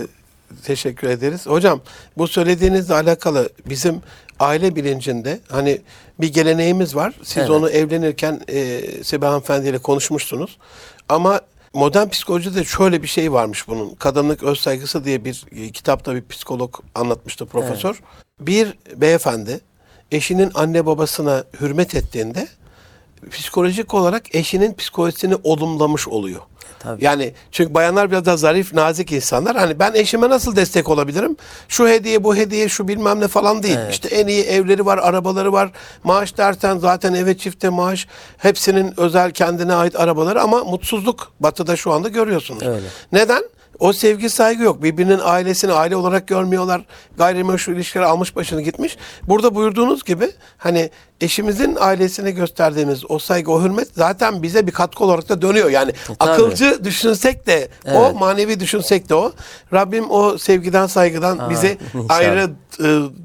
teşekkür 0.63 1.09
ederiz. 1.09 1.47
Hocam 1.47 1.81
bu 2.17 2.27
söylediğinizle 2.27 2.93
alakalı 2.93 3.49
bizim 3.65 4.01
aile 4.41 4.75
bilincinde 4.75 5.39
hani 5.49 5.81
bir 6.21 6.33
geleneğimiz 6.33 6.95
var. 6.95 7.13
Siz 7.23 7.37
Evet. 7.37 7.49
onu 7.49 7.69
evlenirken 7.69 8.41
e, 8.49 8.81
Sebeha 9.03 9.31
Hanımefendi 9.31 9.69
ile 9.69 9.77
konuşmuştunuz. 9.77 10.57
Ama 11.09 11.41
modern 11.73 12.07
psikolojide 12.09 12.63
şöyle 12.63 13.03
bir 13.03 13.07
şey 13.07 13.31
varmış 13.33 13.67
bunun. 13.67 13.95
Kadınlık 13.95 14.43
öz 14.43 14.59
saygısı 14.59 15.05
diye 15.05 15.25
bir 15.25 15.45
e, 15.51 15.71
kitapta 15.71 16.15
bir 16.15 16.27
psikolog 16.29 16.79
anlatmıştı 16.95 17.45
profesör. 17.45 18.01
Bir 18.39 18.73
beyefendi 18.95 19.59
eşinin 20.11 20.51
anne 20.55 20.85
babasına 20.85 21.43
hürmet 21.61 21.95
ettiğinde 21.95 22.47
psikolojik 23.31 23.93
olarak 23.93 24.35
eşinin 24.35 24.73
psikolojisini 24.73 25.35
olumlamış 25.43 26.07
oluyor. 26.07 26.41
Tabii. 26.83 27.05
Yani 27.05 27.33
çünkü 27.51 27.73
bayanlar 27.73 28.11
biraz 28.11 28.25
daha 28.25 28.37
zarif, 28.37 28.73
nazik 28.73 29.11
insanlar. 29.11 29.55
Hani 29.55 29.79
ben 29.79 29.93
eşime 29.93 30.29
nasıl 30.29 30.55
destek 30.55 30.89
olabilirim? 30.89 31.37
Şu 31.67 31.87
hediye, 31.87 32.23
bu 32.23 32.35
hediye, 32.35 32.69
şu 32.69 32.87
bilmem 32.87 33.19
ne 33.19 33.27
falan 33.27 33.63
değil. 33.63 33.77
İşte 33.89 34.07
en 34.07 34.27
iyi 34.27 34.43
evleri 34.43 34.85
var, 34.85 34.97
arabaları 34.97 35.53
var. 35.53 35.71
Maaş 36.03 36.37
dersen 36.37 36.77
zaten 36.77 37.13
eve 37.13 37.37
çifte 37.37 37.69
maaş. 37.69 38.07
Hepsinin 38.37 38.93
özel 38.99 39.31
kendine 39.31 39.73
ait 39.73 39.99
arabaları 39.99 40.41
ama 40.41 40.63
mutsuzluk 40.63 41.31
batıda 41.39 41.75
şu 41.75 41.91
anda 41.91 42.07
görüyorsunuz. 42.09 42.63
Öyle. 42.63 42.85
Neden? 43.11 43.43
O 43.81 43.93
sevgi 43.93 44.29
saygı 44.29 44.63
yok. 44.63 44.83
Birbirinin 44.83 45.19
ailesini 45.23 45.73
aile 45.73 45.95
olarak 45.95 46.27
görmüyorlar. 46.27 46.81
Gayrimeşru 47.17 47.73
ilişkiler 47.73 48.03
almış 48.03 48.35
başını 48.35 48.61
gitmiş. 48.61 48.97
Burada 49.27 49.55
buyurduğunuz 49.55 50.03
gibi 50.03 50.31
hani 50.57 50.89
eşimizin 51.21 51.77
ailesine 51.79 52.31
gösterdiğimiz 52.31 53.11
o 53.11 53.19
saygı, 53.19 53.51
o 53.51 53.63
hürmet 53.63 53.87
zaten 53.95 54.43
bize 54.43 54.67
bir 54.67 54.71
katkı 54.71 55.03
olarak 55.03 55.29
da 55.29 55.41
dönüyor. 55.41 55.69
Yani 55.69 55.91
akılcı 56.19 56.83
düşünsek 56.83 57.47
de 57.47 57.67
o, 57.85 57.89
Evet. 58.05 58.15
manevi 58.15 58.59
düşünsek 58.59 59.09
de 59.09 59.15
o. 59.15 59.31
Rabbim 59.73 60.11
o 60.11 60.37
sevgiden, 60.37 60.87
saygıdan 60.87 61.49
bizi 61.49 61.77
inşallah. 61.93 62.15
ayrı 62.17 62.49
e, 62.79 62.83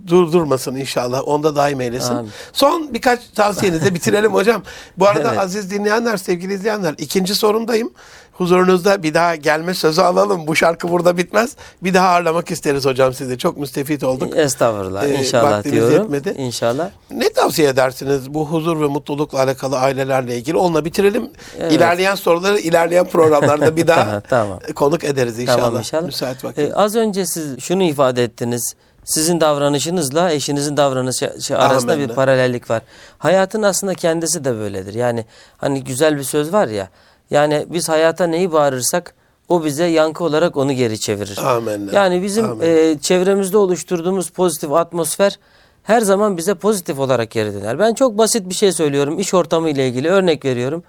durdurmasın 0.08 0.74
inşallah. 0.76 1.28
Onda 1.28 1.56
daim 1.56 1.80
eylesin. 1.80 2.14
Amin. 2.14 2.30
Son 2.52 2.94
birkaç 2.94 3.20
tavsiyenizle 3.34 3.94
bitirelim 3.94 4.32
hocam. 4.34 4.62
Bu 4.98 5.06
arada 5.08 5.28
Evet. 5.30 5.38
aziz 5.38 5.70
dinleyenler, 5.70 6.16
sevgili 6.16 6.54
izleyenler 6.54 6.94
ikinci 6.98 7.34
sorumdayım. 7.34 7.90
Huzurunuzda 8.38 9.02
bir 9.02 9.14
daha 9.14 9.34
gelme 9.36 9.74
sözü 9.74 10.00
alalım. 10.02 10.46
Bu 10.46 10.56
şarkı 10.56 10.88
burada 10.90 11.16
bitmez. 11.16 11.56
Bir 11.82 11.94
daha 11.94 12.08
ağırlamak 12.08 12.50
isteriz 12.50 12.84
hocam 12.84 13.14
sizi. 13.14 13.38
Çok 13.38 13.56
müstefit 13.56 14.04
olduk. 14.04 14.36
Estağfurullah. 14.36 15.04
Ee, 15.04 15.14
İnşallah 15.14 15.64
diyorum. 15.64 15.92
yetmedi. 16.14 16.34
İnşallah. 16.38 16.90
Ne 17.10 17.32
tavsiye 17.32 17.68
edersiniz 17.68 18.34
bu 18.34 18.46
huzur 18.46 18.80
ve 18.80 18.86
mutlulukla 18.86 19.38
alakalı 19.42 19.78
ailelerle 19.78 20.36
ilgili? 20.36 20.56
Onunla 20.56 20.84
bitirelim. 20.84 21.30
Evet. 21.58 21.72
İlerleyen 21.72 22.14
soruları 22.14 22.58
ilerleyen 22.58 23.04
programlarda 23.06 23.76
bir 23.76 23.86
daha 23.86 24.04
Tamam, 24.04 24.22
tamam. 24.30 24.58
konuk 24.74 25.04
ederiz 25.04 25.38
inşallah. 25.38 25.58
Tamam 25.58 25.78
inşallah. 25.78 26.02
Müsait 26.06 26.44
vakit. 26.44 26.58
Ee, 26.58 26.74
az 26.74 26.96
önce 26.96 27.26
siz 27.26 27.60
şunu 27.60 27.82
ifade 27.82 28.24
ettiniz. 28.24 28.74
Sizin 29.04 29.40
davranışınızla 29.40 30.30
eşinizin 30.32 30.76
davranışı 30.76 31.36
şey 31.40 31.56
arasında 31.56 31.92
Amenna. 31.92 32.08
bir 32.08 32.14
paralellik 32.14 32.70
var. 32.70 32.82
Hayatın 33.18 33.62
aslında 33.62 33.94
kendisi 33.94 34.44
de 34.44 34.56
böyledir. 34.58 34.94
Yani 34.94 35.24
hani 35.58 35.84
güzel 35.84 36.16
bir 36.18 36.22
söz 36.22 36.52
var 36.52 36.68
ya. 36.68 36.88
Yani 37.30 37.66
biz 37.68 37.88
hayata 37.88 38.26
neyi 38.26 38.52
bağırırsak 38.52 39.14
o 39.48 39.64
bize 39.64 39.84
yankı 39.84 40.24
olarak 40.24 40.56
onu 40.56 40.72
geri 40.72 41.00
çevirir. 41.00 41.38
Amenna. 41.38 41.92
Yani 41.92 42.22
bizim 42.22 42.44
Amenna. 42.44 42.64
e, 42.64 42.98
çevremizde 42.98 43.58
oluşturduğumuz 43.58 44.30
pozitif 44.30 44.72
atmosfer 44.72 45.38
her 45.82 46.00
zaman 46.00 46.36
bize 46.36 46.54
pozitif 46.54 46.98
olarak 46.98 47.30
geri 47.30 47.54
döner. 47.54 47.78
Ben 47.78 47.94
çok 47.94 48.18
basit 48.18 48.48
bir 48.48 48.54
şey 48.54 48.72
söylüyorum. 48.72 49.18
İş 49.18 49.34
ortamı 49.34 49.70
ile 49.70 49.88
ilgili 49.88 50.08
örnek 50.10 50.44
veriyorum. 50.44 50.82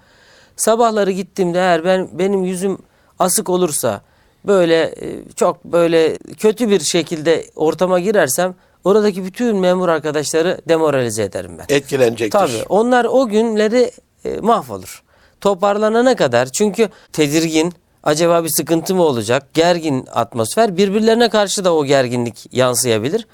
Sabahları 0.56 1.10
gittiğimde 1.10 1.58
eğer 1.58 1.84
ben 1.84 2.08
benim 2.12 2.44
yüzüm 2.44 2.78
asık 3.18 3.48
olursa 3.48 4.00
böyle 4.46 4.82
e, 4.82 5.32
çok 5.36 5.64
böyle 5.64 6.18
kötü 6.18 6.70
bir 6.70 6.80
şekilde 6.80 7.44
ortama 7.56 8.00
girersem 8.00 8.54
oradaki 8.84 9.24
bütün 9.24 9.56
memur 9.56 9.88
arkadaşları 9.88 10.60
demoralize 10.68 11.22
ederim 11.22 11.52
ben. 11.58 11.74
Etkilenecektir. 11.74 12.38
Tabii 12.38 12.64
onlar 12.68 13.04
o 13.04 13.28
günleri 13.28 13.90
e, 14.24 14.40
mahvolur. 14.40 15.02
Toparlanana 15.40 16.16
kadar 16.16 16.46
çünkü 16.46 16.88
tedirgin 17.12 17.72
acaba 18.02 18.44
bir 18.44 18.48
sıkıntı 18.48 18.94
mı 18.94 19.02
olacak 19.02 19.54
gergin 19.54 20.06
atmosfer 20.12 20.76
birbirlerine 20.76 21.28
karşı 21.28 21.64
da 21.64 21.74
o 21.74 21.84
gerginlik 21.84 22.54
yansıyabilir. 22.54 23.26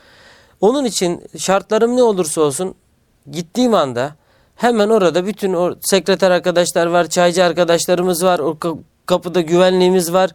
Onun 0.61 0.85
için 0.85 1.23
şartlarım 1.39 1.97
ne 1.97 2.03
olursa 2.03 2.41
olsun 2.41 2.75
gittiğim 3.31 3.75
anda 3.75 4.17
hemen 4.57 4.89
orada 4.89 5.27
bütün 5.27 5.55
o 5.55 5.75
sekreter 5.81 6.31
arkadaşlar 6.31 6.87
var, 6.87 7.09
çaycı 7.09 7.45
arkadaşlarımız 7.45 8.25
var, 8.25 8.39
o 8.39 8.51
ka- 8.51 8.79
kapıda 9.07 9.41
güvenliğimiz 9.41 10.13
var. 10.13 10.31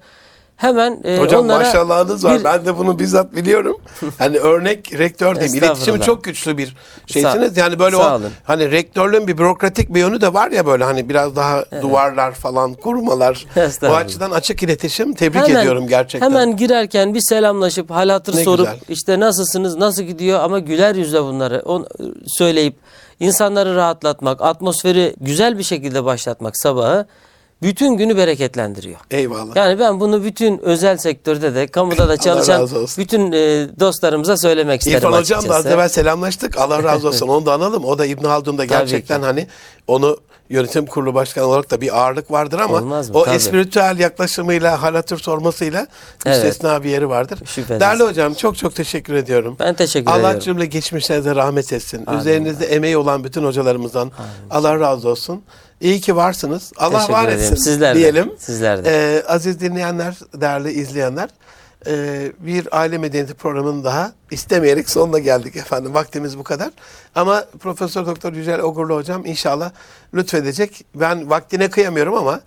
Hemen 0.59 1.01
e, 1.03 1.17
Hocam 1.19 1.45
onlara 1.45 1.57
maşallahınız 1.57 2.23
var. 2.25 2.39
bir- 2.39 2.43
Ben 2.43 2.65
de 2.65 2.77
bunu 2.77 2.99
bizzat 2.99 3.35
biliyorum. 3.35 3.77
Hani 4.17 4.37
örnek 4.37 4.93
rektör 4.99 5.35
diyeyim. 5.35 5.55
İletişim 5.57 5.99
çok 5.99 6.23
güçlü 6.23 6.57
bir 6.57 6.75
şeysiniz. 7.07 7.57
Yani 7.57 7.79
böyle 7.79 7.95
o 7.95 7.99
olun. 8.15 8.31
hani 8.43 8.71
rektörlüğün 8.71 9.27
bir 9.27 9.37
bürokratik 9.37 9.93
bir 9.93 9.99
yönü 9.99 10.21
de 10.21 10.33
var 10.33 10.51
ya 10.51 10.65
böyle 10.65 10.83
hani 10.83 11.09
biraz 11.09 11.35
daha 11.35 11.65
duvarlar 11.81 12.31
falan 12.31 12.73
o 12.73 13.43
Estağfurullah. 13.55 13.99
açıdan 14.05 14.31
açık 14.31 14.63
iletişim 14.63 15.13
tebrik 15.13 15.49
ediyorum 15.49 15.87
gerçekten. 15.87 16.29
Hemen 16.29 16.57
girerken 16.57 17.13
bir 17.13 17.21
selamlaşıp 17.21 17.89
hal 17.91 18.09
hatır 18.09 18.35
Ne 18.35 18.43
sorup 18.43 18.65
güzel. 18.65 18.79
işte 18.89 19.19
nasılsınız 19.19 19.75
nasıl 19.75 20.03
gidiyor 20.03 20.39
ama 20.39 20.59
güler 20.59 20.95
yüzle 20.95 21.23
bunları 21.23 21.61
on, 21.65 21.87
söyleyip 22.27 22.75
insanları 23.19 23.75
rahatlatmak, 23.75 24.41
atmosferi 24.41 25.15
güzel 25.21 25.57
bir 25.57 25.63
şekilde 25.63 26.05
başlatmak 26.05 26.57
sabahı 26.57 27.05
bütün 27.61 27.93
günü 27.97 28.17
bereketlendiriyor. 28.17 28.99
Eyvallah. 29.11 29.55
Yani 29.55 29.79
ben 29.79 29.99
bunu 29.99 30.23
bütün 30.23 30.57
özel 30.59 30.97
sektörde 30.97 31.55
de 31.55 31.67
kamuda 31.67 32.09
da 32.09 32.17
çalışan 32.25 32.69
bütün 32.97 33.31
e, 33.31 33.67
dostlarımıza 33.79 34.37
söylemek 34.37 34.81
isterim 34.81 34.97
İrfan 34.97 35.11
Hocam 35.19 35.37
da 35.39 35.43
açıkçası. 35.43 35.53
az 35.59 35.65
evvel 35.65 35.89
selamlaştık. 35.89 36.57
Allah 36.57 36.83
razı 36.83 37.07
olsun. 37.07 37.27
Onu 37.27 37.45
da 37.45 37.53
analım. 37.53 37.85
O 37.85 37.97
da 37.97 38.05
İbn 38.05 38.25
Haldun'da 38.25 38.65
gerçekten 38.65 39.21
hani 39.21 39.47
onu 39.87 40.17
yönetim 40.49 40.85
kurulu 40.85 41.13
başkanı 41.13 41.45
olarak 41.45 41.71
da 41.71 41.81
bir 41.81 41.97
ağırlık 41.99 42.31
vardır 42.31 42.59
ama 42.59 42.77
Olmaz 42.77 43.09
mı? 43.09 43.17
o 43.17 43.23
Tabii. 43.25 43.35
espritüel 43.35 43.99
yaklaşımıyla, 43.99 44.81
hal 44.81 44.95
hatır 44.95 45.17
sormasıyla 45.17 45.87
Evet. 46.25 46.43
müstesna 46.43 46.83
bir 46.83 46.89
yeri 46.89 47.09
vardır. 47.09 47.39
Şüphesiz. 47.45 47.79
Değerli 47.81 48.03
hocam 48.03 48.33
çok 48.33 48.57
çok 48.57 48.75
teşekkür 48.75 49.13
ediyorum. 49.13 49.55
Ben 49.59 49.73
teşekkür 49.75 50.11
Allah 50.11 50.17
ediyorum. 50.19 50.39
cümle 50.39 50.65
geçmişlerinize 50.65 51.35
rahmet 51.35 51.73
etsin. 51.73 52.05
Üzerinizde 52.19 52.65
emeği 52.65 52.97
olan 52.97 53.23
bütün 53.23 53.43
hocalarımızdan 53.45 54.11
Allah 54.49 54.79
razı 54.79 55.09
olsun. 55.09 55.41
İyi 55.81 56.01
ki 56.01 56.15
varsınız. 56.15 56.71
Allah 56.77 56.91
Teşekkür 56.97 57.13
var 57.13 57.23
ederim. 57.27 57.39
etsin 57.39 57.55
Sizler 57.55 57.95
de. 57.95 57.99
diyelim. 57.99 58.31
Sizler 58.37 58.85
de. 58.85 58.89
Ee, 58.91 59.23
aziz 59.27 59.59
dinleyenler, 59.59 60.17
değerli 60.41 60.71
izleyenler. 60.71 61.29
ee, 61.87 62.31
bir 62.39 62.67
aile 62.79 62.97
medeniyeti 62.97 63.33
programının 63.33 63.83
daha 63.83 64.11
istemeyerek 64.31 64.89
sonuna 64.89 65.19
geldik 65.19 65.55
efendim. 65.55 65.93
Vaktimiz 65.93 66.37
bu 66.37 66.43
kadar. 66.43 66.69
Ama 67.15 67.45
Profesör 67.59 68.05
Doktor 68.05 68.33
Yücel 68.33 68.59
Ogurlu 68.61 68.95
hocam 68.95 69.25
inşallah 69.25 69.71
lütfedecek. 70.13 70.85
Ben 70.95 71.29
vaktine 71.29 71.69
kıyamıyorum 71.69 72.13
ama 72.13 72.39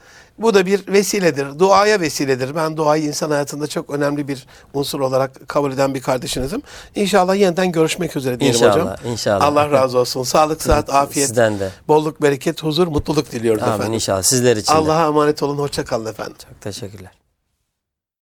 bu 0.42 0.54
da 0.54 0.66
bir 0.66 0.86
vesiledir. 0.92 1.58
Duaya 1.58 2.00
vesiledir. 2.00 2.54
Ben 2.56 2.76
duayı 2.76 3.04
insan 3.04 3.30
hayatında 3.30 3.66
çok 3.66 3.90
önemli 3.90 4.28
bir 4.28 4.46
unsur 4.74 5.00
olarak 5.00 5.48
kabul 5.48 5.72
eden 5.72 5.94
bir 5.94 6.00
kardeşinizim. 6.00 6.62
İnşallah 6.94 7.34
yeniden 7.36 7.72
görüşmek 7.72 8.16
üzere 8.16 8.40
diyelim 8.40 8.56
İnşallah, 8.56 8.74
hocam. 8.74 9.12
inşallah. 9.12 9.44
Allah 9.44 9.70
razı 9.70 9.98
olsun. 9.98 10.22
Sağlık, 10.22 10.62
sıhhat, 10.62 10.90
afiyet, 10.94 11.28
Sizden 11.28 11.58
de. 11.60 11.70
bolluk, 11.88 12.22
bereket, 12.22 12.62
huzur, 12.62 12.86
mutluluk 12.86 13.32
diliyoruz 13.32 13.62
Amin 13.62 13.74
efendim. 13.74 13.94
inşallah 13.94 14.22
sizler 14.22 14.56
için. 14.56 14.72
Allah'a 14.72 15.06
emanet 15.06 15.42
olun. 15.42 15.58
Hoşça 15.58 15.84
kalın 15.84 16.06
efendim. 16.06 16.34
Çok 16.48 16.60
teşekkürler. 16.60 17.21